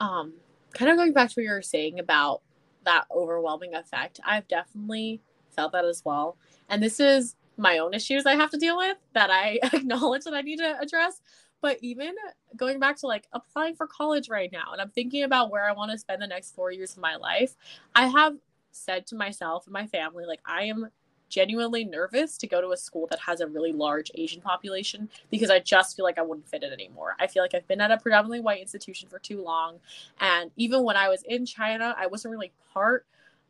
um 0.00 0.32
kind 0.72 0.90
of 0.90 0.96
going 0.96 1.12
back 1.12 1.28
to 1.28 1.34
what 1.34 1.44
you 1.44 1.50
were 1.50 1.62
saying 1.62 1.98
about 1.98 2.42
that 2.84 3.04
overwhelming 3.14 3.74
effect 3.74 4.20
i've 4.24 4.46
definitely 4.48 5.20
felt 5.54 5.72
that 5.72 5.84
as 5.84 6.04
well 6.04 6.36
and 6.68 6.82
this 6.82 7.00
is 7.00 7.34
my 7.56 7.78
own 7.78 7.92
issues 7.92 8.24
i 8.26 8.34
have 8.34 8.50
to 8.50 8.56
deal 8.56 8.76
with 8.76 8.96
that 9.14 9.30
i 9.30 9.58
acknowledge 9.72 10.24
that 10.24 10.34
i 10.34 10.40
need 10.40 10.58
to 10.58 10.78
address 10.80 11.20
but 11.60 11.78
even 11.80 12.14
going 12.56 12.78
back 12.78 12.96
to 12.98 13.06
like 13.06 13.26
applying 13.32 13.74
for 13.74 13.86
college 13.86 14.28
right 14.28 14.50
now, 14.52 14.72
and 14.72 14.80
I'm 14.80 14.90
thinking 14.90 15.22
about 15.22 15.50
where 15.50 15.68
I 15.68 15.72
want 15.72 15.90
to 15.92 15.98
spend 15.98 16.22
the 16.22 16.26
next 16.26 16.54
four 16.54 16.72
years 16.72 16.92
of 16.92 16.98
my 16.98 17.16
life, 17.16 17.56
I 17.94 18.06
have 18.06 18.36
said 18.70 19.06
to 19.08 19.16
myself 19.16 19.66
and 19.66 19.72
my 19.72 19.86
family, 19.86 20.24
like, 20.24 20.40
I 20.46 20.64
am 20.64 20.88
genuinely 21.28 21.84
nervous 21.84 22.38
to 22.38 22.46
go 22.46 22.60
to 22.60 22.70
a 22.70 22.76
school 22.76 23.06
that 23.10 23.18
has 23.20 23.40
a 23.40 23.46
really 23.46 23.72
large 23.72 24.10
Asian 24.14 24.40
population 24.40 25.10
because 25.30 25.50
I 25.50 25.58
just 25.58 25.94
feel 25.94 26.04
like 26.04 26.18
I 26.18 26.22
wouldn't 26.22 26.48
fit 26.48 26.62
it 26.62 26.72
anymore. 26.72 27.16
I 27.20 27.26
feel 27.26 27.42
like 27.42 27.54
I've 27.54 27.68
been 27.68 27.80
at 27.80 27.90
a 27.90 27.98
predominantly 27.98 28.40
white 28.40 28.60
institution 28.60 29.08
for 29.08 29.18
too 29.18 29.42
long. 29.42 29.78
And 30.20 30.50
even 30.56 30.84
when 30.84 30.96
I 30.96 31.08
was 31.08 31.22
in 31.24 31.44
China, 31.44 31.94
I 31.98 32.06
wasn't 32.06 32.32
really 32.32 32.52
part 32.72 33.06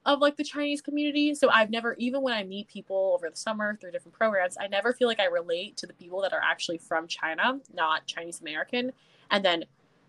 of 0.09 0.21
like 0.21 0.39
the 0.39 0.43
Chinese 0.43 0.81
community. 0.81 1.35
So 1.35 1.51
I've 1.51 1.69
never, 1.69 1.95
even 1.99 2.23
when 2.23 2.33
I 2.33 2.43
meet 2.43 2.67
people 2.67 3.13
over 3.15 3.29
the 3.29 3.37
summer 3.37 3.77
through 3.77 3.91
different 3.91 4.17
programs, 4.17 4.57
I 4.59 4.67
never 4.67 4.95
feel 4.95 5.07
like 5.07 5.21
I 5.21 5.27
relate 5.27 5.77
to 5.77 5.87
the 5.87 5.93
people 5.93 6.23
that 6.23 6.33
are 6.33 6.41
actually 6.43 6.79
from 6.79 7.07
China, 7.07 7.61
not 7.75 8.07
Chinese 8.07 8.41
American. 8.41 8.93
And 9.31 9.45
then 9.45 9.67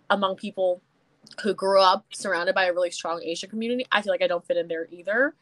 among 0.10 0.38
people 0.38 0.82
who 1.44 1.54
grew 1.54 1.82
up 1.82 2.06
surrounded 2.12 2.56
by 2.56 2.68
a 2.68 2.74
really 2.74 2.92
strong 2.92 3.22
Asian 3.22 3.50
community, 3.50 3.86
I 3.92 4.02
feel 4.02 4.14
like 4.14 4.24
I 4.24 4.28
don't 4.28 4.46
fit 4.46 4.56
in 4.56 4.70
there 4.70 4.88
either. 4.90 5.36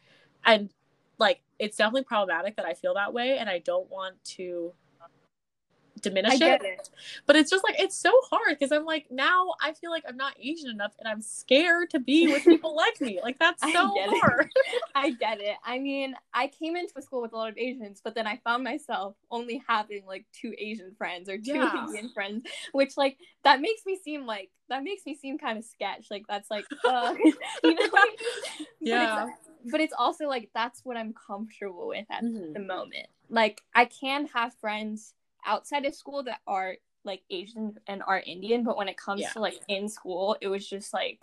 And 0.44 0.70
like 1.18 1.40
it's 1.60 1.76
definitely 1.76 2.02
problematic 2.02 2.56
that 2.56 2.66
I 2.66 2.74
feel 2.74 2.94
that 2.94 3.14
way 3.14 3.38
and 3.38 3.48
I 3.48 3.60
don't 3.60 3.88
want 3.88 4.16
to 4.24 4.72
diminish 6.00 6.40
it. 6.40 6.62
it. 6.62 6.88
But 7.26 7.36
it's 7.36 7.50
just 7.50 7.64
like 7.64 7.78
it's 7.78 7.96
so 7.96 8.12
hard 8.30 8.58
because 8.58 8.72
I'm 8.72 8.84
like 8.84 9.06
now 9.10 9.54
I 9.60 9.72
feel 9.72 9.90
like 9.90 10.04
I'm 10.08 10.16
not 10.16 10.34
Asian 10.40 10.70
enough 10.70 10.94
and 10.98 11.08
I'm 11.08 11.22
scared 11.22 11.90
to 11.90 12.00
be 12.00 12.28
with 12.28 12.44
people 12.44 12.76
like 12.76 13.00
me. 13.00 13.20
Like 13.22 13.38
that's 13.38 13.62
so 13.72 13.98
I 13.98 14.20
hard. 14.20 14.50
I 14.94 15.10
get 15.10 15.40
it. 15.40 15.56
I 15.64 15.78
mean, 15.78 16.14
I 16.34 16.48
came 16.48 16.76
into 16.76 16.92
a 16.96 17.02
school 17.02 17.22
with 17.22 17.32
a 17.32 17.36
lot 17.36 17.50
of 17.50 17.58
Asians, 17.58 18.00
but 18.02 18.14
then 18.14 18.26
I 18.26 18.40
found 18.44 18.64
myself 18.64 19.14
only 19.30 19.62
having 19.68 20.04
like 20.06 20.26
two 20.32 20.54
Asian 20.58 20.94
friends 20.96 21.28
or 21.28 21.38
two 21.38 21.54
yeah. 21.54 21.84
Indian 21.84 22.10
friends, 22.10 22.44
which 22.72 22.96
like 22.96 23.18
that 23.44 23.60
makes 23.60 23.84
me 23.86 23.98
seem 24.02 24.26
like 24.26 24.50
that 24.68 24.84
makes 24.84 25.04
me 25.06 25.14
seem 25.14 25.38
kind 25.38 25.58
of 25.58 25.64
sketch. 25.64 26.06
Like 26.10 26.24
that's 26.28 26.50
like 26.50 26.64
uh, 26.84 27.14
you 27.64 27.74
know 27.74 27.88
like, 27.92 28.20
yeah. 28.80 29.24
But 29.24 29.28
it's, 29.28 29.72
but 29.72 29.80
it's 29.80 29.94
also 29.96 30.26
like 30.26 30.50
that's 30.54 30.84
what 30.84 30.96
I'm 30.96 31.14
comfortable 31.14 31.88
with 31.88 32.06
at 32.10 32.22
mm-hmm. 32.22 32.52
the 32.52 32.60
moment. 32.60 33.08
Like 33.28 33.60
I 33.74 33.86
can 33.86 34.26
have 34.28 34.54
friends 34.54 35.14
outside 35.46 35.84
of 35.84 35.94
school 35.94 36.22
that 36.24 36.40
are 36.46 36.76
like 37.04 37.22
Asian 37.30 37.76
and 37.86 38.02
are 38.06 38.22
Indian, 38.26 38.64
but 38.64 38.76
when 38.76 38.88
it 38.88 38.96
comes 38.96 39.22
yeah. 39.22 39.30
to 39.30 39.40
like 39.40 39.60
in 39.68 39.88
school, 39.88 40.36
it 40.40 40.48
was 40.48 40.68
just 40.68 40.92
like 40.92 41.20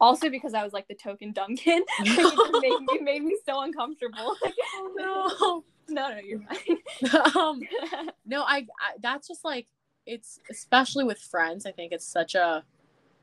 also 0.00 0.30
because 0.30 0.54
I 0.54 0.64
was 0.64 0.72
like 0.72 0.88
the 0.88 0.94
token 0.94 1.32
dumb 1.32 1.56
kid, 1.56 1.82
like, 2.00 2.08
it, 2.08 2.62
made 2.62 2.80
me, 2.80 3.04
made 3.04 3.22
me 3.24 3.38
so 3.44 3.62
uncomfortable. 3.62 4.36
oh 4.44 4.92
no. 4.96 5.64
No, 5.88 6.08
no, 6.08 6.18
you're 6.18 6.40
fine. 6.40 7.30
um, 7.36 7.60
no, 8.26 8.42
I, 8.42 8.66
I 8.80 8.94
that's 9.00 9.28
just 9.28 9.44
like 9.44 9.66
it's 10.06 10.40
especially 10.50 11.04
with 11.04 11.18
friends. 11.18 11.66
I 11.66 11.72
think 11.72 11.92
it's 11.92 12.06
such 12.06 12.34
a 12.34 12.64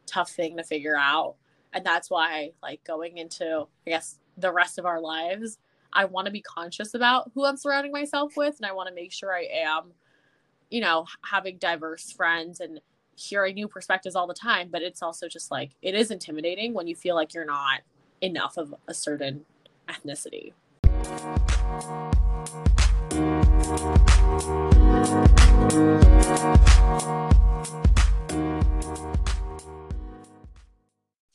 tough 0.06 0.32
thing 0.32 0.58
to 0.58 0.64
figure 0.64 0.98
out, 0.98 1.36
and 1.74 1.86
that's 1.86 2.10
why 2.10 2.52
like 2.62 2.84
going 2.84 3.18
into 3.18 3.68
I 3.88 3.90
guess 3.90 4.20
the 4.38 4.52
rest 4.52 4.78
of 4.78 4.86
our 4.86 5.02
lives, 5.02 5.58
I 5.94 6.06
want 6.06 6.26
to 6.26 6.32
be 6.32 6.42
conscious 6.42 6.94
about 6.94 7.32
who 7.34 7.46
I'm 7.46 7.58
surrounding 7.58 7.92
myself 7.92 8.38
with, 8.38 8.56
and 8.58 8.66
I 8.66 8.72
want 8.72 8.88
to 8.88 8.96
make 8.96 9.12
sure 9.12 9.34
I 9.34 9.48
am, 9.52 9.92
you 10.70 10.80
know, 10.80 11.06
having 11.26 11.58
diverse 11.58 12.12
friends 12.12 12.62
and 12.62 12.80
hearing 13.16 13.56
new 13.56 13.68
perspectives 13.68 14.16
all 14.16 14.26
the 14.26 14.34
time. 14.34 14.70
But 14.72 14.84
it's 14.84 15.02
also 15.02 15.28
just 15.28 15.52
like 15.52 15.72
it 15.82 15.94
is 15.94 16.10
intimidating 16.10 16.74
when 16.74 16.88
you 16.88 16.96
feel 16.96 17.16
like 17.16 17.34
you're 17.34 17.46
not 17.46 17.82
enough 18.22 18.58
of 18.58 18.74
a 18.88 18.94
certain 18.94 19.46
ethnicity. 19.90 20.54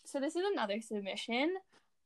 So 0.05 0.21
this 0.21 0.35
is 0.35 0.45
another 0.51 0.81
submission. 0.81 1.57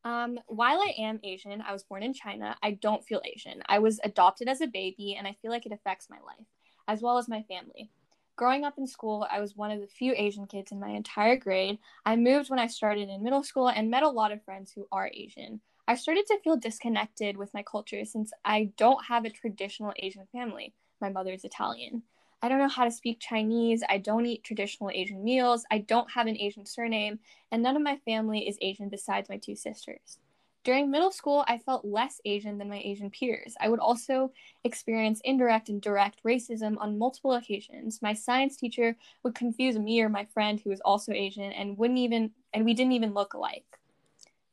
Um, 0.05 0.39
while 0.47 0.79
I 0.79 0.95
am 0.99 1.21
Asian, 1.23 1.61
I 1.61 1.73
was 1.73 1.83
born 1.83 2.03
in 2.03 2.15
China. 2.15 2.57
I 2.63 2.73
don't 2.73 3.05
feel 3.05 3.21
Asian. 3.25 3.63
I 3.67 3.79
was 3.81 4.01
adopted 4.03 4.49
as 4.49 4.61
a 4.61 4.67
baby, 4.67 5.17
and 5.17 5.27
I 5.27 5.37
feel 5.43 5.51
like 5.51 5.67
it 5.67 5.73
affects 5.73 6.09
my 6.09 6.19
life, 6.27 6.47
as 6.89 7.03
well 7.03 7.19
as 7.19 7.29
my 7.29 7.43
family. 7.43 7.91
Growing 8.37 8.65
up 8.65 8.79
in 8.79 8.87
school, 8.87 9.27
I 9.31 9.41
was 9.41 9.57
one 9.57 9.71
of 9.71 9.81
the 9.81 9.87
few 9.87 10.15
Asian 10.17 10.47
kids 10.47 10.73
in 10.73 10.81
my 10.81 10.89
entire 10.89 11.37
grade. 11.37 11.79
I 12.07 12.17
moved 12.17 12.49
when 12.49 12.59
I 12.59 12.69
started 12.69 13.11
in 13.11 13.23
middle 13.23 13.43
school 13.43 13.69
and 13.69 13.91
met 13.91 14.03
a 14.03 14.09
lot 14.09 14.33
of 14.33 14.43
friends 14.43 14.73
who 14.73 14.87
are 14.91 15.11
Asian. 15.13 15.61
I 15.87 15.95
started 15.97 16.25
to 16.29 16.39
feel 16.43 16.57
disconnected 16.57 17.37
with 17.37 17.53
my 17.53 17.63
culture 17.63 18.05
since 18.07 18.33
I 18.45 18.71
don't 18.79 19.05
have 19.05 19.27
a 19.27 19.31
traditional 19.31 19.93
Asian 19.97 20.27
family. 20.33 20.73
My 21.01 21.11
mother 21.11 21.33
is 21.33 21.45
Italian. 21.45 22.05
I 22.43 22.49
don't 22.49 22.59
know 22.59 22.69
how 22.69 22.85
to 22.85 22.91
speak 22.91 23.21
Chinese. 23.21 23.83
I 23.89 23.99
don't 23.99 24.27
eat 24.27 24.45
traditional 24.45 24.91
Asian 24.91 25.23
meals. 25.23 25.65
I 25.71 25.79
don't 25.79 26.11
have 26.11 26.27
an 26.27 26.39
Asian 26.39 26.65
surname, 26.65 27.19
and 27.53 27.63
none 27.63 27.77
of 27.77 27.83
my 27.83 27.97
family 28.05 28.49
is 28.49 28.59
Asian 28.61 28.89
besides 28.89 29.29
my 29.29 29.37
two 29.37 29.55
sisters. 29.55 30.19
During 30.63 30.91
middle 30.91 31.11
school, 31.11 31.45
I 31.49 31.57
felt 31.57 31.87
less 31.87 32.21
Asian 32.27 32.59
than 32.59 32.69
my 32.69 32.83
Asian 32.85 33.11
peers. 33.11 33.55
I 33.61 33.71
would 33.71 33.81
also 33.81 34.31
experience 34.65 35.21
indirect 35.25 35.71
and 35.71 35.81
direct 35.81 36.23
racism 36.23 36.77
on 36.79 36.99
multiple 36.99 37.33
occasions. 37.33 38.03
My 38.03 38.13
science 38.13 38.57
teacher 38.57 38.97
would 39.23 39.35
confuse 39.35 39.79
me 39.79 40.03
or 40.03 40.11
my 40.11 40.27
friend 40.27 40.61
who 40.61 40.69
was 40.69 40.81
also 40.83 41.13
Asian 41.13 41.51
and 41.53 41.79
wouldn't 41.79 41.99
even 41.99 42.33
and 42.53 42.65
we 42.67 42.75
didn't 42.75 42.93
even 42.93 43.15
look 43.15 43.33
alike. 43.33 43.65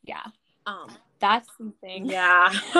Yeah. 0.03 0.23
Um 0.65 0.89
that's 1.19 1.49
something. 1.57 2.05
Yeah. 2.05 2.53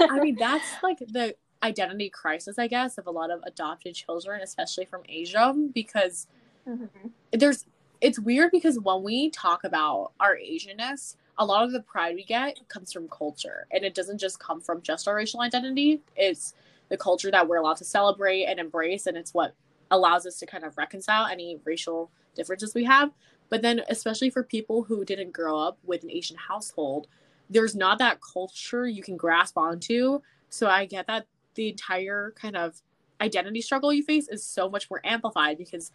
I 0.00 0.18
mean, 0.18 0.34
that's 0.38 0.66
like 0.82 0.98
the 0.98 1.36
identity 1.62 2.08
crisis, 2.10 2.58
I 2.58 2.66
guess, 2.66 2.98
of 2.98 3.06
a 3.06 3.10
lot 3.10 3.30
of 3.30 3.40
adopted 3.44 3.94
children, 3.94 4.40
especially 4.40 4.84
from 4.84 5.02
Asia, 5.08 5.54
because 5.74 6.26
mm-hmm. 6.66 7.08
there's 7.32 7.66
it's 8.00 8.18
weird 8.18 8.50
because 8.50 8.78
when 8.78 9.02
we 9.02 9.30
talk 9.30 9.64
about 9.64 10.12
our 10.20 10.36
Asianness, 10.36 11.16
a 11.38 11.44
lot 11.44 11.64
of 11.64 11.72
the 11.72 11.80
pride 11.82 12.14
we 12.14 12.24
get 12.24 12.58
comes 12.68 12.92
from 12.92 13.08
culture, 13.08 13.66
and 13.70 13.84
it 13.84 13.94
doesn't 13.94 14.18
just 14.18 14.38
come 14.38 14.60
from 14.60 14.82
just 14.82 15.06
our 15.06 15.14
racial 15.14 15.40
identity. 15.40 16.00
It's 16.16 16.54
the 16.88 16.96
culture 16.96 17.30
that 17.30 17.46
we're 17.46 17.58
allowed 17.58 17.76
to 17.78 17.84
celebrate 17.84 18.44
and 18.44 18.58
embrace, 18.58 19.06
and 19.06 19.16
it's 19.16 19.34
what 19.34 19.54
allows 19.90 20.26
us 20.26 20.38
to 20.38 20.46
kind 20.46 20.64
of 20.64 20.78
reconcile 20.78 21.26
any 21.26 21.58
racial 21.64 22.10
differences 22.34 22.74
we 22.74 22.84
have. 22.84 23.10
But 23.48 23.62
then, 23.62 23.82
especially 23.88 24.30
for 24.30 24.42
people 24.42 24.84
who 24.84 25.04
didn't 25.04 25.32
grow 25.32 25.58
up 25.58 25.78
with 25.84 26.04
an 26.04 26.10
Asian 26.10 26.36
household, 26.36 27.06
there's 27.50 27.74
not 27.74 27.98
that 27.98 28.20
culture 28.20 28.86
you 28.86 29.02
can 29.02 29.16
grasp 29.16 29.58
onto. 29.58 30.20
So 30.48 30.68
I 30.68 30.86
get 30.86 31.06
that 31.08 31.26
the 31.60 31.68
entire 31.68 32.32
kind 32.36 32.56
of 32.56 32.80
identity 33.20 33.60
struggle 33.60 33.92
you 33.92 34.02
face 34.02 34.28
is 34.28 34.42
so 34.42 34.66
much 34.70 34.88
more 34.90 35.02
amplified 35.04 35.58
because 35.58 35.92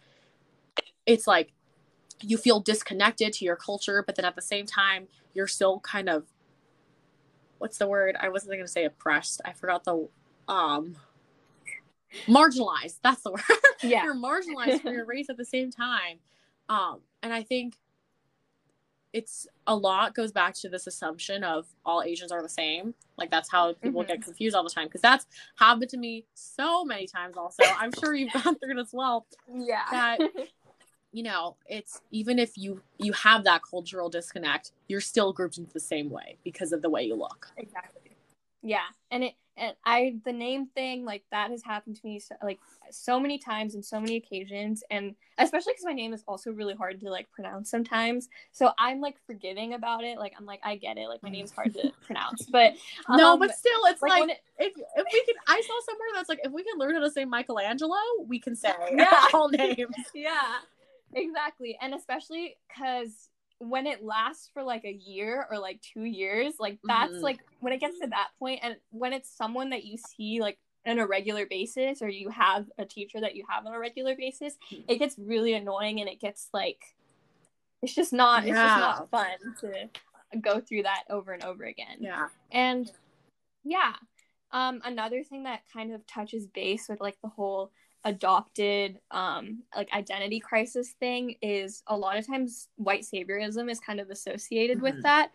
it's 1.06 1.26
like 1.26 1.52
you 2.22 2.38
feel 2.38 2.60
disconnected 2.60 3.32
to 3.32 3.44
your 3.44 3.56
culture, 3.56 4.04
but 4.06 4.14
then 4.14 4.24
at 4.24 4.36
the 4.36 4.42
same 4.42 4.64
time, 4.64 5.08
you're 5.34 5.48
still 5.48 5.80
kind 5.80 6.08
of 6.08 6.24
what's 7.58 7.78
the 7.78 7.88
word? 7.88 8.16
I 8.20 8.28
wasn't 8.28 8.52
going 8.52 8.64
to 8.64 8.70
say 8.70 8.84
oppressed. 8.84 9.40
I 9.44 9.54
forgot 9.54 9.82
the 9.82 10.08
um 10.46 10.94
marginalized. 12.26 12.98
That's 13.02 13.22
the 13.22 13.32
word. 13.32 13.42
Yeah. 13.82 14.04
you're 14.04 14.14
marginalized 14.14 14.80
for 14.82 14.90
your 14.90 15.04
race 15.04 15.28
at 15.28 15.36
the 15.36 15.44
same 15.44 15.70
time. 15.70 16.18
Um, 16.68 17.00
and 17.22 17.32
I 17.32 17.42
think 17.42 17.74
it's 19.12 19.46
a 19.66 19.74
lot 19.74 20.14
goes 20.14 20.32
back 20.32 20.54
to 20.54 20.68
this 20.68 20.86
assumption 20.86 21.42
of 21.42 21.66
all 21.84 22.02
Asians 22.02 22.32
are 22.32 22.42
the 22.42 22.48
same. 22.48 22.94
Like 23.16 23.30
that's 23.30 23.50
how 23.50 23.72
people 23.74 24.02
mm-hmm. 24.02 24.12
get 24.12 24.22
confused 24.22 24.54
all 24.54 24.64
the 24.64 24.70
time 24.70 24.86
because 24.86 25.00
that's 25.00 25.26
happened 25.56 25.90
to 25.90 25.96
me 25.96 26.24
so 26.34 26.84
many 26.84 27.06
times. 27.06 27.36
Also, 27.36 27.62
I'm 27.78 27.92
sure 27.98 28.14
you've 28.14 28.32
gone 28.44 28.58
through 28.58 28.78
it 28.78 28.80
as 28.80 28.90
well. 28.92 29.26
Yeah. 29.54 29.84
That 29.90 30.20
you 31.12 31.22
know, 31.22 31.56
it's 31.66 32.02
even 32.10 32.38
if 32.38 32.58
you 32.58 32.82
you 32.98 33.12
have 33.12 33.44
that 33.44 33.62
cultural 33.68 34.10
disconnect, 34.10 34.72
you're 34.88 35.00
still 35.00 35.32
grouped 35.32 35.56
into 35.56 35.72
the 35.72 35.80
same 35.80 36.10
way 36.10 36.36
because 36.44 36.72
of 36.72 36.82
the 36.82 36.90
way 36.90 37.04
you 37.04 37.14
look. 37.14 37.50
Exactly. 37.56 38.10
Yeah, 38.62 38.84
and 39.10 39.24
it 39.24 39.34
and 39.56 39.74
I 39.84 40.16
the 40.24 40.32
name 40.32 40.66
thing 40.66 41.04
like 41.04 41.24
that 41.30 41.50
has 41.50 41.62
happened 41.62 41.96
to 41.96 42.06
me 42.06 42.18
so, 42.18 42.34
like 42.42 42.58
so 42.90 43.18
many 43.18 43.38
times 43.38 43.74
and 43.74 43.84
so 43.84 44.00
many 44.00 44.16
occasions, 44.16 44.82
and 44.90 45.14
especially 45.38 45.72
because 45.72 45.84
my 45.84 45.92
name 45.92 46.12
is 46.12 46.22
also 46.28 46.52
really 46.52 46.74
hard 46.74 47.00
to 47.00 47.10
like 47.10 47.30
pronounce 47.32 47.70
sometimes. 47.70 48.28
So 48.52 48.72
I'm 48.78 49.00
like 49.00 49.16
forgiving 49.26 49.74
about 49.74 50.04
it. 50.04 50.18
Like 50.18 50.34
I'm 50.38 50.46
like 50.46 50.60
I 50.62 50.76
get 50.76 50.98
it. 50.98 51.08
Like 51.08 51.22
my 51.22 51.30
name's 51.30 51.52
hard 51.52 51.74
to 51.74 51.90
pronounce, 52.06 52.42
but 52.46 52.74
um, 53.08 53.16
no, 53.16 53.36
but 53.36 53.54
still, 53.54 53.80
it's 53.84 54.02
like, 54.02 54.20
like 54.20 54.30
it, 54.30 54.40
if 54.58 54.72
if 54.96 55.06
we 55.12 55.24
can. 55.24 55.34
I 55.48 55.60
saw 55.66 55.80
somewhere 55.84 56.08
that's 56.14 56.28
like 56.28 56.40
if 56.44 56.52
we 56.52 56.62
can 56.62 56.78
learn 56.78 56.94
how 56.94 57.00
to 57.00 57.10
say 57.10 57.24
Michelangelo, 57.24 57.96
we 58.26 58.38
can 58.38 58.56
say 58.56 58.72
yeah. 58.92 59.26
all 59.34 59.48
names. 59.48 59.94
yeah, 60.14 60.56
exactly, 61.14 61.78
and 61.80 61.94
especially 61.94 62.56
because 62.68 63.30
when 63.58 63.86
it 63.86 64.04
lasts 64.04 64.50
for 64.52 64.62
like 64.62 64.84
a 64.84 64.92
year 64.92 65.46
or 65.50 65.58
like 65.58 65.80
two 65.80 66.04
years, 66.04 66.54
like 66.58 66.78
that's 66.84 67.12
mm-hmm. 67.12 67.22
like 67.22 67.40
when 67.60 67.72
it 67.72 67.80
gets 67.80 67.98
to 68.00 68.06
that 68.08 68.28
point, 68.38 68.60
and 68.62 68.76
when 68.90 69.12
it's 69.12 69.34
someone 69.34 69.70
that 69.70 69.84
you 69.84 69.96
see 69.96 70.40
like 70.40 70.58
on 70.86 70.98
a 70.98 71.06
regular 71.06 71.46
basis, 71.46 72.02
or 72.02 72.08
you 72.08 72.28
have 72.30 72.66
a 72.78 72.84
teacher 72.84 73.20
that 73.20 73.34
you 73.34 73.44
have 73.48 73.66
on 73.66 73.72
a 73.72 73.78
regular 73.78 74.14
basis, 74.16 74.54
mm-hmm. 74.70 74.82
it 74.88 74.98
gets 74.98 75.16
really 75.18 75.54
annoying, 75.54 76.00
and 76.00 76.08
it 76.08 76.20
gets 76.20 76.48
like 76.52 76.82
it's 77.82 77.94
just 77.94 78.12
not 78.12 78.44
yeah. 78.44 78.50
it's 78.50 78.58
just 78.58 78.80
not 78.80 79.10
fun 79.10 79.54
to 79.60 80.40
go 80.40 80.60
through 80.60 80.82
that 80.82 81.04
over 81.08 81.32
and 81.32 81.44
over 81.44 81.64
again. 81.64 81.98
Yeah, 82.00 82.28
and 82.52 82.90
yeah, 83.64 83.94
um, 84.52 84.80
another 84.84 85.22
thing 85.24 85.44
that 85.44 85.62
kind 85.72 85.92
of 85.92 86.06
touches 86.06 86.46
base 86.46 86.88
with 86.88 87.00
like 87.00 87.16
the 87.22 87.30
whole 87.30 87.70
adopted 88.06 89.00
um 89.10 89.64
like 89.74 89.92
identity 89.92 90.38
crisis 90.38 90.94
thing 91.00 91.34
is 91.42 91.82
a 91.88 91.96
lot 91.96 92.16
of 92.16 92.24
times 92.24 92.68
white 92.76 93.02
saviorism 93.02 93.68
is 93.68 93.80
kind 93.80 93.98
of 93.98 94.10
associated 94.10 94.76
mm-hmm. 94.76 94.94
with 94.94 95.02
that 95.02 95.32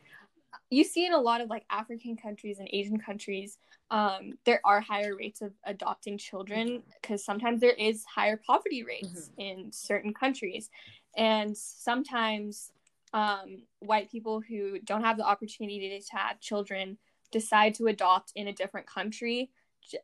you 0.69 0.85
see 0.85 1.05
in 1.05 1.11
a 1.11 1.19
lot 1.19 1.41
of 1.41 1.49
like 1.49 1.65
african 1.69 2.15
countries 2.15 2.59
and 2.59 2.69
asian 2.71 2.97
countries 2.97 3.57
um 3.91 4.31
there 4.45 4.61
are 4.63 4.79
higher 4.79 5.17
rates 5.17 5.41
of 5.41 5.51
adopting 5.65 6.17
children 6.17 6.81
because 7.01 7.25
sometimes 7.25 7.59
there 7.59 7.73
is 7.73 8.05
higher 8.05 8.39
poverty 8.47 8.83
rates 8.83 9.29
mm-hmm. 9.31 9.41
in 9.41 9.71
certain 9.73 10.13
countries 10.13 10.69
and 11.17 11.55
sometimes 11.57 12.71
um 13.13 13.63
white 13.79 14.09
people 14.09 14.39
who 14.39 14.79
don't 14.79 15.03
have 15.03 15.17
the 15.17 15.27
opportunity 15.27 15.99
to 15.99 16.17
have 16.17 16.39
children 16.39 16.97
decide 17.33 17.73
to 17.73 17.87
adopt 17.87 18.31
in 18.37 18.47
a 18.47 18.53
different 18.53 18.87
country 18.87 19.49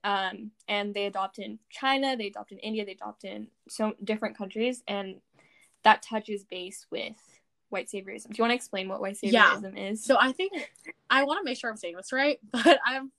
um, 0.04 0.52
and 0.68 0.94
they 0.94 1.06
adopt 1.06 1.40
in 1.40 1.60
China, 1.70 2.16
they 2.18 2.28
adopt 2.28 2.52
in 2.52 2.60
India, 2.60 2.86
they 2.86 2.94
adopt 2.94 3.24
in 3.24 3.48
so 3.70 3.94
different 4.04 4.38
countries, 4.38 4.84
and 4.88 5.16
that 5.84 6.02
touches 6.02 6.44
base 6.44 6.86
with 6.92 7.16
white 7.70 7.88
saviorism. 7.88 8.28
Do 8.30 8.36
you 8.38 8.44
want 8.44 8.52
to 8.52 8.56
explain 8.56 8.90
what 8.90 9.02
white 9.02 9.16
saviorism 9.16 9.76
yeah. 9.76 9.90
is? 9.90 10.04
So 10.04 10.18
I 10.20 10.32
think 10.32 10.54
I 11.10 11.24
want 11.24 11.40
to 11.40 11.44
make 11.44 11.58
sure 11.58 11.70
I'm 11.70 11.78
saying 11.78 11.96
this 11.96 12.12
right, 12.12 12.40
but 12.52 12.80
I'm 12.86 13.12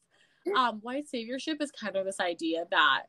um, 0.57 0.79
white 0.81 1.07
saviorship 1.13 1.61
is 1.61 1.71
kind 1.71 1.97
of 1.97 2.05
this 2.05 2.21
idea 2.21 2.67
that 2.71 3.05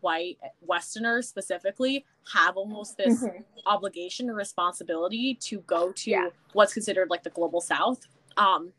white 0.00 0.38
Westerners 0.60 1.28
specifically 1.28 2.04
have 2.32 2.56
almost 2.56 2.96
this 2.96 3.24
mm-hmm. 3.24 3.38
obligation 3.66 4.28
or 4.28 4.34
responsibility 4.34 5.34
to 5.40 5.60
go 5.60 5.92
to 5.92 6.10
yeah. 6.10 6.28
what's 6.52 6.74
considered 6.74 7.10
like 7.10 7.22
the 7.22 7.30
global 7.30 7.60
South, 7.60 8.06
um, 8.36 8.72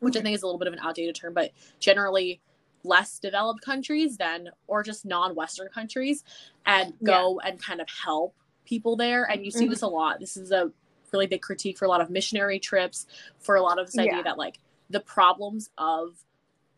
which 0.00 0.14
mm-hmm. 0.14 0.20
I 0.20 0.22
think 0.22 0.34
is 0.34 0.42
a 0.42 0.46
little 0.46 0.58
bit 0.58 0.68
of 0.68 0.74
an 0.74 0.80
outdated 0.80 1.14
term, 1.14 1.34
but 1.34 1.52
generally 1.78 2.40
less 2.84 3.18
developed 3.18 3.62
countries 3.62 4.16
than 4.16 4.50
or 4.66 4.82
just 4.82 5.04
non-Western 5.04 5.68
countries, 5.68 6.24
and 6.66 6.94
go 7.02 7.40
yeah. 7.42 7.50
and 7.50 7.62
kind 7.62 7.80
of 7.80 7.88
help 7.88 8.34
people 8.64 8.96
there. 8.96 9.24
And 9.24 9.44
you 9.44 9.50
see 9.50 9.64
mm-hmm. 9.64 9.70
this 9.70 9.82
a 9.82 9.88
lot. 9.88 10.20
This 10.20 10.36
is 10.36 10.52
a 10.52 10.70
really 11.12 11.26
big 11.26 11.42
critique 11.42 11.78
for 11.78 11.84
a 11.84 11.88
lot 11.88 12.00
of 12.00 12.10
missionary 12.10 12.58
trips, 12.58 13.06
for 13.38 13.56
a 13.56 13.62
lot 13.62 13.78
of 13.78 13.86
this 13.86 13.98
idea 13.98 14.16
yeah. 14.16 14.22
that 14.22 14.38
like 14.38 14.58
the 14.90 15.00
problems 15.00 15.70
of 15.78 16.24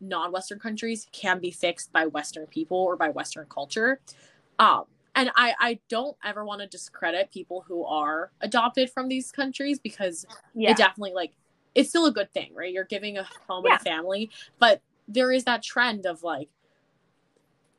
non-Western 0.01 0.59
countries 0.59 1.07
can 1.13 1.41
be 1.41 1.51
fixed 1.51 1.93
by 1.93 2.07
Western 2.07 2.47
people 2.47 2.77
or 2.77 2.97
by 2.97 3.09
Western 3.09 3.47
culture. 3.49 4.01
Um, 4.59 4.85
and 5.15 5.31
I, 5.37 5.55
I 5.61 5.79
don't 5.89 6.17
ever 6.25 6.45
want 6.45 6.61
to 6.61 6.67
discredit 6.67 7.31
people 7.31 7.65
who 7.67 7.85
are 7.85 8.33
adopted 8.41 8.91
from 8.91 9.09
these 9.09 9.31
countries 9.31 9.79
because 9.79 10.27
yeah. 10.55 10.73
it 10.73 10.77
definitely 10.77 11.15
like 11.15 11.33
it's 11.75 11.89
still 11.89 12.07
a 12.07 12.13
good 12.13 12.33
thing, 12.33 12.53
right? 12.55 12.73
You're 12.73 12.85
giving 12.85 13.19
a 13.19 13.27
home 13.49 13.65
yeah. 13.67 13.73
and 13.73 13.81
a 13.81 13.85
family, 13.85 14.31
but 14.59 14.81
there 15.09 15.33
is 15.33 15.45
that 15.45 15.63
trend 15.63 16.07
of 16.07 16.23
like 16.23 16.49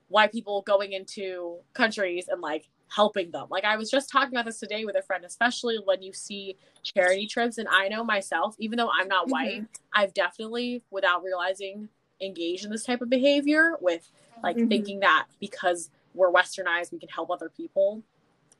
white 0.07 0.31
people 0.31 0.61
going 0.61 0.93
into 0.93 1.57
countries 1.73 2.27
and 2.27 2.41
like 2.41 2.69
helping 2.93 3.31
them. 3.31 3.47
Like 3.49 3.63
I 3.65 3.77
was 3.77 3.89
just 3.89 4.09
talking 4.09 4.33
about 4.33 4.45
this 4.45 4.59
today 4.59 4.85
with 4.85 4.95
a 4.95 5.01
friend, 5.01 5.25
especially 5.25 5.77
when 5.83 6.01
you 6.01 6.13
see 6.13 6.55
charity 6.83 7.27
trips. 7.27 7.57
And 7.57 7.67
I 7.67 7.87
know 7.87 8.03
myself, 8.03 8.55
even 8.59 8.77
though 8.77 8.89
I'm 8.89 9.07
not 9.07 9.25
mm-hmm. 9.25 9.31
white, 9.31 9.65
I've 9.93 10.13
definitely, 10.13 10.83
without 10.91 11.23
realizing, 11.23 11.89
engaged 12.21 12.63
in 12.63 12.71
this 12.71 12.83
type 12.83 13.01
of 13.01 13.09
behavior 13.09 13.73
with 13.81 14.09
like 14.43 14.55
mm-hmm. 14.55 14.67
thinking 14.67 14.99
that 15.01 15.25
because 15.39 15.89
we're 16.13 16.31
westernized, 16.31 16.91
we 16.91 16.99
can 16.99 17.09
help 17.09 17.29
other 17.29 17.49
people. 17.49 18.01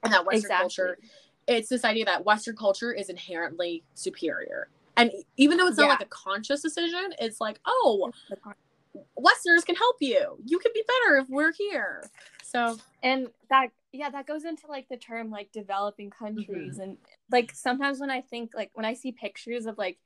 And 0.03 0.13
that 0.13 0.25
Western 0.25 0.51
exactly. 0.51 0.63
culture, 0.63 0.97
it's 1.47 1.69
this 1.69 1.85
idea 1.85 2.05
that 2.05 2.25
Western 2.25 2.55
culture 2.55 2.91
is 2.91 3.09
inherently 3.09 3.83
superior. 3.93 4.67
And 4.97 5.11
even 5.37 5.57
though 5.57 5.67
it's 5.67 5.77
not 5.77 5.85
yeah. 5.85 5.89
like 5.91 6.01
a 6.01 6.05
conscious 6.05 6.61
decision, 6.61 7.13
it's 7.19 7.41
like, 7.41 7.59
oh, 7.65 8.11
Westerners 9.17 9.65
can 9.65 9.75
help 9.75 9.97
you. 9.99 10.37
You 10.45 10.57
can 10.59 10.71
be 10.73 10.83
better 10.87 11.17
if 11.17 11.29
we're 11.29 11.51
here. 11.51 12.09
So, 12.43 12.77
and 13.03 13.27
that 13.49 13.71
yeah 13.95 14.09
that 14.09 14.27
goes 14.27 14.45
into 14.45 14.67
like 14.67 14.87
the 14.89 14.97
term 14.97 15.29
like 15.31 15.51
developing 15.51 16.09
countries 16.09 16.73
mm-hmm. 16.73 16.81
and 16.81 16.97
like 17.31 17.51
sometimes 17.53 17.99
when 17.99 18.09
i 18.09 18.21
think 18.21 18.51
like 18.53 18.69
when 18.73 18.85
i 18.85 18.93
see 18.93 19.11
pictures 19.11 19.65
of 19.65 19.77
like 19.77 19.97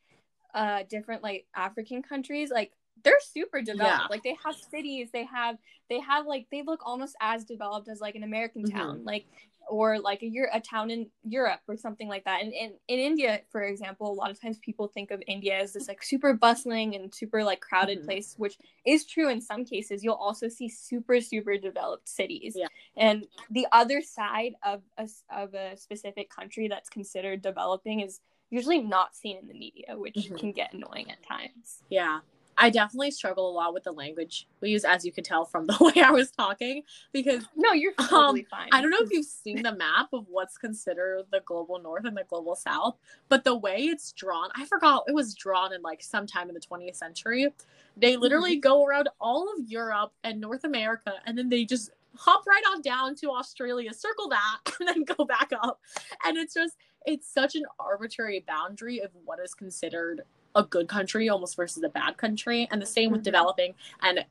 uh 0.53 0.83
different 0.89 1.23
like 1.23 1.45
african 1.55 2.01
countries 2.01 2.51
like 2.51 2.71
they're 3.03 3.19
super 3.21 3.61
developed 3.61 4.01
yeah. 4.01 4.07
like 4.09 4.23
they 4.23 4.35
have 4.43 4.55
cities 4.55 5.09
they 5.11 5.25
have 5.25 5.57
they 5.89 5.99
have 5.99 6.25
like 6.25 6.45
they 6.51 6.63
look 6.63 6.81
almost 6.85 7.15
as 7.21 7.45
developed 7.45 7.87
as 7.89 7.99
like 7.99 8.15
an 8.15 8.23
american 8.23 8.63
mm-hmm. 8.63 8.77
town 8.77 9.01
like 9.03 9.25
or 9.69 9.99
like 9.99 10.23
a, 10.23 10.27
year 10.27 10.49
a 10.53 10.59
town 10.59 10.89
in 10.89 11.07
Europe 11.23 11.59
or 11.67 11.77
something 11.77 12.07
like 12.07 12.25
that. 12.25 12.41
And 12.41 12.51
in, 12.53 12.73
in 12.87 12.99
India, 12.99 13.41
for 13.51 13.61
example, 13.61 14.11
a 14.11 14.13
lot 14.13 14.31
of 14.31 14.41
times 14.41 14.57
people 14.57 14.87
think 14.87 15.11
of 15.11 15.21
India 15.27 15.57
as 15.57 15.73
this 15.73 15.87
like 15.87 16.03
super 16.03 16.33
bustling 16.33 16.95
and 16.95 17.13
super 17.13 17.43
like 17.43 17.61
crowded 17.61 17.99
mm-hmm. 17.99 18.07
place, 18.07 18.35
which 18.37 18.57
is 18.85 19.05
true 19.05 19.29
in 19.29 19.39
some 19.39 19.63
cases. 19.63 20.03
You'll 20.03 20.15
also 20.15 20.49
see 20.49 20.69
super, 20.69 21.21
super 21.21 21.57
developed 21.57 22.09
cities. 22.09 22.55
Yeah. 22.57 22.67
And 22.97 23.25
the 23.49 23.67
other 23.71 24.01
side 24.01 24.53
of 24.63 24.81
a, 24.97 25.07
of 25.29 25.53
a 25.53 25.77
specific 25.77 26.29
country 26.29 26.67
that's 26.67 26.89
considered 26.89 27.41
developing 27.41 28.01
is 28.01 28.19
usually 28.49 28.79
not 28.79 29.15
seen 29.15 29.37
in 29.37 29.47
the 29.47 29.53
media, 29.53 29.97
which 29.97 30.15
mm-hmm. 30.15 30.35
can 30.35 30.51
get 30.51 30.73
annoying 30.73 31.11
at 31.11 31.23
times. 31.23 31.83
Yeah. 31.89 32.19
I 32.59 32.69
definitely 32.69 33.11
struggle 33.11 33.49
a 33.49 33.53
lot 33.53 33.73
with 33.73 33.85
the 33.85 33.93
language 33.93 34.47
we 34.59 34.71
use, 34.71 34.83
as 34.83 35.05
you 35.05 35.11
can 35.13 35.23
tell 35.23 35.45
from 35.45 35.65
the 35.65 35.77
way 35.95 36.03
I 36.03 36.11
was 36.11 36.29
talking. 36.29 36.83
Because 37.13 37.45
no, 37.55 37.71
you're 37.71 37.93
totally 37.93 38.41
um, 38.41 38.47
fine. 38.51 38.69
I 38.73 38.81
don't 38.81 38.91
know 38.91 38.99
if 38.99 39.11
you've 39.11 39.25
seen 39.25 39.63
the 39.63 39.73
map 39.73 40.09
of 40.11 40.25
what's 40.29 40.57
considered 40.57 41.23
the 41.31 41.41
global 41.45 41.79
north 41.79 42.05
and 42.05 42.17
the 42.17 42.25
global 42.29 42.55
south, 42.55 42.97
but 43.29 43.45
the 43.45 43.55
way 43.55 43.77
it's 43.83 44.11
drawn, 44.11 44.49
I 44.55 44.65
forgot 44.65 45.05
it 45.07 45.15
was 45.15 45.33
drawn 45.33 45.73
in 45.73 45.81
like 45.81 46.03
sometime 46.03 46.49
in 46.49 46.53
the 46.53 46.59
20th 46.59 46.97
century. 46.97 47.53
They 47.95 48.17
literally 48.17 48.53
mm-hmm. 48.53 48.67
go 48.67 48.85
around 48.85 49.09
all 49.21 49.51
of 49.53 49.69
Europe 49.71 50.11
and 50.23 50.41
North 50.41 50.65
America, 50.65 51.13
and 51.25 51.37
then 51.37 51.49
they 51.49 51.63
just 51.63 51.91
hop 52.15 52.45
right 52.45 52.63
on 52.73 52.81
down 52.81 53.15
to 53.15 53.31
Australia, 53.31 53.93
circle 53.93 54.29
that, 54.29 54.59
and 54.79 54.89
then 54.89 55.03
go 55.03 55.23
back 55.23 55.51
up. 55.63 55.79
And 56.25 56.37
it's 56.37 56.53
just, 56.53 56.75
it's 57.05 57.31
such 57.31 57.55
an 57.55 57.63
arbitrary 57.79 58.43
boundary 58.45 58.99
of 58.99 59.11
what 59.23 59.39
is 59.39 59.53
considered 59.53 60.23
a 60.55 60.63
good 60.63 60.87
country 60.87 61.29
almost 61.29 61.55
versus 61.55 61.83
a 61.83 61.89
bad 61.89 62.17
country 62.17 62.67
and 62.71 62.81
the 62.81 62.85
same 62.85 63.11
with 63.11 63.19
mm-hmm. 63.19 63.25
developing 63.25 63.73
and 64.01 64.25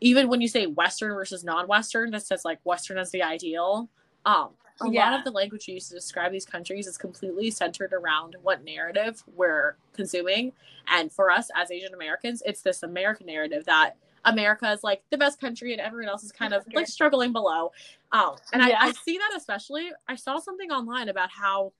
even 0.00 0.28
when 0.28 0.40
you 0.40 0.48
say 0.48 0.66
western 0.66 1.14
versus 1.14 1.44
non-western 1.44 2.10
that 2.10 2.22
says 2.22 2.44
like 2.44 2.58
western 2.64 2.98
as 2.98 3.10
the 3.10 3.22
ideal 3.22 3.88
um 4.26 4.50
a 4.80 4.90
yeah. 4.90 5.10
lot 5.10 5.18
of 5.18 5.24
the 5.24 5.30
language 5.30 5.68
used 5.68 5.88
to 5.88 5.94
describe 5.94 6.32
these 6.32 6.46
countries 6.46 6.86
is 6.86 6.96
completely 6.96 7.50
centered 7.50 7.92
around 7.92 8.36
what 8.42 8.64
narrative 8.64 9.22
we're 9.34 9.76
consuming 9.92 10.52
and 10.88 11.12
for 11.12 11.30
us 11.30 11.50
as 11.54 11.70
asian 11.70 11.94
americans 11.94 12.42
it's 12.46 12.62
this 12.62 12.82
american 12.82 13.26
narrative 13.26 13.64
that 13.64 13.96
america 14.24 14.70
is 14.72 14.82
like 14.82 15.02
the 15.10 15.18
best 15.18 15.40
country 15.40 15.72
and 15.72 15.80
everyone 15.80 16.08
else 16.08 16.24
is 16.24 16.32
kind 16.32 16.54
of 16.54 16.64
like 16.74 16.86
struggling 16.88 17.32
below 17.32 17.70
um 18.12 18.34
and 18.52 18.62
yeah. 18.62 18.78
I, 18.80 18.88
I 18.88 18.92
see 18.92 19.18
that 19.18 19.32
especially 19.36 19.90
i 20.08 20.16
saw 20.16 20.38
something 20.38 20.70
online 20.70 21.08
about 21.08 21.30
how 21.30 21.72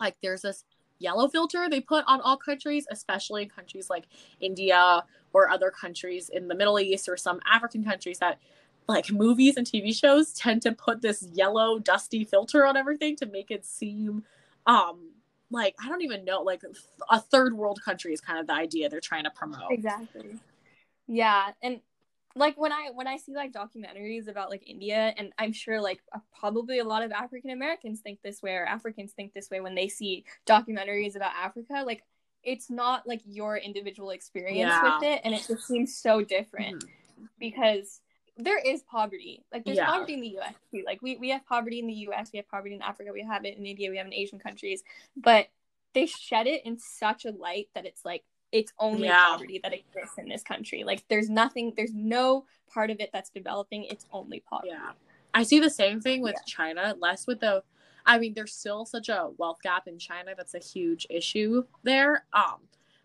like 0.00 0.16
there's 0.22 0.42
this 0.42 0.64
yellow 1.00 1.28
filter 1.28 1.68
they 1.68 1.80
put 1.80 2.04
on 2.06 2.20
all 2.20 2.36
countries, 2.36 2.86
especially 2.90 3.42
in 3.42 3.48
countries 3.48 3.90
like 3.90 4.06
India 4.40 5.02
or 5.32 5.50
other 5.50 5.70
countries 5.70 6.28
in 6.28 6.46
the 6.46 6.54
Middle 6.54 6.78
East 6.78 7.08
or 7.08 7.16
some 7.16 7.40
African 7.50 7.82
countries 7.82 8.18
that 8.18 8.38
like 8.88 9.10
movies 9.10 9.56
and 9.56 9.66
TV 9.66 9.94
shows 9.94 10.32
tend 10.32 10.62
to 10.62 10.72
put 10.72 11.00
this 11.00 11.26
yellow 11.32 11.78
dusty 11.78 12.24
filter 12.24 12.66
on 12.66 12.76
everything 12.76 13.16
to 13.16 13.26
make 13.26 13.50
it 13.50 13.64
seem 13.64 14.24
um 14.66 15.10
like 15.50 15.74
I 15.82 15.88
don't 15.88 16.02
even 16.02 16.24
know 16.24 16.42
like 16.42 16.62
a 17.10 17.20
third 17.20 17.54
world 17.54 17.80
country 17.84 18.12
is 18.12 18.20
kind 18.20 18.38
of 18.38 18.46
the 18.46 18.52
idea 18.52 18.88
they're 18.88 19.00
trying 19.00 19.24
to 19.24 19.30
promote. 19.30 19.70
Exactly. 19.70 20.36
Yeah, 21.06 21.50
and 21.62 21.80
like 22.36 22.56
when 22.56 22.72
I 22.72 22.90
when 22.94 23.06
I 23.06 23.16
see 23.16 23.34
like 23.34 23.52
documentaries 23.52 24.28
about 24.28 24.50
like 24.50 24.68
India, 24.68 25.12
and 25.16 25.32
I'm 25.38 25.52
sure 25.52 25.80
like 25.80 26.00
probably 26.38 26.78
a 26.78 26.84
lot 26.84 27.02
of 27.02 27.12
African 27.12 27.50
Americans 27.50 28.00
think 28.00 28.20
this 28.22 28.42
way 28.42 28.54
or 28.54 28.64
Africans 28.64 29.12
think 29.12 29.32
this 29.32 29.50
way 29.50 29.60
when 29.60 29.74
they 29.74 29.88
see 29.88 30.24
documentaries 30.46 31.16
about 31.16 31.32
Africa. 31.34 31.82
Like 31.84 32.02
it's 32.42 32.70
not 32.70 33.06
like 33.06 33.20
your 33.26 33.56
individual 33.56 34.10
experience 34.10 34.70
yeah. 34.70 34.96
with 34.96 35.04
it, 35.04 35.20
and 35.24 35.34
it 35.34 35.44
just 35.46 35.66
seems 35.66 35.96
so 35.96 36.22
different 36.22 36.84
mm-hmm. 36.84 37.24
because 37.38 38.00
there 38.36 38.58
is 38.58 38.82
poverty. 38.82 39.44
Like 39.52 39.64
there's 39.64 39.76
yeah. 39.76 39.86
poverty 39.86 40.14
in 40.14 40.20
the 40.20 40.38
US 40.38 40.54
too. 40.70 40.82
Like 40.86 41.02
we, 41.02 41.16
we 41.16 41.30
have 41.30 41.44
poverty 41.46 41.78
in 41.78 41.86
the 41.86 42.08
US, 42.08 42.30
we 42.32 42.38
have 42.38 42.48
poverty 42.48 42.74
in 42.74 42.82
Africa, 42.82 43.10
we 43.12 43.22
have 43.22 43.44
it 43.44 43.58
in 43.58 43.66
India, 43.66 43.90
we 43.90 43.96
have 43.96 44.06
it 44.06 44.14
in 44.14 44.14
Asian 44.14 44.38
countries, 44.38 44.82
but 45.16 45.48
they 45.94 46.06
shed 46.06 46.46
it 46.46 46.64
in 46.64 46.78
such 46.78 47.24
a 47.24 47.32
light 47.32 47.68
that 47.74 47.84
it's 47.84 48.04
like 48.04 48.22
it's 48.52 48.72
only 48.78 49.08
yeah. 49.08 49.26
poverty 49.26 49.60
that 49.62 49.72
exists 49.72 50.18
in 50.18 50.28
this 50.28 50.42
country. 50.42 50.84
Like 50.84 51.04
there's 51.08 51.30
nothing, 51.30 51.72
there's 51.76 51.94
no 51.94 52.44
part 52.72 52.90
of 52.90 53.00
it 53.00 53.10
that's 53.12 53.30
developing. 53.30 53.84
It's 53.84 54.06
only 54.12 54.40
poverty. 54.40 54.70
Yeah. 54.72 54.92
I 55.32 55.44
see 55.44 55.60
the 55.60 55.70
same 55.70 56.00
thing 56.00 56.22
with 56.22 56.34
yeah. 56.34 56.42
China, 56.46 56.96
less 56.98 57.26
with 57.26 57.40
the 57.40 57.62
I 58.06 58.18
mean, 58.18 58.34
there's 58.34 58.54
still 58.54 58.86
such 58.86 59.08
a 59.08 59.30
wealth 59.36 59.58
gap 59.62 59.86
in 59.86 59.98
China 59.98 60.32
that's 60.36 60.54
a 60.54 60.58
huge 60.58 61.06
issue 61.10 61.64
there. 61.82 62.24
Um, 62.32 62.56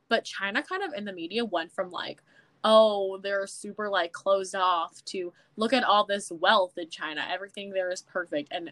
but 0.10 0.24
China 0.24 0.64
kind 0.64 0.84
of 0.84 0.94
in 0.94 1.06
the 1.06 1.14
media 1.14 1.44
went 1.44 1.72
from 1.72 1.92
like, 1.92 2.22
oh, 2.64 3.20
they're 3.22 3.48
super 3.48 3.90
like 3.90 4.14
closed 4.14 4.56
off 4.56 5.04
to 5.06 5.34
look 5.58 5.74
at 5.74 5.84
all 5.84 6.06
this 6.06 6.32
wealth 6.32 6.78
in 6.78 6.90
China. 6.90 7.26
Everything 7.30 7.72
there 7.72 7.92
is 7.92 8.02
perfect. 8.02 8.50
And 8.52 8.72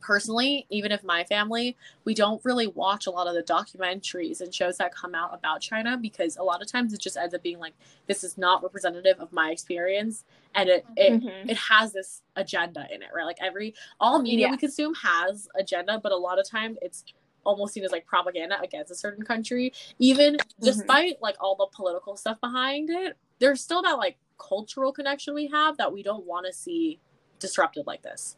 personally, 0.00 0.66
even 0.70 0.92
if 0.92 1.04
my 1.04 1.24
family, 1.24 1.76
we 2.04 2.14
don't 2.14 2.44
really 2.44 2.66
watch 2.66 3.06
a 3.06 3.10
lot 3.10 3.26
of 3.26 3.34
the 3.34 3.42
documentaries 3.42 4.40
and 4.40 4.54
shows 4.54 4.78
that 4.78 4.94
come 4.94 5.14
out 5.14 5.34
about 5.34 5.60
China 5.60 5.96
because 5.96 6.36
a 6.36 6.42
lot 6.42 6.62
of 6.62 6.70
times 6.70 6.92
it 6.92 7.00
just 7.00 7.16
ends 7.16 7.34
up 7.34 7.42
being 7.42 7.58
like, 7.58 7.74
this 8.06 8.24
is 8.24 8.36
not 8.36 8.62
representative 8.62 9.18
of 9.18 9.32
my 9.32 9.50
experience. 9.50 10.24
And 10.54 10.68
it 10.68 10.86
it, 10.96 11.12
mm-hmm. 11.12 11.50
it 11.50 11.56
has 11.56 11.92
this 11.92 12.22
agenda 12.34 12.86
in 12.92 13.02
it, 13.02 13.08
right? 13.14 13.24
Like 13.24 13.38
every 13.40 13.74
all 14.00 14.20
media 14.20 14.46
yeah. 14.46 14.50
we 14.50 14.56
consume 14.56 14.94
has 14.94 15.48
agenda, 15.58 16.00
but 16.02 16.12
a 16.12 16.16
lot 16.16 16.38
of 16.38 16.48
times 16.48 16.78
it's 16.82 17.04
almost 17.44 17.74
seen 17.74 17.84
as 17.84 17.92
like 17.92 18.06
propaganda 18.06 18.60
against 18.60 18.90
a 18.90 18.94
certain 18.94 19.24
country. 19.24 19.72
Even 19.98 20.34
mm-hmm. 20.34 20.64
despite 20.64 21.20
like 21.22 21.36
all 21.40 21.56
the 21.56 21.66
political 21.74 22.16
stuff 22.16 22.40
behind 22.40 22.90
it, 22.90 23.16
there's 23.38 23.60
still 23.60 23.82
that 23.82 23.98
like 23.98 24.16
cultural 24.38 24.92
connection 24.92 25.34
we 25.34 25.46
have 25.46 25.76
that 25.78 25.92
we 25.92 26.02
don't 26.02 26.26
want 26.26 26.46
to 26.46 26.52
see 26.52 26.98
disrupted 27.38 27.86
like 27.86 28.02
this. 28.02 28.36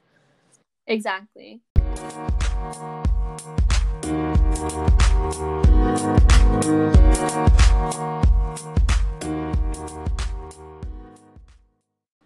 Exactly. 0.88 1.60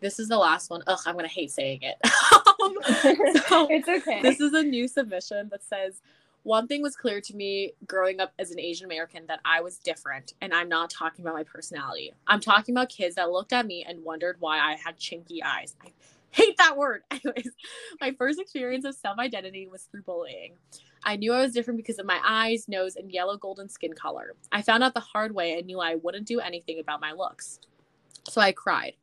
This 0.00 0.18
is 0.18 0.28
the 0.28 0.38
last 0.38 0.70
one. 0.70 0.82
Ugh, 0.86 0.98
I'm 1.06 1.16
gonna 1.16 1.28
hate 1.28 1.50
saying 1.50 1.80
it. 1.82 1.98
Um, 2.62 2.76
so 3.48 3.66
it's 3.70 3.88
okay. 3.88 4.22
This 4.22 4.40
is 4.40 4.52
a 4.52 4.62
new 4.62 4.86
submission 4.86 5.48
that 5.50 5.64
says 5.64 6.00
one 6.44 6.68
thing 6.68 6.80
was 6.80 6.94
clear 6.94 7.20
to 7.20 7.34
me 7.34 7.72
growing 7.88 8.20
up 8.20 8.32
as 8.38 8.52
an 8.52 8.60
Asian 8.60 8.84
American 8.84 9.26
that 9.26 9.40
I 9.44 9.60
was 9.62 9.78
different, 9.78 10.34
and 10.40 10.54
I'm 10.54 10.68
not 10.68 10.88
talking 10.88 11.24
about 11.24 11.34
my 11.34 11.42
personality. 11.42 12.12
I'm 12.28 12.38
talking 12.38 12.72
about 12.72 12.88
kids 12.88 13.16
that 13.16 13.32
looked 13.32 13.52
at 13.52 13.66
me 13.66 13.84
and 13.86 14.04
wondered 14.04 14.36
why 14.38 14.58
I 14.58 14.76
had 14.76 14.96
chinky 14.96 15.40
eyes. 15.44 15.74
I 15.82 15.90
hate 16.42 16.56
that 16.56 16.76
word. 16.76 17.02
Anyways, 17.10 17.50
my 18.00 18.12
first 18.12 18.40
experience 18.40 18.84
of 18.84 18.94
self 18.94 19.18
identity 19.18 19.68
was 19.68 19.82
through 19.84 20.02
bullying. 20.02 20.54
I 21.04 21.16
knew 21.16 21.32
I 21.32 21.40
was 21.40 21.52
different 21.52 21.76
because 21.76 21.98
of 21.98 22.06
my 22.06 22.20
eyes, 22.24 22.68
nose, 22.68 22.96
and 22.96 23.12
yellow 23.12 23.36
golden 23.36 23.68
skin 23.68 23.92
color. 23.92 24.34
I 24.50 24.62
found 24.62 24.82
out 24.82 24.94
the 24.94 25.00
hard 25.00 25.34
way 25.34 25.58
and 25.58 25.66
knew 25.66 25.80
I 25.80 25.96
wouldn't 25.96 26.26
do 26.26 26.40
anything 26.40 26.78
about 26.80 27.00
my 27.00 27.12
looks. 27.12 27.60
So 28.28 28.40
I 28.40 28.52
cried. 28.52 28.94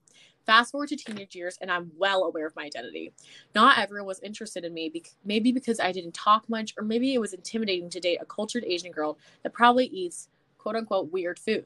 Fast 0.45 0.71
forward 0.71 0.89
to 0.89 0.95
teenage 0.95 1.35
years, 1.35 1.57
and 1.61 1.69
I'm 1.69 1.91
well 1.95 2.23
aware 2.23 2.47
of 2.47 2.55
my 2.55 2.63
identity. 2.63 3.13
Not 3.53 3.77
everyone 3.77 4.07
was 4.07 4.19
interested 4.21 4.65
in 4.65 4.73
me, 4.73 4.91
maybe 5.23 5.51
because 5.51 5.79
I 5.79 5.91
didn't 5.91 6.13
talk 6.13 6.49
much, 6.49 6.73
or 6.77 6.83
maybe 6.83 7.13
it 7.13 7.21
was 7.21 7.33
intimidating 7.33 7.89
to 7.91 7.99
date 7.99 8.17
a 8.21 8.25
cultured 8.25 8.63
Asian 8.65 8.91
girl 8.91 9.19
that 9.43 9.53
probably 9.53 9.85
eats 9.85 10.29
quote 10.57 10.75
unquote 10.75 11.11
weird 11.11 11.37
food. 11.37 11.65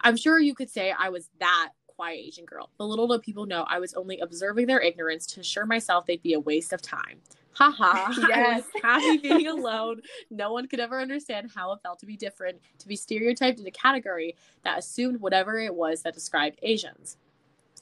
I'm 0.00 0.16
sure 0.16 0.38
you 0.38 0.54
could 0.54 0.70
say 0.70 0.94
I 0.98 1.10
was 1.10 1.28
that 1.40 1.70
quiet 1.94 2.18
Asian 2.18 2.44
girl, 2.44 2.70
but 2.78 2.84
little 2.84 3.06
do 3.06 3.18
people 3.18 3.46
know 3.46 3.64
I 3.68 3.78
was 3.78 3.94
only 3.94 4.18
observing 4.20 4.66
their 4.66 4.80
ignorance 4.80 5.26
to 5.26 5.40
assure 5.40 5.66
myself 5.66 6.06
they'd 6.06 6.22
be 6.22 6.34
a 6.34 6.40
waste 6.40 6.72
of 6.72 6.82
time. 6.82 7.20
Ha 7.54 7.70
ha. 7.70 8.14
yes. 8.28 8.64
happy 8.82 9.18
being 9.18 9.48
alone. 9.48 10.00
No 10.30 10.52
one 10.52 10.66
could 10.68 10.80
ever 10.80 11.00
understand 11.00 11.50
how 11.54 11.72
it 11.72 11.80
felt 11.82 11.98
to 12.00 12.06
be 12.06 12.16
different, 12.16 12.58
to 12.78 12.88
be 12.88 12.96
stereotyped 12.96 13.60
in 13.60 13.66
a 13.66 13.70
category 13.70 14.36
that 14.64 14.78
assumed 14.78 15.20
whatever 15.20 15.58
it 15.58 15.74
was 15.74 16.02
that 16.02 16.14
described 16.14 16.58
Asians. 16.62 17.18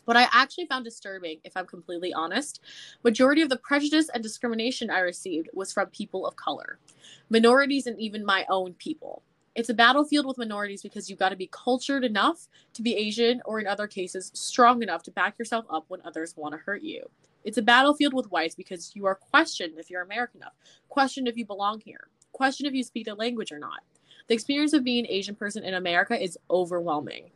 What 0.06 0.16
I 0.16 0.26
actually 0.32 0.66
found 0.66 0.84
disturbing, 0.84 1.38
if 1.44 1.56
I'm 1.56 1.66
completely 1.66 2.12
honest, 2.12 2.60
majority 3.04 3.42
of 3.42 3.48
the 3.48 3.58
prejudice 3.58 4.08
and 4.12 4.22
discrimination 4.22 4.90
I 4.90 5.00
received 5.00 5.48
was 5.52 5.72
from 5.72 5.86
people 5.88 6.26
of 6.26 6.34
color, 6.36 6.78
minorities, 7.28 7.86
and 7.86 8.00
even 8.00 8.24
my 8.24 8.44
own 8.48 8.74
people. 8.74 9.22
It's 9.56 9.68
a 9.68 9.74
battlefield 9.74 10.26
with 10.26 10.38
minorities 10.38 10.82
because 10.82 11.10
you've 11.10 11.18
got 11.18 11.30
to 11.30 11.36
be 11.36 11.50
cultured 11.52 12.04
enough 12.04 12.48
to 12.74 12.82
be 12.82 12.94
Asian, 12.94 13.42
or 13.44 13.58
in 13.58 13.66
other 13.66 13.88
cases, 13.88 14.30
strong 14.32 14.82
enough 14.82 15.02
to 15.04 15.10
back 15.10 15.38
yourself 15.38 15.64
up 15.68 15.84
when 15.88 16.00
others 16.04 16.36
want 16.36 16.52
to 16.52 16.58
hurt 16.58 16.82
you. 16.82 17.04
It's 17.42 17.58
a 17.58 17.62
battlefield 17.62 18.14
with 18.14 18.30
whites 18.30 18.54
because 18.54 18.92
you 18.94 19.06
are 19.06 19.16
questioned 19.16 19.74
if 19.78 19.90
you're 19.90 20.02
American 20.02 20.40
enough, 20.40 20.52
questioned 20.88 21.26
if 21.26 21.36
you 21.36 21.44
belong 21.44 21.80
here, 21.84 22.08
questioned 22.32 22.68
if 22.68 22.74
you 22.74 22.84
speak 22.84 23.06
the 23.06 23.14
language 23.14 23.50
or 23.50 23.58
not. 23.58 23.80
The 24.28 24.34
experience 24.34 24.72
of 24.72 24.84
being 24.84 25.04
an 25.04 25.10
Asian 25.10 25.34
person 25.34 25.64
in 25.64 25.74
America 25.74 26.22
is 26.22 26.38
overwhelming. 26.50 27.30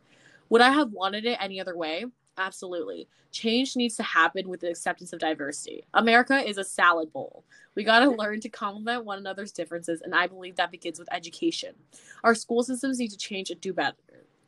Would 0.49 0.61
I 0.61 0.71
have 0.71 0.91
wanted 0.91 1.25
it 1.25 1.37
any 1.41 1.59
other 1.59 1.75
way? 1.75 2.05
Absolutely. 2.37 3.07
Change 3.31 3.75
needs 3.75 3.95
to 3.95 4.03
happen 4.03 4.49
with 4.49 4.59
the 4.59 4.69
acceptance 4.69 5.13
of 5.13 5.19
diversity. 5.19 5.85
America 5.93 6.37
is 6.37 6.57
a 6.57 6.63
salad 6.63 7.11
bowl. 7.13 7.45
We 7.75 7.83
got 7.83 7.99
to 7.99 8.09
learn 8.09 8.41
to 8.41 8.49
complement 8.49 9.05
one 9.05 9.19
another's 9.19 9.51
differences, 9.51 10.01
and 10.01 10.13
I 10.13 10.27
believe 10.27 10.55
that 10.57 10.71
begins 10.71 10.99
with 10.99 11.11
education. 11.13 11.75
Our 12.23 12.35
school 12.35 12.63
systems 12.63 12.99
need 12.99 13.11
to 13.11 13.17
change 13.17 13.51
and 13.51 13.61
do 13.61 13.73
better. 13.73 13.95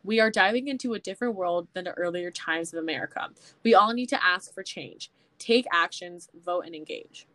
We 0.04 0.20
are 0.20 0.32
diving 0.32 0.68
into 0.68 0.94
a 0.94 1.00
different 1.00 1.36
world 1.36 1.68
than 1.74 1.86
the 1.86 1.92
earlier 1.92 2.32
times 2.32 2.74
of 2.74 2.80
America. 2.80 3.30
We 3.64 3.74
all 3.74 3.94
need 3.94 4.10
to 4.10 4.24
ask 4.24 4.54
for 4.54 4.64
change, 4.64 5.12
take 5.38 5.66
actions, 5.74 6.30
vote, 6.46 6.66
and 6.66 6.76
engage. 6.76 7.28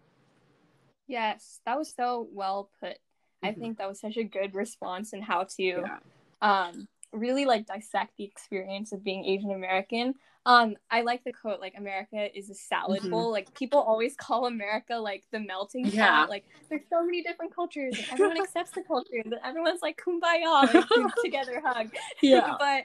Yes, 1.07 1.61
that 1.67 1.77
was 1.77 1.93
so 1.95 2.29
well 2.33 2.71
put. 2.81 2.93
Mm-hmm. 2.93 3.47
I 3.47 3.53
think 3.53 3.79
that 3.79 3.89
was 3.89 4.01
such 4.01 4.17
a 4.17 4.25
good 4.25 4.55
response 4.55 5.13
and 5.13 5.23
how 5.23 5.45
to 5.57 5.63
yeah. 5.63 5.99
um, 6.41 6.89
really 7.13 7.45
like 7.45 7.67
dissect 7.67 8.17
the 8.17 8.25
experience 8.25 8.93
of 8.93 9.05
being 9.05 9.25
Asian 9.25 9.51
American. 9.51 10.15
Um, 10.45 10.77
I 10.91 11.03
like 11.03 11.23
the 11.23 11.33
quote 11.33 11.61
like 11.61 11.75
America 11.77 12.37
is 12.37 12.51
a 12.51 12.55
salad 12.55 13.01
mm-hmm. 13.01 13.11
bowl. 13.11 13.31
Like 13.31 13.55
people 13.55 13.79
always 13.79 14.17
call 14.17 14.47
America 14.47 14.97
like 14.97 15.25
the 15.31 15.39
melting 15.39 15.85
pot. 15.85 15.95
Yeah. 15.95 16.27
Like 16.29 16.45
there's 16.69 16.83
so 16.91 17.05
many 17.05 17.23
different 17.23 17.55
cultures 17.55 17.97
and 17.97 18.07
everyone 18.11 18.41
accepts 18.43 18.73
the 18.73 18.83
culture 18.83 19.23
and 19.25 19.35
everyone's 19.45 19.83
like 19.83 20.01
kumbaya, 20.05 20.73
like 20.75 21.15
together 21.23 21.63
hug. 21.65 21.91
Yeah. 22.21 22.57
but 22.59 22.85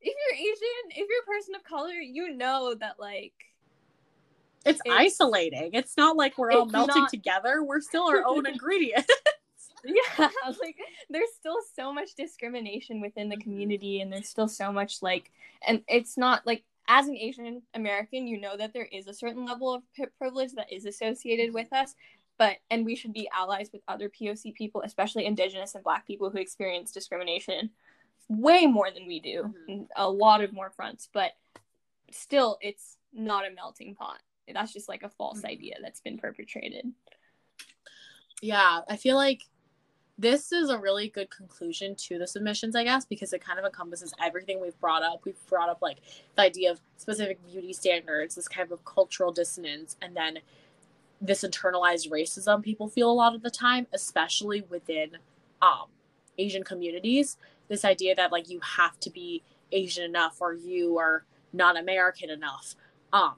if 0.00 0.14
you're 0.14 0.36
Asian, 0.36 0.90
if 0.90 1.08
you're 1.08 1.22
a 1.22 1.26
person 1.26 1.54
of 1.54 1.64
color, 1.64 1.94
you 1.94 2.36
know 2.36 2.74
that 2.78 3.00
like 3.00 3.32
it's, 4.64 4.80
it's 4.84 4.94
isolating. 4.94 5.70
It's 5.72 5.96
not 5.96 6.16
like 6.16 6.38
we're 6.38 6.52
all 6.52 6.66
melting 6.66 7.02
not... 7.02 7.10
together. 7.10 7.64
We're 7.64 7.80
still 7.80 8.04
our 8.04 8.24
own 8.24 8.46
ingredient. 8.46 9.10
yeah 10.18 10.28
like 10.60 10.76
there's 11.10 11.32
still 11.38 11.58
so 11.74 11.92
much 11.92 12.14
discrimination 12.14 13.00
within 13.00 13.28
the 13.28 13.36
community 13.36 14.00
and 14.00 14.12
there's 14.12 14.28
still 14.28 14.48
so 14.48 14.72
much 14.72 15.02
like 15.02 15.30
and 15.66 15.82
it's 15.88 16.16
not 16.16 16.46
like 16.46 16.64
as 16.88 17.06
an 17.06 17.16
asian 17.16 17.62
american 17.74 18.26
you 18.26 18.40
know 18.40 18.56
that 18.56 18.72
there 18.72 18.88
is 18.92 19.06
a 19.06 19.14
certain 19.14 19.44
level 19.44 19.74
of 19.74 19.82
privilege 20.18 20.52
that 20.52 20.72
is 20.72 20.86
associated 20.86 21.52
with 21.52 21.72
us 21.72 21.94
but 22.38 22.56
and 22.70 22.84
we 22.84 22.96
should 22.96 23.12
be 23.12 23.28
allies 23.34 23.70
with 23.72 23.82
other 23.88 24.08
poc 24.08 24.54
people 24.54 24.82
especially 24.84 25.26
indigenous 25.26 25.74
and 25.74 25.84
black 25.84 26.06
people 26.06 26.30
who 26.30 26.38
experience 26.38 26.92
discrimination 26.92 27.70
way 28.28 28.66
more 28.66 28.90
than 28.90 29.06
we 29.06 29.20
do 29.20 29.52
mm-hmm. 29.68 29.82
a 29.96 30.08
lot 30.08 30.42
of 30.42 30.52
more 30.52 30.70
fronts 30.70 31.08
but 31.12 31.32
still 32.10 32.58
it's 32.60 32.96
not 33.12 33.46
a 33.46 33.54
melting 33.54 33.94
pot 33.94 34.18
that's 34.52 34.72
just 34.72 34.88
like 34.88 35.02
a 35.02 35.08
false 35.08 35.38
mm-hmm. 35.38 35.48
idea 35.48 35.74
that's 35.82 36.00
been 36.00 36.18
perpetrated 36.18 36.86
yeah 38.42 38.80
i 38.88 38.96
feel 38.96 39.16
like 39.16 39.40
this 40.16 40.52
is 40.52 40.70
a 40.70 40.78
really 40.78 41.08
good 41.08 41.30
conclusion 41.30 41.94
to 41.96 42.18
the 42.18 42.26
submissions, 42.26 42.76
I 42.76 42.84
guess, 42.84 43.04
because 43.04 43.32
it 43.32 43.44
kind 43.44 43.58
of 43.58 43.64
encompasses 43.64 44.14
everything 44.24 44.60
we've 44.60 44.78
brought 44.80 45.02
up. 45.02 45.22
We've 45.24 45.46
brought 45.48 45.68
up 45.68 45.82
like 45.82 45.98
the 46.36 46.42
idea 46.42 46.70
of 46.70 46.80
specific 46.96 47.44
beauty 47.44 47.72
standards, 47.72 48.36
this 48.36 48.46
kind 48.46 48.70
of 48.70 48.84
cultural 48.84 49.32
dissonance, 49.32 49.96
and 50.00 50.16
then 50.16 50.38
this 51.20 51.42
internalized 51.42 52.10
racism 52.10 52.62
people 52.62 52.88
feel 52.88 53.10
a 53.10 53.12
lot 53.12 53.34
of 53.34 53.42
the 53.42 53.50
time, 53.50 53.86
especially 53.92 54.62
within 54.68 55.18
um, 55.60 55.86
Asian 56.38 56.62
communities. 56.62 57.36
This 57.68 57.84
idea 57.84 58.14
that 58.14 58.30
like 58.30 58.48
you 58.48 58.60
have 58.60 59.00
to 59.00 59.10
be 59.10 59.42
Asian 59.72 60.04
enough 60.04 60.36
or 60.40 60.52
you 60.52 60.98
are 60.98 61.24
not 61.52 61.76
American 61.76 62.30
enough. 62.30 62.76
Um, 63.12 63.34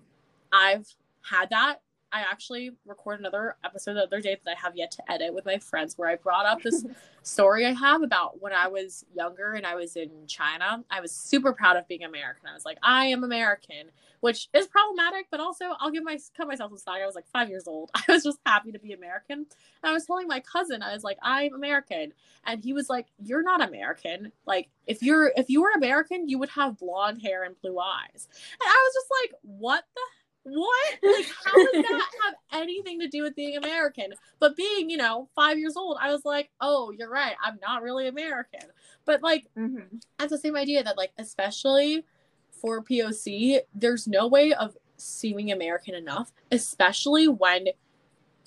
I've 0.52 0.94
had 1.22 1.50
that 1.50 1.80
I 2.16 2.20
actually 2.20 2.70
recorded 2.86 3.20
another 3.20 3.56
episode 3.62 3.92
the 3.94 4.04
other 4.04 4.22
day 4.22 4.38
that 4.42 4.50
I 4.50 4.58
have 4.58 4.74
yet 4.74 4.90
to 4.92 5.12
edit 5.12 5.34
with 5.34 5.44
my 5.44 5.58
friends 5.58 5.98
where 5.98 6.08
I 6.08 6.16
brought 6.16 6.46
up 6.46 6.62
this 6.62 6.82
story 7.22 7.66
I 7.66 7.72
have 7.72 8.02
about 8.02 8.40
when 8.40 8.54
I 8.54 8.68
was 8.68 9.04
younger 9.14 9.52
and 9.52 9.66
I 9.66 9.74
was 9.74 9.96
in 9.96 10.08
China. 10.26 10.82
I 10.90 11.00
was 11.00 11.12
super 11.12 11.52
proud 11.52 11.76
of 11.76 11.86
being 11.86 12.04
American. 12.04 12.48
I 12.48 12.54
was 12.54 12.64
like, 12.64 12.78
I 12.82 13.06
am 13.08 13.22
American, 13.22 13.90
which 14.20 14.48
is 14.54 14.66
problematic, 14.66 15.26
but 15.30 15.40
also 15.40 15.66
I'll 15.78 15.90
give 15.90 16.04
my 16.04 16.18
cut 16.34 16.48
myself 16.48 16.70
some 16.70 16.78
slack. 16.78 17.02
I 17.02 17.06
was 17.06 17.14
like 17.14 17.28
five 17.30 17.50
years 17.50 17.68
old. 17.68 17.90
I 17.94 18.04
was 18.08 18.24
just 18.24 18.38
happy 18.46 18.72
to 18.72 18.78
be 18.78 18.94
American. 18.94 19.40
And 19.40 19.46
I 19.84 19.92
was 19.92 20.06
telling 20.06 20.26
my 20.26 20.40
cousin, 20.40 20.80
I 20.80 20.94
was 20.94 21.04
like, 21.04 21.18
I'm 21.22 21.52
American. 21.52 22.14
And 22.46 22.64
he 22.64 22.72
was 22.72 22.88
like, 22.88 23.08
You're 23.22 23.42
not 23.42 23.60
American. 23.60 24.32
Like, 24.46 24.70
if 24.86 25.02
you're 25.02 25.32
if 25.36 25.50
you 25.50 25.60
were 25.60 25.72
American, 25.76 26.30
you 26.30 26.38
would 26.38 26.48
have 26.48 26.78
blonde 26.78 27.20
hair 27.20 27.42
and 27.42 27.60
blue 27.60 27.78
eyes. 27.78 28.28
And 28.58 28.66
I 28.66 28.84
was 28.86 28.94
just 28.94 29.06
like, 29.20 29.40
What 29.42 29.84
the 29.94 30.00
what? 30.46 30.98
Like, 31.02 31.26
how 31.44 31.56
does 31.56 31.82
that 31.82 32.10
have 32.24 32.34
anything 32.52 33.00
to 33.00 33.08
do 33.08 33.22
with 33.22 33.34
being 33.34 33.56
American? 33.56 34.12
But 34.38 34.56
being, 34.56 34.88
you 34.88 34.96
know, 34.96 35.28
five 35.34 35.58
years 35.58 35.76
old, 35.76 35.98
I 36.00 36.12
was 36.12 36.24
like, 36.24 36.50
oh, 36.60 36.92
you're 36.96 37.10
right. 37.10 37.34
I'm 37.42 37.58
not 37.60 37.82
really 37.82 38.06
American. 38.06 38.68
But 39.04 39.22
like, 39.22 39.46
mm-hmm. 39.58 39.96
that's 40.18 40.30
the 40.30 40.38
same 40.38 40.56
idea 40.56 40.84
that, 40.84 40.96
like, 40.96 41.12
especially 41.18 42.04
for 42.50 42.82
POC, 42.82 43.60
there's 43.74 44.06
no 44.06 44.26
way 44.26 44.52
of 44.52 44.76
seeming 44.96 45.50
American 45.50 45.94
enough, 45.94 46.32
especially 46.50 47.28
when 47.28 47.66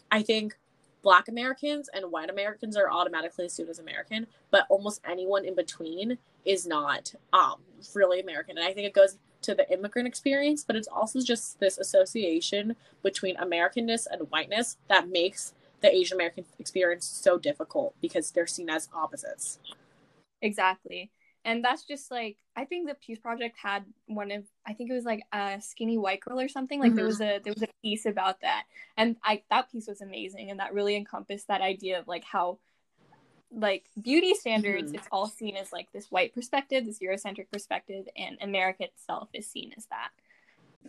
I 0.09 0.23
think 0.23 0.57
Black 1.01 1.27
Americans 1.27 1.89
and 1.93 2.11
white 2.11 2.29
Americans 2.29 2.75
are 2.75 2.89
automatically 2.89 3.45
assumed 3.45 3.69
as 3.69 3.79
American, 3.79 4.27
but 4.51 4.65
almost 4.69 5.01
anyone 5.07 5.45
in 5.45 5.55
between 5.55 6.17
is 6.45 6.65
not 6.65 7.13
um 7.33 7.55
really 7.93 8.19
American. 8.19 8.57
And 8.57 8.67
I 8.67 8.73
think 8.73 8.87
it 8.87 8.93
goes 8.93 9.17
to 9.41 9.55
the 9.55 9.71
immigrant 9.71 10.07
experience, 10.07 10.63
but 10.63 10.75
it's 10.75 10.87
also 10.87 11.21
just 11.21 11.59
this 11.59 11.77
association 11.77 12.75
between 13.03 13.35
Americanness 13.37 14.07
and 14.09 14.29
whiteness 14.29 14.77
that 14.87 15.09
makes 15.09 15.53
the 15.81 15.93
Asian 15.93 16.17
American 16.17 16.45
experience 16.59 17.05
so 17.05 17.37
difficult 17.37 17.95
because 18.01 18.31
they're 18.31 18.47
seen 18.47 18.69
as 18.69 18.89
opposites. 18.93 19.59
Exactly. 20.41 21.11
And 21.45 21.63
that's 21.63 21.85
just 21.85 22.11
like 22.11 22.37
I 22.55 22.65
think 22.65 22.87
the 22.87 22.95
Peahce 22.95 23.19
Project 23.19 23.57
had 23.61 23.85
one 24.07 24.29
of 24.31 24.43
I 24.67 24.73
think 24.73 24.89
it 24.91 24.93
was 24.93 25.05
like 25.05 25.23
a 25.31 25.59
skinny 25.61 25.97
white 25.97 26.19
girl 26.19 26.39
or 26.39 26.49
something. 26.49 26.79
Like 26.79 26.89
mm-hmm. 26.89 26.97
there 26.97 27.05
was 27.05 27.21
a 27.21 27.39
there 27.43 27.53
was 27.53 27.63
a 27.63 27.69
piece 27.81 28.05
about 28.05 28.41
that. 28.41 28.63
And 28.97 29.15
I 29.23 29.43
that 29.49 29.71
piece 29.71 29.87
was 29.87 30.01
amazing 30.01 30.51
and 30.51 30.59
that 30.59 30.73
really 30.73 30.95
encompassed 30.95 31.47
that 31.47 31.61
idea 31.61 31.97
of 31.99 32.07
like 32.07 32.25
how 32.25 32.59
like 33.51 33.85
beauty 34.01 34.33
standards, 34.33 34.87
mm-hmm. 34.87 34.95
it's 34.95 35.07
all 35.11 35.27
seen 35.27 35.55
as 35.55 35.73
like 35.73 35.91
this 35.91 36.11
white 36.11 36.33
perspective, 36.33 36.85
this 36.85 36.99
Eurocentric 36.99 37.51
perspective, 37.51 38.07
and 38.15 38.37
America 38.41 38.83
itself 38.83 39.29
is 39.33 39.47
seen 39.47 39.73
as 39.77 39.85
that. 39.87 40.09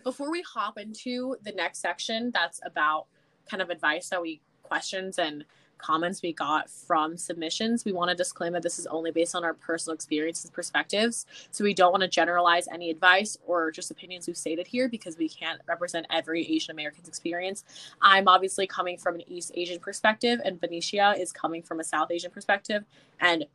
Before 0.03 0.31
we 0.31 0.41
hop 0.41 0.77
into 0.77 1.35
the 1.43 1.51
next 1.51 1.79
section, 1.79 2.31
that's 2.31 2.59
about 2.65 3.07
kind 3.49 3.61
of 3.61 3.69
advice 3.69 4.09
that 4.09 4.21
we 4.21 4.41
questions 4.63 5.19
and 5.19 5.43
comments 5.81 6.21
we 6.21 6.33
got 6.33 6.69
from 6.69 7.17
submissions, 7.17 7.83
we 7.83 7.91
want 7.91 8.09
to 8.09 8.15
disclaim 8.15 8.53
that 8.53 8.63
this 8.63 8.79
is 8.79 8.87
only 8.87 9.11
based 9.11 9.35
on 9.35 9.43
our 9.43 9.53
personal 9.53 9.95
experiences 9.95 10.45
and 10.45 10.53
perspectives. 10.53 11.25
So 11.51 11.63
we 11.63 11.73
don't 11.73 11.91
want 11.91 12.01
to 12.01 12.07
generalize 12.07 12.67
any 12.71 12.89
advice 12.89 13.37
or 13.45 13.71
just 13.71 13.91
opinions 13.91 14.27
we've 14.27 14.37
stated 14.37 14.67
here 14.67 14.87
because 14.87 15.17
we 15.17 15.27
can't 15.27 15.61
represent 15.67 16.05
every 16.09 16.45
Asian 16.47 16.71
American's 16.71 17.07
experience. 17.07 17.63
I'm 18.01 18.27
obviously 18.27 18.67
coming 18.67 18.97
from 18.97 19.15
an 19.15 19.23
East 19.27 19.51
Asian 19.55 19.79
perspective, 19.79 20.39
and 20.45 20.61
Benecia 20.61 21.19
is 21.19 21.31
coming 21.31 21.63
from 21.63 21.79
a 21.79 21.83
South 21.83 22.11
Asian 22.11 22.31
perspective. 22.31 22.85
And 23.19 23.45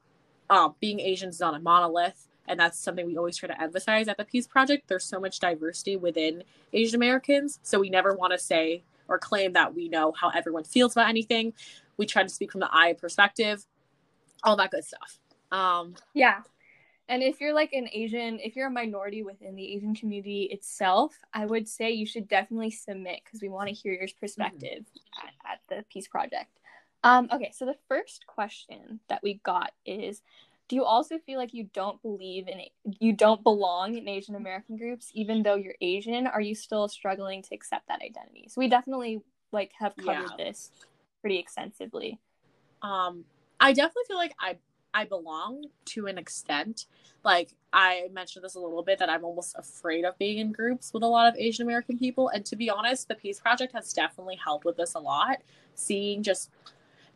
um, 0.51 0.75
being 0.81 1.01
Asian 1.01 1.29
is 1.29 1.41
not 1.41 1.55
a 1.55 1.59
monolith. 1.59 2.29
And 2.49 2.61
that's 2.61 2.79
something 2.79 3.07
we 3.07 3.17
always 3.17 3.37
try 3.37 3.49
to 3.49 3.61
emphasize 3.61 4.07
at 4.07 4.19
the 4.19 4.25
Peahce 4.25 4.47
Project. 4.47 4.87
There's 4.87 5.05
so 5.05 5.19
much 5.19 5.41
diversity 5.41 5.97
within 5.97 6.45
Asian 6.73 6.97
Americans. 6.97 7.59
So 7.63 7.81
we 7.81 7.91
never 7.91 8.15
want 8.15 8.33
to 8.33 8.39
say 8.39 8.85
or 9.09 9.19
claim 9.19 9.53
that 9.55 9.75
we 9.75 9.89
know 9.89 10.13
how 10.13 10.31
everyone 10.31 10.65
feels 10.65 10.93
about 10.93 11.09
anything. 11.09 11.53
We 11.97 12.07
try 12.07 12.23
to 12.23 12.29
speak 12.29 12.53
from 12.53 12.61
the 12.61 12.69
I 12.73 12.93
perspective, 12.95 13.65
all 14.43 14.57
that 14.57 14.71
good 14.71 14.85
stuff. 14.85 15.19
Um, 15.51 15.95
yeah. 16.15 16.41
And 17.09 17.23
if 17.23 17.41
you're 17.41 17.55
like 17.55 17.73
an 17.73 17.89
Asian, 17.93 18.41
if 18.41 18.57
you're 18.57 18.67
a 18.67 18.71
minority 18.71 19.23
within 19.23 19.55
the 19.55 19.75
Asian 19.75 19.95
community 19.95 20.45
itself, 20.51 21.15
I 21.33 21.47
would 21.47 21.69
say 21.69 21.93
you 21.93 22.07
should 22.07 22.27
definitely 22.27 22.73
submit 22.73 23.21
because 23.25 23.41
we 23.41 23.49
want 23.49 23.69
to 23.69 23.75
hear 23.75 23.93
your 23.93 24.09
perspective 24.21 24.85
mm-hmm. 24.85 25.27
at, 25.27 25.53
at, 25.53 25.61
the 25.69 25.85
Peahce 25.93 26.09
Project. 26.09 26.51
Um, 27.05 27.29
okay, 27.33 27.53
so 27.55 27.65
the 27.65 27.77
first 27.87 28.27
question 28.27 28.99
that 29.09 29.23
we 29.23 29.35
got 29.45 29.71
is 29.85 30.23
do 30.69 30.77
you 30.77 30.85
also 30.85 31.19
feel 31.19 31.39
like 31.39 31.55
you 31.55 31.69
don't 31.73 32.01
believe 32.03 32.49
in 32.49 32.61
you 32.99 33.13
don't 33.13 33.43
belong 33.43 33.97
in 33.97 34.09
Asian 34.09 34.35
American 34.35 34.77
groups 34.77 35.11
even 35.15 35.43
though 35.43 35.55
you're 35.55 35.77
Asian? 35.81 36.27
Are 36.27 36.41
you 36.41 36.55
still 36.55 36.89
struggling 36.89 37.43
to 37.43 37.55
accept 37.55 37.89
that 37.89 38.03
identity? 38.03 38.47
So 38.49 38.61
we 38.61 38.69
definitely 38.69 39.21
like 39.53 39.73
have 39.79 39.95
covered 39.97 40.31
yeah. 40.39 40.45
this 40.45 40.71
pretty 41.21 41.39
extensively. 41.39 42.19
Um, 42.83 43.25
I 43.61 43.73
definitely 43.73 44.05
feel 44.09 44.17
like 44.17 44.35
I 44.41 44.57
I 44.93 45.05
belong 45.05 45.67
to 45.87 46.07
an 46.07 46.19
extent. 46.19 46.87
Like 47.23 47.55
I 47.73 48.09
mentioned 48.13 48.45
this 48.45 48.55
a 48.55 48.61
little 48.61 48.83
bit 48.83 48.99
that 48.99 49.11
I'm 49.11 49.25
almost 49.25 49.55
afraid 49.59 50.05
of 50.05 50.17
being 50.19 50.39
in 50.39 50.53
groups 50.53 50.93
with 50.95 51.03
a 51.03 51.07
lot 51.07 51.29
of 51.29 51.39
Asian 51.39 51.67
American 51.67 51.99
people. 51.99 52.29
And 52.31 52.47
to 52.47 52.57
be 52.57 52.71
honest, 52.71 53.07
the 53.07 53.15
Peahce 53.15 53.39
Project 53.39 53.73
has 53.75 53.93
definitely 53.93 54.39
helped 54.43 54.65
with 54.65 54.77
this 54.77 54.95
a 54.95 54.99
lot. 54.99 55.43
Seeing 55.75 56.23
just 56.23 56.51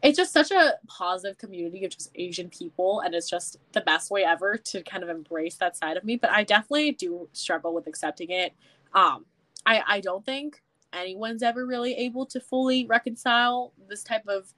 it's 0.03 0.16
just 0.16 0.32
such 0.32 0.51
a 0.51 0.74
positive 0.86 1.36
community 1.36 1.84
of 1.84 1.92
just 1.92 2.11
Asian 2.14 2.48
people, 2.48 3.01
and 3.01 3.14
it's 3.14 3.28
just 3.28 3.59
the 3.72 3.82
best 3.82 4.11
way 4.11 4.24
ever 4.24 4.57
to 4.57 4.82
kind 4.82 5.03
of 5.03 5.09
embrace 5.09 5.57
that 5.57 5.76
side 5.76 5.96
of 5.96 6.05
me. 6.05 6.16
But 6.16 6.30
I 6.30 6.44
definitely 6.44 6.92
do 6.92 7.28
struggle 7.32 7.74
with 7.74 7.86
accepting 7.86 8.30
it. 8.30 8.55
Um, 8.94 9.26
I 9.66 9.82
I 9.86 10.01
don't 10.01 10.24
think 10.24 10.62
anyone's 10.92 11.42
ever 11.42 11.66
really 11.66 11.94
able 11.94 12.26
to 12.26 12.40
fully 12.40 12.86
reconcile 12.86 13.72
this 13.88 14.03
type 14.03 14.26
of 14.26 14.53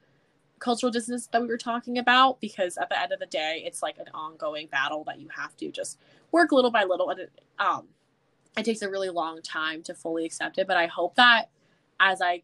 cultural 0.59 0.93
distance 0.93 1.27
that 1.27 1.43
we 1.43 1.49
were 1.49 1.59
talking 1.59 1.99
about 1.99 2.41
because 2.41 2.79
at 2.79 2.89
the 2.89 2.99
end 2.99 3.13
of 3.13 3.19
the 3.19 3.27
day 3.27 3.63
it's 3.67 3.83
like 3.83 3.99
an 3.99 4.07
ongoing 4.15 4.69
battle 4.69 5.03
that 5.05 5.19
you 5.19 5.29
have 5.35 5.57
to 5.57 5.71
just 5.73 5.99
work 6.31 6.53
little 6.53 6.71
by 6.71 6.85
little 6.85 7.11
and 7.11 7.19
it, 7.19 7.41
um 7.59 7.89
it 8.57 8.65
takes 8.65 8.81
a 8.81 8.89
really 8.89 9.11
long 9.11 9.43
time 9.43 9.83
to 9.83 9.93
fully 9.93 10.25
accept 10.25 10.59
it 10.59 10.69
but 10.69 10.77
i 10.77 10.87
hope 10.87 11.17
that 11.17 11.51
as 11.99 12.23
i 12.23 12.41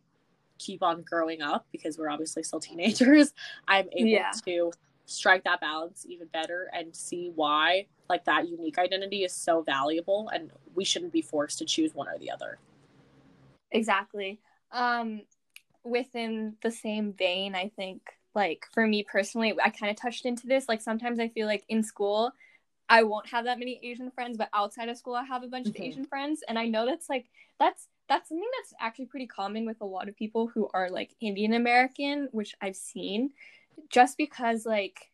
keep 0.58 0.82
on 0.82 1.02
growing 1.02 1.42
up 1.42 1.66
because 1.72 1.98
we're 1.98 2.10
obviously 2.10 2.42
still 2.42 2.60
teenagers, 2.60 3.32
I'm 3.68 3.88
able 3.92 4.08
yeah. 4.08 4.32
to 4.44 4.72
strike 5.08 5.42
that 5.44 5.60
balance 5.60 6.04
even 6.06 6.26
better 6.28 6.68
and 6.74 6.94
see 6.94 7.32
why 7.34 7.86
like 8.10 8.24
that 8.26 8.46
unique 8.46 8.78
identity 8.78 9.24
is 9.24 9.32
so 9.32 9.62
valuable 9.62 10.28
and 10.34 10.50
we 10.74 10.84
shouldn't 10.84 11.12
be 11.12 11.22
forced 11.22 11.58
to 11.58 11.64
choose 11.64 11.94
one 11.94 12.06
or 12.06 12.18
the 12.18 12.30
other. 12.30 12.58
Exactly. 13.70 14.38
Um 14.70 15.22
within 15.82 16.56
the 16.62 16.70
same 16.70 17.14
vein, 17.14 17.54
I 17.54 17.70
think 17.74 18.02
like 18.34 18.66
for 18.74 18.86
me 18.86 19.02
personally, 19.02 19.56
I 19.62 19.70
kind 19.70 19.90
of 19.90 19.96
touched 19.96 20.26
into 20.26 20.46
this 20.46 20.68
like 20.68 20.82
sometimes 20.82 21.18
I 21.18 21.28
feel 21.28 21.46
like 21.46 21.64
in 21.68 21.82
school 21.82 22.30
I 22.90 23.02
won't 23.02 23.28
have 23.28 23.46
that 23.46 23.58
many 23.58 23.80
Asian 23.82 24.10
friends, 24.10 24.36
but 24.36 24.50
outside 24.52 24.90
of 24.90 24.98
school 24.98 25.14
I 25.14 25.24
have 25.24 25.42
a 25.42 25.48
bunch 25.48 25.68
mm-hmm. 25.68 25.82
of 25.82 25.88
Asian 25.88 26.04
friends 26.04 26.42
and 26.46 26.58
I 26.58 26.66
know 26.66 26.84
that's 26.84 27.08
like 27.08 27.26
that's 27.58 27.88
that's 28.08 28.28
something 28.28 28.48
that's 28.58 28.74
actually 28.80 29.06
pretty 29.06 29.26
common 29.26 29.66
with 29.66 29.80
a 29.80 29.86
lot 29.86 30.08
of 30.08 30.16
people 30.16 30.46
who 30.46 30.68
are 30.72 30.90
like 30.90 31.14
Indian 31.20 31.54
American, 31.54 32.28
which 32.32 32.54
I've 32.60 32.76
seen, 32.76 33.30
just 33.90 34.16
because 34.16 34.66
like 34.66 35.10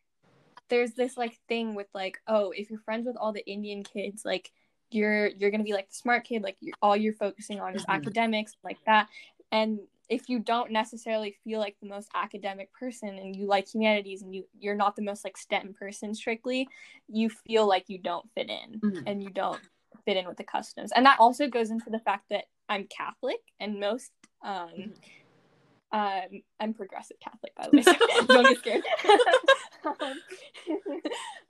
there's 0.69 0.93
this 0.93 1.17
like 1.17 1.39
thing 1.49 1.75
with 1.75 1.89
like 1.95 2.19
oh 2.27 2.53
if 2.57 2.71
you're 2.71 2.81
friends 2.81 3.07
with 3.07 3.17
all 3.17 3.33
the 3.33 3.47
Indian 3.47 3.83
kids 3.83 4.25
like 4.25 4.51
you're 4.91 5.27
you're 5.27 5.51
gonna 5.51 5.63
be 5.63 5.75
like 5.75 5.89
the 5.89 5.95
smart 5.95 6.25
kid 6.25 6.43
like 6.43 6.57
you're, 6.61 6.75
all 6.81 6.97
you're 6.97 7.13
focusing 7.13 7.61
on 7.61 7.75
is 7.75 7.83
mm-hmm. 7.83 7.93
academics 7.93 8.57
like 8.65 8.79
that 8.87 9.09
and 9.53 9.79
if 10.09 10.29
you 10.29 10.39
don't 10.39 10.71
necessarily 10.71 11.37
feel 11.45 11.61
like 11.61 11.77
the 11.81 11.89
most 11.89 12.09
academic 12.15 12.73
person 12.73 13.09
and 13.09 13.35
you 13.35 13.47
like 13.47 13.73
humanities 13.73 14.23
and 14.23 14.35
you 14.35 14.45
you're 14.59 14.75
not 14.75 14.97
the 14.97 15.03
most 15.03 15.25
like 15.25 15.37
STEM 15.37 15.75
person 15.79 16.15
strictly, 16.15 16.69
you 17.09 17.31
feel 17.31 17.67
like 17.67 17.85
you 17.89 17.99
don't 17.99 18.29
fit 18.35 18.51
in 18.51 18.81
mm-hmm. 18.81 19.07
and 19.07 19.23
you 19.23 19.31
don't 19.31 19.61
fit 20.05 20.17
in 20.17 20.27
with 20.27 20.37
the 20.37 20.45
customs. 20.45 20.93
And 20.95 21.07
that 21.07 21.19
also 21.21 21.49
goes 21.49 21.71
into 21.71 21.89
the 21.89 21.99
fact 21.99 22.25
that 22.31 22.45
I'm 22.69 22.87
Catholic, 22.87 23.41
and 23.61 23.81
most 23.81 24.11
um, 24.43 24.69
mm-hmm. 24.79 25.99
um 25.99 26.43
I'm 26.61 26.75
progressive 26.75 27.19
Catholic 27.21 27.55
by 27.57 27.69
the 27.69 27.77
way. 27.77 27.83
So 27.83 28.27
don't 28.27 28.45
get 28.45 28.59
scared. 28.59 28.83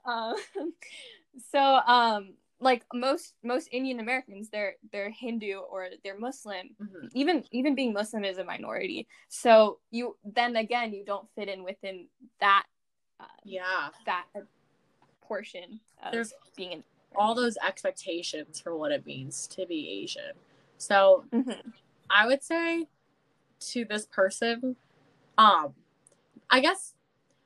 um, 0.05 0.73
so 1.51 1.59
um 1.59 2.33
like 2.59 2.83
most 2.93 3.33
most 3.43 3.69
Indian 3.71 3.99
Americans, 3.99 4.49
they're 4.49 4.75
they're 4.91 5.09
Hindu 5.09 5.59
or 5.59 5.89
they're 6.03 6.17
Muslim. 6.17 6.69
Mm-hmm. 6.81 7.07
Even 7.13 7.43
even 7.51 7.75
being 7.75 7.93
Muslim 7.93 8.23
is 8.23 8.37
a 8.37 8.43
minority. 8.43 9.07
So 9.29 9.79
you 9.91 10.17
then 10.23 10.55
again 10.55 10.93
you 10.93 11.03
don't 11.05 11.27
fit 11.35 11.49
in 11.49 11.63
within 11.63 12.07
that. 12.39 12.65
Uh, 13.19 13.25
yeah. 13.43 13.89
That 14.05 14.25
portion 15.21 15.79
of 16.03 16.11
There's 16.11 16.33
being 16.55 16.71
in 16.71 16.83
all 17.15 17.33
those 17.35 17.57
expectations 17.65 18.59
for 18.59 18.75
what 18.75 18.91
it 18.91 19.05
means 19.05 19.47
to 19.47 19.65
be 19.65 20.01
Asian. 20.03 20.33
So 20.77 21.25
mm-hmm. 21.33 21.69
I 22.09 22.27
would 22.27 22.43
say 22.43 22.87
to 23.71 23.85
this 23.85 24.05
person, 24.05 24.75
um, 25.37 25.73
I 26.49 26.59
guess 26.59 26.93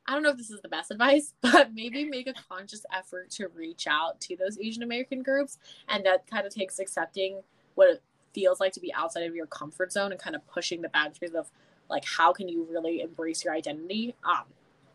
I 0.07 0.13
don't 0.13 0.23
know 0.23 0.30
if 0.30 0.38
this 0.38 0.49
is 0.49 0.61
the 0.61 0.69
best 0.69 0.91
advice, 0.91 1.34
but 1.41 1.73
maybe 1.73 2.03
make 2.05 2.27
a 2.27 2.34
conscious 2.34 2.86
effort 2.95 3.30
to 3.32 3.47
reach 3.49 3.88
out 3.88 4.19
to 4.21 4.36
those 4.36 4.57
Asian 4.59 4.84
American 4.84 5.21
groups. 5.21 5.59
And 5.88 6.05
that 6.05 6.27
kind 6.27 6.47
of 6.47 6.53
takes 6.53 6.80
accepting 6.80 7.41
what 7.75 7.89
it 7.89 8.03
feels 8.34 8.59
like 8.59 8.73
to 8.73 8.80
be 8.80 8.93
outside 8.93 9.23
of 9.23 9.36
your 9.36 9.45
comfort 9.47 9.91
zone 9.91 10.11
and 10.11 10.19
kind 10.19 10.36
of 10.36 10.45
pushing 10.47 10.82
the 10.82 10.89
boundaries 10.89 11.34
of 11.34 11.49
like 11.89 12.05
how 12.05 12.34
can 12.34 12.47
you 12.47 12.67
really 12.69 13.01
embrace 13.01 13.43
your 13.43 13.53
identity. 13.53 14.15
Um, 14.23 14.43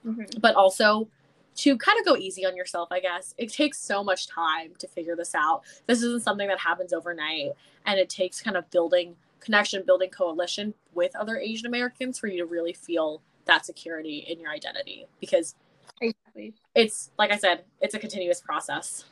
mm-hmm. 0.07 0.41
but 0.41 0.55
also 0.55 1.09
to 1.57 1.78
kind 1.78 1.99
of 1.99 2.05
go 2.05 2.16
easy 2.16 2.45
on 2.45 2.57
yourself, 2.57 2.89
I 2.91 3.01
guess. 3.01 3.35
It 3.39 3.53
takes 3.53 3.78
so 3.78 4.03
much 4.03 4.26
time 4.26 4.72
to 4.78 4.89
figure 4.89 5.14
this 5.14 5.35
out. 5.35 5.62
This 5.87 6.03
isn't 6.03 6.22
something 6.22 6.49
that 6.49 6.59
happens 6.59 6.93
overnight. 6.93 7.53
And 7.87 7.99
it 7.99 8.09
takes 8.09 8.41
kind 8.41 8.57
of 8.57 8.70
building 8.70 9.16
connection, 9.41 9.82
building 9.85 10.11
coalition 10.11 10.74
with 10.95 11.14
other 11.16 11.37
Asian 11.37 11.66
Americans 11.66 12.18
for 12.18 12.28
you 12.28 12.39
to 12.39 12.47
really 12.47 12.72
feel 12.72 13.20
that 13.45 13.66
security 13.66 14.24
in 14.28 14.41
your 14.41 14.51
identity. 14.51 15.07
Because 15.20 15.55
exactly. 16.01 16.55
it's, 16.74 17.11
like 17.18 17.30
I 17.30 17.37
said, 17.37 17.64
it's 17.80 17.95
a 17.95 17.99
continuous 17.99 18.41
process. 18.41 19.05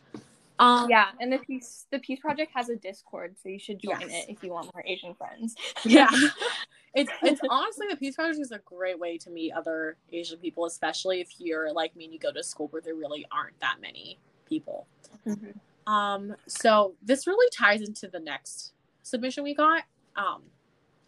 Um, 0.58 0.88
yeah, 0.88 1.08
and 1.20 1.32
the 1.32 1.38
Peahce 1.38 1.86
the 1.90 1.98
Peahce 1.98 2.20
Project 2.20 2.52
has 2.54 2.68
a 2.68 2.76
Discord, 2.76 3.34
so 3.42 3.48
you 3.48 3.58
should 3.58 3.80
join 3.80 4.00
yes. 4.00 4.10
it 4.10 4.32
if 4.32 4.44
you 4.44 4.52
want 4.52 4.72
more 4.72 4.84
Asian 4.86 5.12
friends. 5.12 5.56
yeah, 5.84 6.08
it's 6.94 7.10
it's 7.22 7.40
honestly 7.48 7.86
the 7.90 7.96
Peahce 7.96 8.14
Project 8.14 8.38
is 8.38 8.52
a 8.52 8.60
great 8.60 8.96
way 8.96 9.18
to 9.18 9.30
meet 9.30 9.52
other 9.52 9.96
Asian 10.12 10.38
people, 10.38 10.66
especially 10.66 11.20
if 11.20 11.40
you're 11.40 11.72
like 11.72 11.96
me 11.96 12.04
and 12.04 12.12
you 12.12 12.20
go 12.20 12.30
to 12.30 12.44
school 12.44 12.68
where 12.68 12.80
there 12.80 12.94
really 12.94 13.26
aren't 13.32 13.58
that 13.60 13.76
many 13.80 14.18
people. 14.46 14.86
Mm-hmm. 15.26 15.50
Um, 15.86 16.34
so 16.46 16.94
this 17.02 17.26
really 17.26 17.48
ties 17.50 17.82
into 17.82 18.08
the 18.08 18.20
next 18.20 18.72
submission 19.02 19.44
we 19.44 19.54
got. 19.54 19.84
Um, 20.16 20.42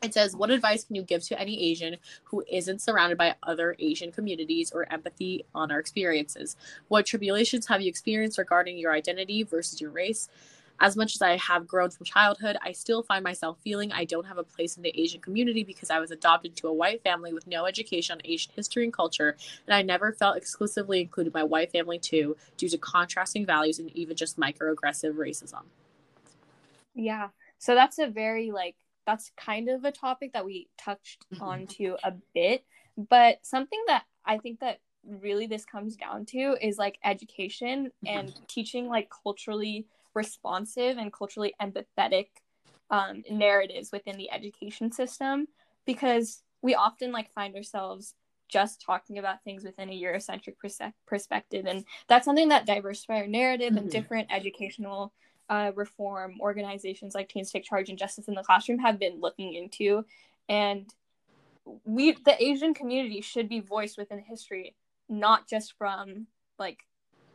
it 0.02 0.12
says, 0.12 0.36
What 0.36 0.50
advice 0.50 0.84
can 0.84 0.96
you 0.96 1.02
give 1.02 1.22
to 1.24 1.40
any 1.40 1.70
Asian 1.70 1.96
who 2.24 2.44
isn't 2.50 2.82
surrounded 2.82 3.16
by 3.16 3.34
other 3.42 3.74
Asian 3.78 4.12
communities 4.12 4.70
or 4.72 4.90
empathy 4.92 5.44
on 5.54 5.72
our 5.72 5.78
experiences? 5.78 6.56
What 6.88 7.06
tribulations 7.06 7.66
have 7.66 7.80
you 7.80 7.88
experienced 7.88 8.38
regarding 8.38 8.76
your 8.76 8.92
identity 8.92 9.42
versus 9.42 9.80
your 9.80 9.90
race? 9.90 10.28
As 10.80 10.96
much 10.96 11.14
as 11.14 11.22
I 11.22 11.36
have 11.36 11.66
grown 11.66 11.90
from 11.90 12.04
childhood, 12.04 12.56
I 12.62 12.72
still 12.72 13.02
find 13.02 13.22
myself 13.22 13.58
feeling 13.62 13.92
I 13.92 14.04
don't 14.04 14.26
have 14.26 14.38
a 14.38 14.42
place 14.42 14.76
in 14.76 14.82
the 14.82 15.00
Asian 15.00 15.20
community 15.20 15.62
because 15.62 15.90
I 15.90 16.00
was 16.00 16.10
adopted 16.10 16.56
to 16.56 16.68
a 16.68 16.72
white 16.72 17.02
family 17.02 17.32
with 17.32 17.46
no 17.46 17.66
education 17.66 18.14
on 18.14 18.20
Asian 18.24 18.52
history 18.54 18.84
and 18.84 18.92
culture, 18.92 19.36
and 19.66 19.74
I 19.74 19.82
never 19.82 20.12
felt 20.12 20.36
exclusively 20.36 21.00
included 21.00 21.32
by 21.32 21.44
white 21.44 21.70
family 21.72 21.98
too, 21.98 22.36
due 22.56 22.68
to 22.68 22.78
contrasting 22.78 23.46
values 23.46 23.78
and 23.78 23.90
even 23.96 24.16
just 24.16 24.38
microaggressive 24.38 25.14
racism. 25.14 25.62
Yeah. 26.94 27.28
So 27.58 27.74
that's 27.74 27.98
a 27.98 28.06
very 28.06 28.50
like 28.50 28.76
that's 29.06 29.30
kind 29.36 29.68
of 29.68 29.84
a 29.84 29.92
topic 29.92 30.32
that 30.32 30.44
we 30.44 30.68
touched 30.78 31.24
mm-hmm. 31.32 31.42
onto 31.42 31.96
a 32.02 32.12
bit 32.34 32.64
but 32.96 33.38
something 33.42 33.82
that 33.86 34.04
i 34.24 34.38
think 34.38 34.60
that 34.60 34.78
really 35.06 35.46
this 35.46 35.64
comes 35.64 35.96
down 35.96 36.24
to 36.24 36.56
is 36.60 36.78
like 36.78 36.98
education 37.04 37.90
mm-hmm. 38.04 38.18
and 38.18 38.48
teaching 38.48 38.88
like 38.88 39.10
culturally 39.22 39.86
responsive 40.14 40.96
and 40.98 41.12
culturally 41.12 41.54
empathetic 41.60 42.28
um, 42.90 43.22
narratives 43.30 43.90
within 43.92 44.16
the 44.16 44.30
education 44.30 44.92
system 44.92 45.46
because 45.86 46.42
we 46.62 46.74
often 46.74 47.12
like 47.12 47.32
find 47.32 47.54
ourselves 47.56 48.14
just 48.48 48.80
talking 48.80 49.18
about 49.18 49.42
things 49.42 49.64
within 49.64 49.90
a 49.90 50.00
Eurocentric 50.00 50.58
pers- 50.58 50.78
perspective. 51.06 51.66
And 51.66 51.84
that's 52.08 52.24
something 52.24 52.48
that 52.48 52.66
Diversify 52.66 53.20
Our 53.20 53.26
Narrative 53.26 53.70
mm-hmm. 53.70 53.78
and 53.78 53.90
different 53.90 54.28
educational 54.30 55.12
uh, 55.48 55.72
reform 55.74 56.36
organizations 56.40 57.14
like 57.14 57.28
Teens 57.28 57.50
Take 57.50 57.64
Charge 57.64 57.88
and 57.90 57.98
Justice 57.98 58.28
in 58.28 58.34
the 58.34 58.42
Classroom 58.42 58.78
have 58.78 58.98
been 58.98 59.20
looking 59.20 59.54
into. 59.54 60.04
And 60.48 60.92
we, 61.84 62.12
the 62.12 62.42
Asian 62.42 62.74
community, 62.74 63.20
should 63.20 63.48
be 63.48 63.60
voiced 63.60 63.98
within 63.98 64.20
history, 64.20 64.74
not 65.08 65.48
just 65.48 65.74
from 65.76 66.26
like 66.58 66.84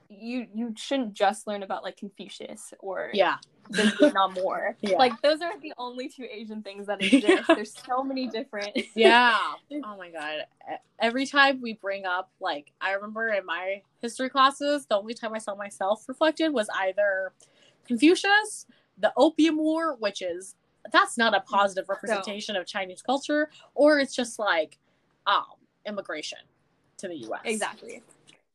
you 0.10 0.48
you 0.54 0.74
shouldn't 0.76 1.14
just 1.14 1.48
learn 1.48 1.64
about 1.64 1.84
like 1.84 1.98
Confucius 1.98 2.74
or 2.80 3.12
yeah 3.14 3.38
the 3.70 3.94
Vietnam 4.00 4.34
War. 4.36 4.76
Yeah. 4.82 4.98
Like 4.98 5.22
those 5.22 5.42
are 5.42 5.60
the 5.60 5.74
only 5.78 6.10
two 6.10 6.26
Asian 6.30 6.64
things 6.64 6.88
that 6.88 7.02
exist. 7.04 7.28
Yeah. 7.28 7.44
There's 7.56 7.76
so 7.86 8.04
many 8.04 8.28
different. 8.28 8.78
yeah. 8.96 9.38
Oh 9.84 9.98
my 9.98 10.10
god. 10.10 10.46
Every 11.00 11.26
time 11.26 11.62
we 11.62 11.74
bring 11.74 12.06
up 12.06 12.32
like 12.40 12.72
I 12.82 12.94
remember 12.94 13.30
in 13.30 13.46
my 13.46 13.82
history 14.00 14.30
classes, 14.30 14.86
the 14.88 14.98
only 14.98 15.14
time 15.14 15.34
I 15.34 15.38
saw 15.38 15.56
myself 15.56 16.08
reflected 16.08 16.50
was 16.50 16.68
either 16.76 17.34
Confucius, 17.86 18.66
the 18.98 19.14
Opium 19.18 19.58
War, 19.58 19.96
which 19.96 20.22
is 20.22 20.56
that's 20.92 21.18
not 21.18 21.36
a 21.36 21.42
positive 21.42 21.90
representation 21.90 22.56
of 22.56 22.66
Chinese 22.66 23.02
culture, 23.02 23.50
or 23.76 24.00
it's 24.00 24.16
just 24.16 24.40
like 24.40 24.80
um 25.28 25.44
immigration 25.86 26.40
to 26.98 27.08
the 27.08 27.16
US. 27.28 27.42
Exactly. 27.46 28.02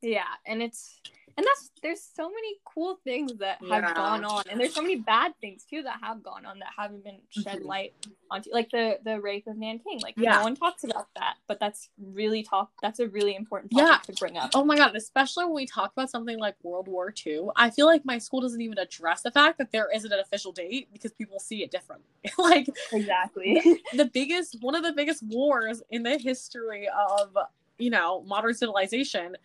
Yeah, 0.01 0.23
and 0.45 0.61
it's 0.61 0.99
and 1.37 1.45
that's 1.45 1.71
there's 1.81 2.01
so 2.15 2.29
many 2.29 2.55
cool 2.63 2.99
things 3.03 3.33
that 3.39 3.57
have 3.61 3.83
yeah. 3.83 3.93
gone 3.93 4.23
on 4.23 4.43
and 4.49 4.59
there's 4.59 4.73
so 4.73 4.81
many 4.81 4.95
bad 4.95 5.33
things 5.41 5.65
too 5.69 5.83
that 5.83 5.97
have 6.01 6.23
gone 6.23 6.45
on 6.45 6.59
that 6.59 6.69
haven't 6.77 7.03
been 7.03 7.19
shed 7.29 7.57
mm-hmm. 7.57 7.67
light 7.67 7.93
onto 8.31 8.49
like 8.51 8.69
the 8.71 8.97
the 9.03 9.19
rape 9.19 9.45
of 9.47 9.57
nanking 9.57 9.99
like 10.01 10.13
yeah. 10.17 10.37
no 10.37 10.43
one 10.43 10.55
talks 10.55 10.83
about 10.83 11.07
that 11.15 11.35
but 11.47 11.59
that's 11.59 11.89
really 11.99 12.43
talk 12.43 12.71
that's 12.81 12.99
a 12.99 13.07
really 13.07 13.35
important 13.35 13.71
topic 13.71 13.85
yeah. 14.07 14.13
to 14.13 14.19
bring 14.19 14.37
up 14.37 14.49
oh 14.53 14.63
my 14.63 14.77
god 14.77 14.95
especially 14.95 15.45
when 15.45 15.53
we 15.53 15.65
talk 15.65 15.91
about 15.91 16.09
something 16.09 16.39
like 16.39 16.55
world 16.63 16.87
war 16.87 17.13
ii 17.25 17.41
i 17.55 17.69
feel 17.69 17.85
like 17.85 18.03
my 18.05 18.17
school 18.17 18.41
doesn't 18.41 18.61
even 18.61 18.77
address 18.77 19.21
the 19.21 19.31
fact 19.31 19.57
that 19.57 19.71
there 19.71 19.89
isn't 19.93 20.11
an 20.11 20.19
official 20.19 20.51
date 20.51 20.87
because 20.93 21.11
people 21.13 21.39
see 21.39 21.63
it 21.63 21.71
differently 21.71 22.05
like 22.37 22.67
exactly 22.93 23.61
the, 23.63 23.97
the 23.97 24.05
biggest 24.05 24.57
one 24.61 24.75
of 24.75 24.83
the 24.83 24.93
biggest 24.93 25.23
wars 25.23 25.81
in 25.89 26.03
the 26.03 26.17
history 26.17 26.87
of 26.87 27.37
you 27.77 27.89
know 27.89 28.21
modern 28.23 28.53
civilization 28.53 29.35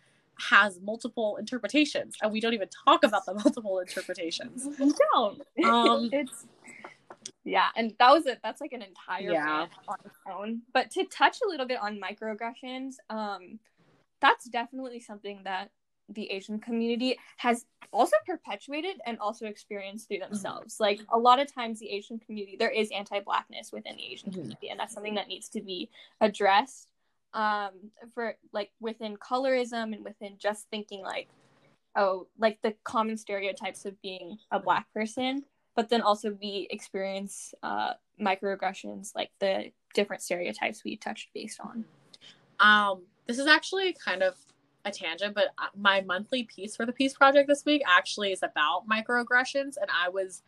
has 0.49 0.79
multiple 0.81 1.37
interpretations 1.37 2.15
and 2.21 2.31
we 2.31 2.39
don't 2.39 2.53
even 2.53 2.69
talk 2.87 3.03
about 3.03 3.25
the 3.25 3.33
multiple 3.43 3.79
interpretations 3.79 4.67
we 4.79 4.93
don't 5.13 5.41
um 5.65 6.09
it's 6.13 6.47
yeah 7.43 7.67
and 7.75 7.93
that 7.99 8.11
was 8.11 8.25
it 8.25 8.39
that's 8.43 8.61
like 8.61 8.73
an 8.73 8.81
entire 8.81 9.31
yeah. 9.31 9.67
on 9.87 9.97
its 10.05 10.15
own 10.31 10.61
but 10.73 10.89
to 10.91 11.03
touch 11.05 11.39
a 11.45 11.49
little 11.49 11.65
bit 11.65 11.79
on 11.81 11.99
microaggressions 11.99 12.95
um 13.09 13.59
that's 14.19 14.45
definitely 14.45 14.99
something 14.99 15.41
that 15.43 15.69
the 16.09 16.29
asian 16.31 16.59
community 16.59 17.17
has 17.37 17.65
also 17.93 18.15
perpetuated 18.25 18.99
and 19.05 19.17
also 19.19 19.45
experienced 19.45 20.07
through 20.07 20.17
mm-hmm. 20.17 20.31
themselves 20.31 20.75
mm-hmm. 20.75 20.83
like 20.83 21.01
a 21.13 21.17
lot 21.17 21.39
of 21.39 21.53
times 21.53 21.79
the 21.79 21.89
asian 21.89 22.19
community 22.19 22.55
there 22.57 22.69
is 22.69 22.89
anti-blackness 22.91 23.71
within 23.71 23.95
the 23.95 24.05
asian 24.05 24.29
mm-hmm. 24.29 24.41
community 24.41 24.69
and 24.69 24.79
that's 24.79 24.93
something 24.93 25.15
that 25.15 25.27
needs 25.27 25.49
to 25.49 25.61
be 25.61 25.89
addressed 26.19 26.87
um 27.33 27.71
for 28.13 28.35
like 28.51 28.71
within 28.79 29.15
colorism 29.17 29.93
and 29.93 30.03
within 30.03 30.33
just 30.37 30.67
thinking 30.69 31.01
like 31.01 31.29
oh 31.95 32.27
like 32.37 32.59
the 32.61 32.73
common 32.83 33.17
stereotypes 33.17 33.85
of 33.85 33.99
being 34.01 34.37
a 34.51 34.59
black 34.59 34.91
person 34.93 35.43
but 35.75 35.89
then 35.89 36.01
also 36.01 36.37
we 36.41 36.67
experience 36.69 37.53
uh 37.63 37.93
microaggressions 38.19 39.15
like 39.15 39.31
the 39.39 39.71
different 39.93 40.21
stereotypes 40.21 40.83
we 40.83 40.95
touched 40.95 41.29
based 41.33 41.59
on. 41.59 41.85
Um 42.59 43.03
this 43.27 43.39
is 43.39 43.47
actually 43.47 43.93
kind 43.93 44.23
of 44.23 44.35
a 44.85 44.91
tangent 44.91 45.35
but 45.35 45.49
uh, 45.57 45.67
my 45.77 46.01
monthly 46.01 46.43
piece 46.43 46.75
for 46.75 46.85
the 46.85 46.91
Peahce 46.91 47.13
Project 47.13 47.47
this 47.47 47.65
week 47.65 47.81
actually 47.87 48.31
is 48.31 48.41
about 48.43 48.87
microaggressions 48.89 49.77
and 49.77 49.87
i 49.95 50.09
was 50.09 50.41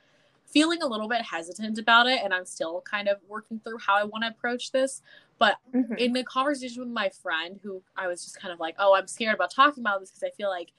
feeling 0.45 0.81
a 0.81 0.87
little 0.87 1.07
bit 1.07 1.21
hesitant 1.21 1.77
about 1.77 2.07
it 2.07 2.19
and 2.23 2.33
i'm 2.33 2.45
still 2.45 2.81
kind 2.81 3.07
of 3.07 3.17
working 3.27 3.59
through 3.63 3.77
how 3.77 3.95
i 3.95 4.03
want 4.03 4.23
to 4.23 4.29
approach 4.29 4.71
this 4.71 5.01
but 5.39 5.57
mm-hmm. 5.73 5.93
in 5.95 6.13
the 6.13 6.23
conversation 6.23 6.81
with 6.81 6.91
my 6.91 7.09
friend, 7.09 7.59
who 7.63 7.81
I 7.95 8.07
was 8.07 8.23
just 8.23 8.39
kind 8.39 8.53
of 8.53 8.59
like, 8.59 8.75
oh, 8.79 8.95
I'm 8.95 9.07
scared 9.07 9.35
about 9.35 9.51
talking 9.51 9.81
about 9.81 9.99
this 9.99 10.11
because 10.11 10.23
I 10.23 10.31
feel 10.35 10.49
like 10.49 10.71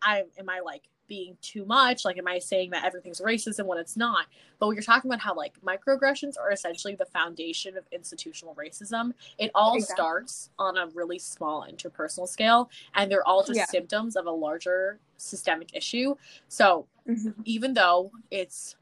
I 0.00 0.20
am 0.20 0.26
am 0.38 0.48
I 0.48 0.60
like 0.60 0.82
being 1.08 1.36
too 1.42 1.66
much? 1.66 2.06
Like, 2.06 2.16
am 2.16 2.26
I 2.26 2.38
saying 2.38 2.70
that 2.70 2.84
everything's 2.84 3.20
racism 3.20 3.66
when 3.66 3.76
it's 3.76 3.98
not? 3.98 4.26
But 4.58 4.68
when 4.68 4.76
you're 4.76 4.82
talking 4.82 5.10
about 5.10 5.20
how 5.20 5.34
like 5.34 5.52
microaggressions 5.60 6.38
are 6.38 6.50
essentially 6.50 6.94
the 6.94 7.04
foundation 7.04 7.76
of 7.76 7.84
institutional 7.92 8.54
racism, 8.54 9.12
it 9.38 9.50
all 9.54 9.74
exactly. 9.74 9.94
starts 9.94 10.50
on 10.58 10.78
a 10.78 10.86
really 10.94 11.18
small 11.18 11.66
interpersonal 11.70 12.28
scale, 12.28 12.70
and 12.94 13.10
they're 13.10 13.26
all 13.26 13.44
just 13.44 13.58
yeah. 13.58 13.66
symptoms 13.66 14.16
of 14.16 14.26
a 14.26 14.30
larger 14.30 14.98
systemic 15.18 15.74
issue. 15.74 16.14
So 16.48 16.86
mm-hmm. 17.06 17.30
even 17.44 17.74
though 17.74 18.10
it's 18.30 18.76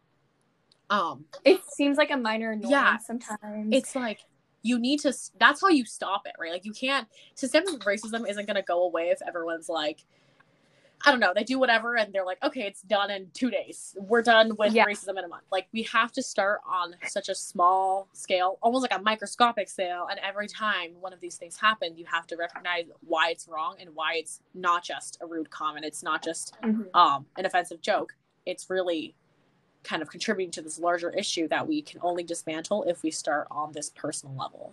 um 0.89 1.25
it 1.45 1.61
seems 1.69 1.99
like 1.99 2.11
a 2.11 2.17
minor 2.17 2.53
annoyance 2.53 2.71
yeah, 2.71 2.99
sometimes 2.99 3.69
it's 3.73 3.95
like 3.95 4.21
you 4.63 4.79
need 4.79 5.01
to 5.01 5.13
that's 5.39 5.61
how 5.61 5.69
you 5.69 5.85
stop 5.85 6.23
it 6.27 6.33
right? 6.39 6.53
Like 6.53 6.65
you 6.65 6.73
can't 6.73 7.09
systemic 7.35 7.81
racism 7.81 8.29
isn't 8.29 8.47
going 8.47 8.57
to 8.57 8.63
go 8.63 8.85
away 8.85 9.09
if 9.09 9.21
everyone's 9.27 9.69
like 9.69 10.05
i 11.07 11.11
don't 11.11 11.21
know 11.21 11.33
they 11.35 11.45
do 11.45 11.59
whatever 11.59 11.97
and 11.97 12.13
they're 12.13 12.27
like 12.27 12.43
okay 12.45 12.63
it's 12.63 12.83
done 12.83 13.11
in 13.11 13.29
two 13.33 13.51
days. 13.51 13.97
We're 13.99 14.23
done 14.23 14.55
with 14.59 14.75
yeah. 14.75 14.85
racism 14.85 15.19
in 15.19 15.25
a 15.25 15.29
month. 15.29 15.45
Like 15.51 15.67
we 15.73 15.83
have 15.85 16.13
to 16.13 16.23
start 16.23 16.61
on 16.69 16.95
such 17.09 17.29
a 17.29 17.35
small 17.35 18.09
scale 18.13 18.59
almost 18.63 18.83
like 18.83 18.99
a 18.99 19.03
microscopic 19.03 19.69
scale 19.69 20.07
and 20.11 20.21
every 20.21 20.47
time 20.47 20.91
one 21.01 21.13
of 21.13 21.21
these 21.21 21.37
things 21.37 21.57
happen 21.57 21.97
you 21.97 22.05
have 22.07 22.27
to 22.27 22.37
recognize 22.37 22.85
why 23.01 23.31
it's 23.31 23.49
wrong 23.49 23.77
and 23.81 23.91
why 23.95 24.15
it's 24.17 24.41
not 24.55 24.85
just 24.85 25.19
a 25.23 25.27
rude 25.27 25.51
comment. 25.51 25.85
It's 25.85 26.03
not 26.03 26.23
just 26.23 26.55
mm-hmm. 26.63 26.95
um, 26.95 27.27
an 27.37 27.47
offensive 27.47 27.81
joke. 27.81 28.15
It's 28.47 28.69
really 28.69 29.15
kind 29.83 30.03
of 30.03 30.11
contributing 30.11 30.51
to 30.53 30.63
this 30.63 30.79
larger 30.79 31.11
issue 31.11 31.49
that 31.49 31.67
we 31.67 31.83
can 31.83 32.01
only 32.03 32.23
dismantle 32.23 32.85
if 32.85 33.03
we 33.03 33.11
start 33.11 33.47
on 33.51 33.73
this 33.73 33.91
personal 33.91 34.35
level. 34.37 34.73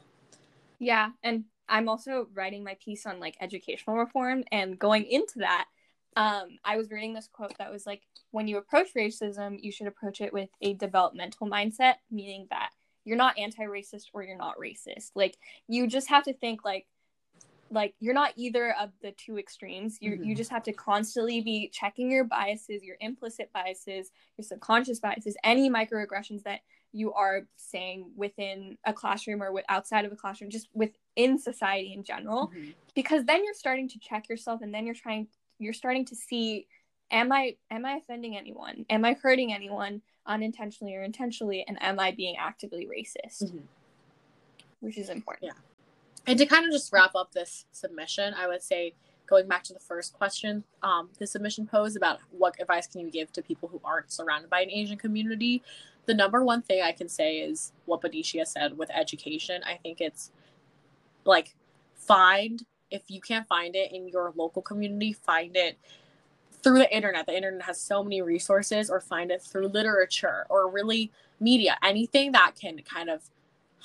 Yeah, 0.79 1.11
and 1.23 1.45
I'm 1.69 1.89
also 1.89 2.27
writing 2.33 2.63
my 2.63 2.77
piece 2.83 3.05
on 3.05 3.19
like 3.19 3.35
educational 3.41 3.97
reform 3.97 4.43
and 4.51 4.77
going 4.77 5.05
into 5.05 5.39
that 5.39 5.65
um, 6.17 6.57
I 6.65 6.77
was 6.77 6.89
reading 6.89 7.13
this 7.13 7.29
quote 7.31 7.55
that 7.59 7.71
was 7.71 7.85
like, 7.85 8.01
when 8.31 8.47
you 8.47 8.57
approach 8.57 8.87
racism, 8.95 9.59
you 9.61 9.71
should 9.71 9.85
approach 9.85 10.19
it 10.19 10.33
with 10.33 10.49
a 10.61 10.73
developmental 10.73 11.47
mindset, 11.47 11.95
meaning 12.09 12.47
that 12.49 12.71
you're 13.05 13.17
not 13.17 13.37
anti 13.37 13.65
racist 13.65 14.05
or 14.13 14.23
you're 14.23 14.35
not 14.35 14.57
racist. 14.57 15.11
Like, 15.13 15.37
you 15.67 15.85
just 15.85 16.09
have 16.09 16.23
to 16.23 16.33
think, 16.33 16.65
like, 16.65 16.87
like 17.69 17.93
you're 17.99 18.13
not 18.13 18.33
either 18.35 18.75
of 18.79 18.91
the 19.01 19.11
two 19.11 19.37
extremes. 19.37 19.97
You 20.01 20.11
mm-hmm. 20.11 20.23
you 20.23 20.35
just 20.35 20.51
have 20.51 20.63
to 20.63 20.73
constantly 20.73 21.41
be 21.41 21.69
checking 21.73 22.11
your 22.11 22.23
biases 22.23 22.83
your 22.83 22.97
implicit 22.99 23.51
biases 23.53 24.11
your 24.37 24.43
subconscious 24.43 24.99
biases 24.99 25.35
any 25.43 25.69
microaggressions 25.69 26.43
that 26.43 26.61
you 26.93 27.13
are 27.13 27.47
saying 27.57 28.11
within 28.15 28.77
a 28.85 28.93
classroom 28.93 29.43
or 29.43 29.61
outside 29.69 30.05
of 30.05 30.11
a 30.11 30.15
classroom 30.15 30.49
just 30.49 30.69
within 30.73 31.37
society 31.37 31.93
in 31.93 32.03
general. 32.03 32.47
Mm-hmm. 32.47 32.71
because 32.95 33.25
then 33.25 33.43
you're 33.43 33.53
starting 33.53 33.89
to 33.89 33.99
check 33.99 34.29
yourself 34.29 34.61
and 34.61 34.73
then 34.73 34.85
you're 34.85 34.95
trying 34.95 35.27
you're 35.59 35.73
starting 35.73 36.05
to 36.05 36.15
see 36.15 36.67
am 37.11 37.31
i 37.31 37.55
am 37.69 37.85
i 37.85 37.97
offending 37.97 38.37
anyone? 38.37 38.85
Am 38.89 39.03
i 39.05 39.13
hurting 39.13 39.53
anyone 39.53 40.01
unintentionally 40.25 40.95
or 40.95 41.03
intentionally? 41.03 41.65
And 41.67 41.81
am 41.81 41.99
i 41.99 42.11
being 42.11 42.35
actively 42.37 42.87
racist? 42.87 43.43
Mm-hmm. 43.43 43.59
which 44.79 44.97
is 44.97 45.09
important. 45.09 45.51
Yeah 45.53 45.61
and 46.27 46.37
to 46.37 46.45
kind 46.45 46.65
of 46.65 46.71
just 46.71 46.91
wrap 46.91 47.15
up 47.15 47.31
this 47.31 47.65
submission, 47.71 48.33
I 48.33 48.47
would 48.47 48.61
say 48.61 48.93
going 49.25 49.47
back 49.47 49.63
to 49.63 49.73
the 49.73 49.79
first 49.79 50.13
question 50.13 50.63
um, 50.83 51.09
the 51.19 51.27
submission 51.27 51.67
posed 51.67 51.97
about 51.97 52.19
what 52.31 52.55
advice 52.61 52.87
can 52.87 53.01
you 53.01 53.11
give 53.11 53.31
to 53.33 53.41
people 53.41 53.67
who 53.67 53.81
aren't 53.83 54.11
surrounded 54.11 54.49
by 54.49 54.61
an 54.61 54.69
Asian 54.69 54.97
community, 54.97 55.63
the 56.05 56.13
number 56.13 56.43
one 56.43 56.61
thing 56.61 56.81
I 56.81 56.93
can 56.93 57.09
say 57.09 57.37
is 57.37 57.73
what 57.85 58.01
Benecia 58.01 58.47
said 58.47 58.77
with 58.77 58.89
education. 58.91 59.61
I 59.65 59.75
think 59.75 59.99
it's 59.99 60.31
like 61.25 61.55
find 61.95 62.63
if 62.89 63.03
you 63.09 63.19
can't 63.19 63.47
find 63.47 63.75
it 63.75 63.91
in 63.91 64.07
your 64.07 64.31
local 64.35 64.61
community, 64.61 65.11
find 65.11 65.57
it 65.57 65.77
through 66.63 66.79
the 66.79 66.95
internet. 66.95 67.25
The 67.25 67.35
internet 67.35 67.63
has 67.63 67.79
so 67.79 68.01
many 68.01 68.21
resources, 68.21 68.89
or 68.89 69.01
find 69.01 69.31
it 69.31 69.41
through 69.41 69.67
literature 69.67 70.45
or 70.49 70.69
really 70.69 71.11
media, 71.39 71.77
anything 71.83 72.31
that 72.31 72.53
can 72.59 72.79
kind 72.83 73.09
of 73.09 73.29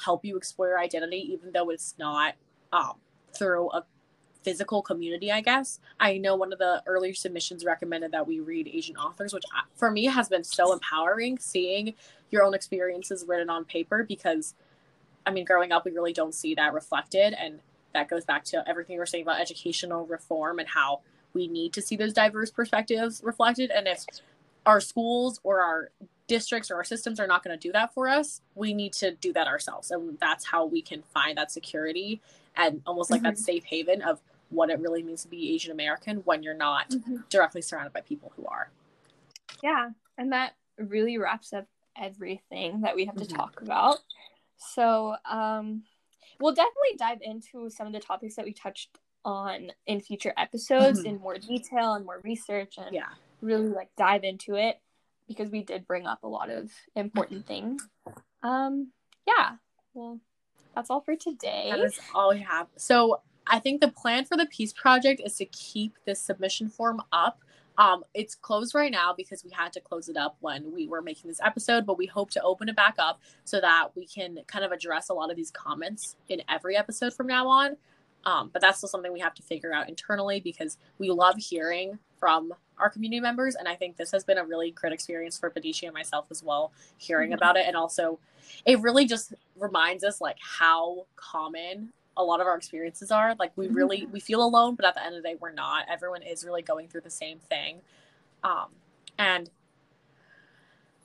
help 0.05 0.24
you 0.24 0.36
explore 0.36 0.68
your 0.68 0.78
identity, 0.78 1.32
even 1.32 1.53
though 1.53 1.70
it's 1.70 1.95
not 1.99 2.34
um, 2.72 2.95
through 3.36 3.70
a 3.70 3.84
physical 4.43 4.82
community, 4.82 5.30
I 5.30 5.40
guess. 5.40 5.78
I 6.01 6.18
know 6.18 6.36
one 6.36 6.53
of 6.53 6.59
the 6.59 6.82
earlier 6.86 7.14
submissions 7.14 7.64
recommended 7.64 8.12
that 8.12 8.26
we 8.26 8.40
read 8.40 8.68
Asian 8.68 8.97
authors, 8.97 9.32
which 9.32 9.45
uh, 9.57 9.62
for 9.76 9.90
me 9.90 10.07
has 10.07 10.28
been 10.28 10.45
so 10.45 10.72
empowering 10.72 11.38
seeing 11.38 11.95
your 12.30 12.43
own 12.43 12.55
experiences 12.55 13.24
written 13.26 13.51
on 13.51 13.64
paper 13.64 14.05
because, 14.05 14.55
I 15.26 15.30
mean, 15.30 15.45
growing 15.45 15.72
up, 15.72 15.84
we 15.84 15.93
really 15.93 16.12
don't 16.12 16.34
see 16.34 16.55
that 16.55 16.72
reflected. 16.72 17.34
And 17.38 17.61
that 17.95 18.09
goes 18.09 18.24
back 18.24 18.45
to 18.47 18.68
everything 18.68 18.99
we're 18.99 19.07
saying 19.07 19.22
about 19.22 19.40
educational 19.40 20.07
reform 20.07 20.59
and 20.59 20.68
how 20.68 21.01
we 21.34 21.47
need 21.47 21.72
to 21.74 21.82
see 21.82 21.97
those 21.97 22.12
diverse 22.12 22.51
perspectives 22.51 23.22
reflected. 23.24 23.70
And 23.70 23.86
if 23.86 24.05
our 24.66 24.80
schools 24.80 25.40
or 25.43 25.61
our 25.61 25.90
districts 26.36 26.70
or 26.70 26.76
our 26.76 26.84
systems 26.84 27.20
are 27.20 27.26
not 27.26 27.44
going 27.44 27.56
to 27.56 27.68
do 27.68 27.72
that 27.72 27.92
for 27.92 28.08
us 28.08 28.40
we 28.54 28.72
need 28.72 28.92
to 28.92 29.12
do 29.12 29.32
that 29.32 29.46
ourselves 29.46 29.90
and 29.90 30.18
that's 30.18 30.44
how 30.44 30.64
we 30.64 30.80
can 30.80 31.02
find 31.02 31.36
that 31.36 31.50
security 31.50 32.20
and 32.56 32.82
almost 32.86 33.10
like 33.10 33.20
mm-hmm. 33.20 33.30
that 33.30 33.38
safe 33.38 33.64
haven 33.64 34.02
of 34.02 34.20
what 34.52 34.70
it 34.70 34.78
really 34.80 35.02
means 35.02 35.22
to 35.22 35.28
be 35.28 35.54
Asian 35.54 35.72
American 35.72 36.18
when 36.18 36.42
you're 36.42 36.54
not 36.54 36.90
mm-hmm. 36.90 37.16
directly 37.30 37.62
surrounded 37.62 37.92
by 37.92 38.00
people 38.02 38.32
who 38.36 38.44
are. 38.46 38.70
Yeah, 39.62 39.90
and 40.18 40.32
that 40.32 40.54
really 40.78 41.18
wraps 41.18 41.52
up 41.52 41.66
everything 42.00 42.82
that 42.82 42.94
we 42.94 43.06
have 43.06 43.16
to 43.16 43.24
mm-hmm. 43.24 43.36
talk 43.36 43.60
about. 43.60 43.98
So, 44.56 45.16
um, 45.28 45.82
we'll 46.38 46.54
definitely 46.54 46.96
dive 46.98 47.18
into 47.22 47.68
some 47.70 47.86
of 47.86 47.92
the 47.92 48.00
topics 48.00 48.36
that 48.36 48.44
we 48.44 48.52
touched 48.52 48.98
on 49.24 49.70
in 49.86 50.00
future 50.00 50.32
episodes 50.36 51.00
mm-hmm. 51.00 51.08
in 51.08 51.20
more 51.20 51.38
detail 51.38 51.94
and 51.94 52.04
more 52.04 52.20
research 52.24 52.74
and 52.76 52.94
yeah. 52.94 53.06
really 53.40 53.68
like 53.68 53.88
dive 53.96 54.24
into 54.24 54.56
it 54.56 54.80
because 55.32 55.50
we 55.50 55.62
did 55.62 55.86
bring 55.86 56.06
up 56.06 56.22
a 56.22 56.28
lot 56.28 56.50
of 56.50 56.70
important 56.96 57.46
things. 57.48 57.86
Um, 58.42 58.92
yeah, 59.26 59.52
well, 59.94 60.20
that's 60.74 60.90
all 60.90 61.00
for 61.00 61.16
today. 61.16 61.68
That 61.70 61.80
is 61.80 61.98
all 62.14 62.30
we 62.30 62.40
have. 62.40 62.68
So 62.76 63.20
I 63.46 63.58
think 63.58 63.80
the 63.80 63.88
plan 63.88 64.24
for 64.24 64.36
the 64.36 64.46
Peahce 64.46 64.72
Project 64.72 65.20
is 65.24 65.36
to 65.36 65.46
keep 65.46 65.96
this 66.06 66.20
submission 66.20 66.68
form 66.68 67.02
up. 67.12 67.40
Um, 67.78 68.04
it's 68.12 68.34
closed 68.34 68.74
right 68.74 68.92
now 68.92 69.14
because 69.16 69.44
we 69.44 69.50
had 69.50 69.72
to 69.72 69.80
close 69.80 70.08
it 70.08 70.16
up 70.16 70.36
when 70.40 70.72
we 70.72 70.86
were 70.86 71.00
making 71.00 71.28
this 71.28 71.40
episode, 71.42 71.86
but 71.86 71.96
we 71.96 72.06
hope 72.06 72.30
to 72.32 72.42
open 72.42 72.68
it 72.68 72.76
back 72.76 72.96
up 72.98 73.20
so 73.44 73.60
that 73.60 73.88
we 73.94 74.06
can 74.06 74.38
kind 74.46 74.64
of 74.64 74.72
address 74.72 75.08
a 75.08 75.14
lot 75.14 75.30
of 75.30 75.36
these 75.36 75.50
comments 75.50 76.16
in 76.28 76.42
every 76.48 76.76
episode 76.76 77.14
from 77.14 77.26
now 77.26 77.48
on. 77.48 77.76
Um, 78.24 78.50
but 78.52 78.62
that's 78.62 78.78
still 78.78 78.88
something 78.88 79.12
we 79.12 79.20
have 79.20 79.34
to 79.34 79.42
figure 79.42 79.72
out 79.72 79.88
internally 79.88 80.40
because 80.40 80.78
we 80.98 81.10
love 81.10 81.36
hearing 81.38 81.98
from 82.18 82.54
our 82.78 82.88
community 82.88 83.20
members. 83.20 83.54
And 83.54 83.66
I 83.66 83.74
think 83.74 83.96
this 83.96 84.12
has 84.12 84.24
been 84.24 84.38
a 84.38 84.44
really 84.44 84.70
great 84.70 84.92
experience 84.92 85.38
for 85.38 85.50
Padishi 85.50 85.84
and 85.84 85.94
myself 85.94 86.26
as 86.30 86.42
well, 86.42 86.72
hearing 86.98 87.30
mm-hmm. 87.30 87.38
about 87.38 87.56
it. 87.56 87.66
And 87.66 87.76
also, 87.76 88.18
it 88.64 88.80
really 88.80 89.06
just 89.06 89.34
reminds 89.58 90.04
us 90.04 90.20
like 90.20 90.36
how 90.40 91.06
common 91.16 91.92
a 92.16 92.22
lot 92.22 92.40
of 92.40 92.46
our 92.46 92.56
experiences 92.56 93.10
are. 93.10 93.34
Like 93.38 93.52
we 93.56 93.68
really 93.68 94.02
mm-hmm. 94.02 94.12
we 94.12 94.20
feel 94.20 94.44
alone, 94.44 94.74
but 94.74 94.84
at 94.84 94.94
the 94.94 95.04
end 95.04 95.16
of 95.16 95.22
the 95.22 95.28
day, 95.30 95.36
we're 95.40 95.52
not. 95.52 95.86
Everyone 95.90 96.22
is 96.22 96.44
really 96.44 96.62
going 96.62 96.88
through 96.88 97.00
the 97.02 97.10
same 97.10 97.38
thing. 97.38 97.80
Um, 98.44 98.66
and 99.18 99.50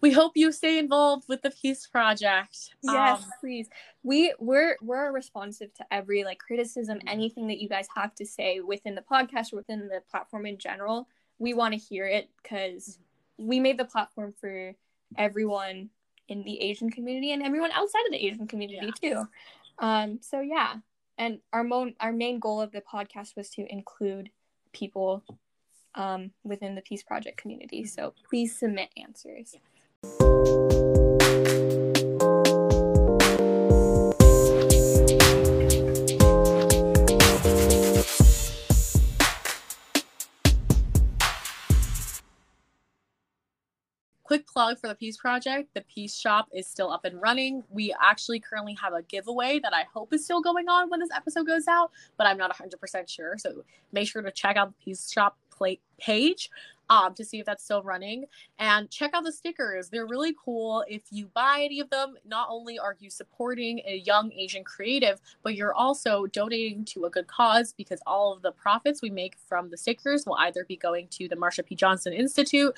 we 0.01 0.11
hope 0.11 0.33
you 0.35 0.51
stay 0.51 0.77
involved 0.77 1.25
with 1.27 1.41
the 1.41 1.49
Peahce 1.49 1.87
Project. 1.87 2.75
Yes 2.81 3.23
um, 3.23 3.29
please. 3.41 3.69
We 4.03 4.33
we're 4.39 4.77
we're 4.81 5.11
responsive 5.11 5.73
to 5.75 5.85
every 5.91 6.23
like 6.23 6.39
criticism 6.39 6.99
anything 7.07 7.47
that 7.47 7.59
you 7.59 7.69
guys 7.69 7.87
have 7.95 8.13
to 8.15 8.25
say 8.25 8.59
within 8.59 8.95
the 8.95 9.01
podcast 9.01 9.53
or 9.53 9.57
within 9.57 9.87
the 9.87 10.01
platform 10.09 10.45
in 10.45 10.57
general. 10.57 11.07
We 11.39 11.53
want 11.53 11.73
to 11.73 11.79
hear 11.79 12.05
it 12.07 12.29
because 12.41 12.99
we 13.37 13.59
made 13.59 13.77
the 13.77 13.85
platform 13.85 14.33
for 14.39 14.73
everyone 15.17 15.89
in 16.27 16.43
the 16.43 16.59
asian 16.59 16.89
community 16.89 17.31
and 17.31 17.41
everyone 17.41 17.71
outside 17.71 18.05
of 18.05 18.11
the 18.11 18.25
asian 18.25 18.47
community 18.47 18.91
yeah. 19.01 19.13
too. 19.13 19.27
Um 19.79 20.19
so 20.21 20.41
yeah. 20.41 20.75
And 21.17 21.39
our 21.53 21.63
mo- 21.63 21.93
our 21.99 22.11
main 22.11 22.39
goal 22.39 22.61
of 22.61 22.71
the 22.71 22.81
podcast 22.81 23.35
was 23.35 23.49
to 23.51 23.71
include 23.71 24.29
people 24.73 25.23
um, 25.95 26.31
within 26.43 26.75
the 26.75 26.81
Peahce 26.81 27.03
Project 27.03 27.37
community. 27.37 27.83
So 27.85 28.13
please 28.29 28.57
submit 28.57 28.89
answers. 28.95 29.51
Yeah. 29.53 29.59
Quick 44.23 44.45
plug 44.45 44.77
for 44.77 44.89
the 44.89 44.95
Peahce 44.95 45.17
Project. 45.17 45.73
The 45.73 45.81
Peahce 45.81 46.13
Shop 46.13 46.49
is 46.53 46.67
still 46.67 46.91
up 46.91 47.05
and 47.05 47.21
running. 47.21 47.63
We 47.69 47.95
actually 48.01 48.41
currently 48.41 48.73
have 48.73 48.93
a 48.93 49.01
giveaway 49.01 49.59
that 49.59 49.73
I 49.73 49.85
hope 49.93 50.13
is 50.13 50.25
still 50.25 50.41
going 50.41 50.67
on 50.67 50.89
when 50.89 50.99
this 50.99 51.09
episode 51.15 51.47
goes 51.47 51.65
out, 51.65 51.91
but 52.17 52.27
I'm 52.27 52.37
not 52.37 52.53
100% 52.53 53.09
sure. 53.09 53.37
So 53.37 53.63
make 53.93 54.09
sure 54.09 54.21
to 54.21 54.31
check 54.31 54.57
out 54.57 54.73
the 54.77 54.83
Peahce 54.83 55.09
Shop 55.09 55.37
page 55.97 56.49
um, 56.89 57.13
to 57.13 57.25
see 57.25 57.39
if 57.39 57.45
that's 57.45 57.63
still 57.63 57.83
running. 57.83 58.25
And 58.59 58.89
check 58.89 59.11
out 59.13 59.23
the 59.23 59.31
stickers. 59.31 59.89
They're 59.89 60.07
really 60.07 60.35
cool. 60.43 60.83
If 60.87 61.03
you 61.11 61.27
buy 61.33 61.61
any 61.63 61.79
of 61.79 61.89
them, 61.89 62.15
not 62.25 62.47
only 62.49 62.79
are 62.79 62.95
you 62.99 63.09
supporting 63.09 63.81
a 63.85 63.97
young 64.05 64.31
Asian 64.33 64.63
creative, 64.63 65.19
but 65.43 65.55
you're 65.55 65.73
also 65.73 66.25
donating 66.27 66.85
to 66.85 67.05
a 67.05 67.09
good 67.09 67.27
cause 67.27 67.73
because 67.73 67.99
all 68.05 68.33
of 68.33 68.41
the 68.41 68.51
profits 68.51 69.01
we 69.01 69.09
make 69.09 69.35
from 69.47 69.69
the 69.69 69.77
stickers 69.77 70.25
will 70.25 70.35
either 70.35 70.65
be 70.65 70.77
going 70.77 71.07
to 71.09 71.27
the 71.27 71.35
Marsha 71.35 71.65
P. 71.65 71.75
Johnson 71.75 72.13
Institute, 72.13 72.75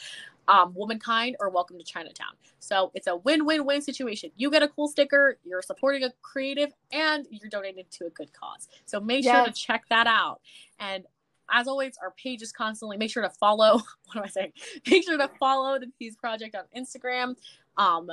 um, 0.47 0.73
Womankind, 0.73 1.35
or 1.39 1.49
Welcome 1.49 1.77
to 1.77 1.83
Chinatown. 1.83 2.33
So 2.59 2.91
it's 2.93 3.07
a 3.07 3.15
win 3.15 3.45
win 3.45 3.65
win 3.65 3.81
situation. 3.81 4.31
You 4.35 4.51
get 4.51 4.63
a 4.63 4.67
cool 4.67 4.87
sticker, 4.87 5.37
you're 5.43 5.61
supporting 5.61 6.03
a 6.03 6.11
creative, 6.21 6.71
and 6.91 7.25
you're 7.29 7.49
donating 7.49 7.85
to 7.91 8.05
a 8.07 8.09
good 8.09 8.33
cause. 8.33 8.67
So 8.85 8.99
make 8.99 9.23
yes. 9.23 9.35
sure 9.35 9.45
to 9.45 9.51
check 9.51 9.85
that 9.89 10.07
out. 10.07 10.41
And 10.79 11.05
as 11.51 11.67
always, 11.67 11.97
our 12.01 12.11
page 12.11 12.41
is 12.41 12.51
constantly 12.51 12.97
make 12.97 13.11
sure 13.11 13.23
to 13.23 13.29
follow. 13.29 13.81
What 14.05 14.17
am 14.17 14.23
I 14.23 14.27
saying? 14.27 14.53
Make 14.89 15.05
sure 15.05 15.19
to 15.19 15.29
follow 15.39 15.77
the 15.77 15.85
Peahce 15.99 16.15
Project 16.15 16.55
on 16.55 16.63
Instagram. 16.75 17.35
Um, 17.77 18.09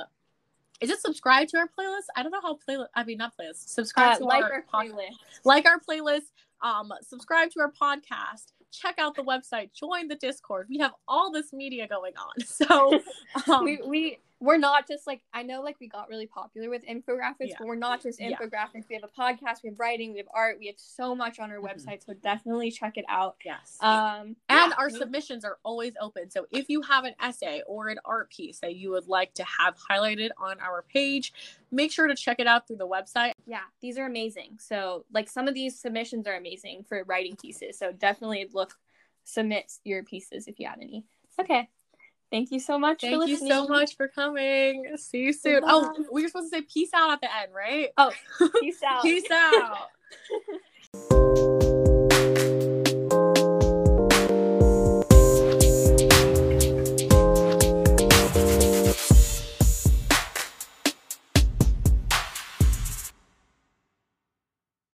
is 0.79 0.91
it 0.91 0.99
subscribe 0.99 1.47
to 1.49 1.57
our 1.57 1.67
playlist? 1.67 2.05
I 2.15 2.21
don't 2.21 2.31
know 2.31 2.41
how 2.41 2.59
playlist. 2.67 2.89
I 2.93 3.03
mean, 3.03 3.17
not 3.17 3.33
playlist. 3.35 3.67
Subscribe 3.69 4.15
uh, 4.15 4.17
to 4.19 4.25
like 4.25 4.43
our, 4.43 4.63
our 4.73 4.83
playlist. 4.85 5.15
Like 5.43 5.65
our 5.65 5.79
playlist. 5.79 6.29
Um, 6.61 6.91
subscribe 7.01 7.49
to 7.51 7.61
our 7.61 7.71
podcast. 7.71 8.51
Check 8.71 8.95
out 8.99 9.15
the 9.15 9.23
website. 9.23 9.73
Join 9.73 10.07
the 10.07 10.15
Discord. 10.15 10.67
We 10.69 10.77
have 10.79 10.91
all 11.07 11.31
this 11.31 11.51
media 11.51 11.87
going 11.87 12.13
on. 12.17 12.33
So 12.45 13.01
um, 13.51 13.63
we 13.63 13.79
we 13.83 14.19
we're 14.39 14.57
not 14.57 14.87
just 14.87 15.07
like 15.07 15.21
I 15.33 15.41
know 15.41 15.61
like 15.61 15.77
we 15.79 15.87
got 15.87 16.09
really 16.09 16.27
popular 16.27 16.69
with 16.69 16.83
infographics, 16.85 17.49
yeah. 17.49 17.55
but 17.57 17.67
we're 17.67 17.75
not 17.75 18.03
just 18.03 18.19
infographics. 18.19 18.85
Yeah. 18.89 18.89
We 18.89 18.95
have 18.95 19.03
a 19.03 19.19
podcast, 19.19 19.63
we 19.63 19.69
have 19.69 19.79
writing, 19.79 20.11
we 20.11 20.19
have 20.19 20.27
art, 20.33 20.57
we 20.59 20.67
have 20.67 20.75
so 20.77 21.15
much 21.15 21.39
on 21.39 21.49
our 21.49 21.57
mm-hmm. 21.57 21.65
website. 21.65 22.05
So 22.05 22.13
definitely 22.13 22.69
check 22.69 22.97
it 22.97 23.05
out. 23.09 23.37
Yes. 23.43 23.77
Um 23.81 24.35
and 24.49 24.71
yeah. 24.71 24.73
our 24.77 24.89
submissions 24.89 25.43
are 25.43 25.57
always 25.63 25.93
open. 25.99 26.29
So 26.29 26.45
if 26.51 26.69
you 26.69 26.81
have 26.83 27.03
an 27.03 27.15
essay 27.19 27.63
or 27.67 27.87
an 27.87 27.97
art 28.05 28.29
piece 28.31 28.59
that 28.59 28.75
you 28.75 28.91
would 28.91 29.07
like 29.07 29.33
to 29.35 29.43
have 29.43 29.75
highlighted 29.89 30.29
on 30.37 30.59
our 30.59 30.83
page, 30.83 31.33
make 31.71 31.91
sure 31.91 32.07
to 32.07 32.15
check 32.15 32.39
it 32.39 32.47
out 32.47 32.67
through 32.67 32.77
the 32.77 32.87
website. 32.87 33.31
Yeah, 33.47 33.61
these 33.81 33.97
are 33.97 34.05
amazing. 34.05 34.57
So 34.59 35.05
like 35.11 35.29
some 35.29 35.47
of 35.47 35.55
these 35.55 35.79
submissions 35.79 36.27
are 36.27 36.35
amazing 36.35 36.85
for 36.87 37.03
writing 37.05 37.35
pieces. 37.35 37.79
So 37.79 37.91
definitely 37.91 38.47
look 38.53 38.75
submit 39.23 39.71
your 39.83 40.03
pieces 40.03 40.47
if 40.47 40.59
you 40.59 40.67
have 40.67 40.79
any. 40.79 41.05
Okay. 41.39 41.69
Thank 42.29 42.51
you 42.51 42.59
so 42.59 42.77
much. 42.77 43.01
Thank 43.01 43.27
you 43.27 43.37
so 43.37 43.67
much 43.67 43.95
for 43.95 44.07
coming. 44.07 44.97
See 44.97 45.19
you 45.19 45.33
soon. 45.33 45.61
Oh, 45.65 46.05
we 46.11 46.23
were 46.23 46.27
supposed 46.27 46.51
to 46.51 46.57
say 46.57 46.61
peace 46.61 46.89
out 46.93 47.11
at 47.11 47.21
the 47.21 47.33
end, 47.33 47.53
right? 47.55 47.89
Oh, 47.97 48.11
peace 48.59 48.83
out. 48.83 49.01
peace 49.01 49.29
out. 49.31 49.89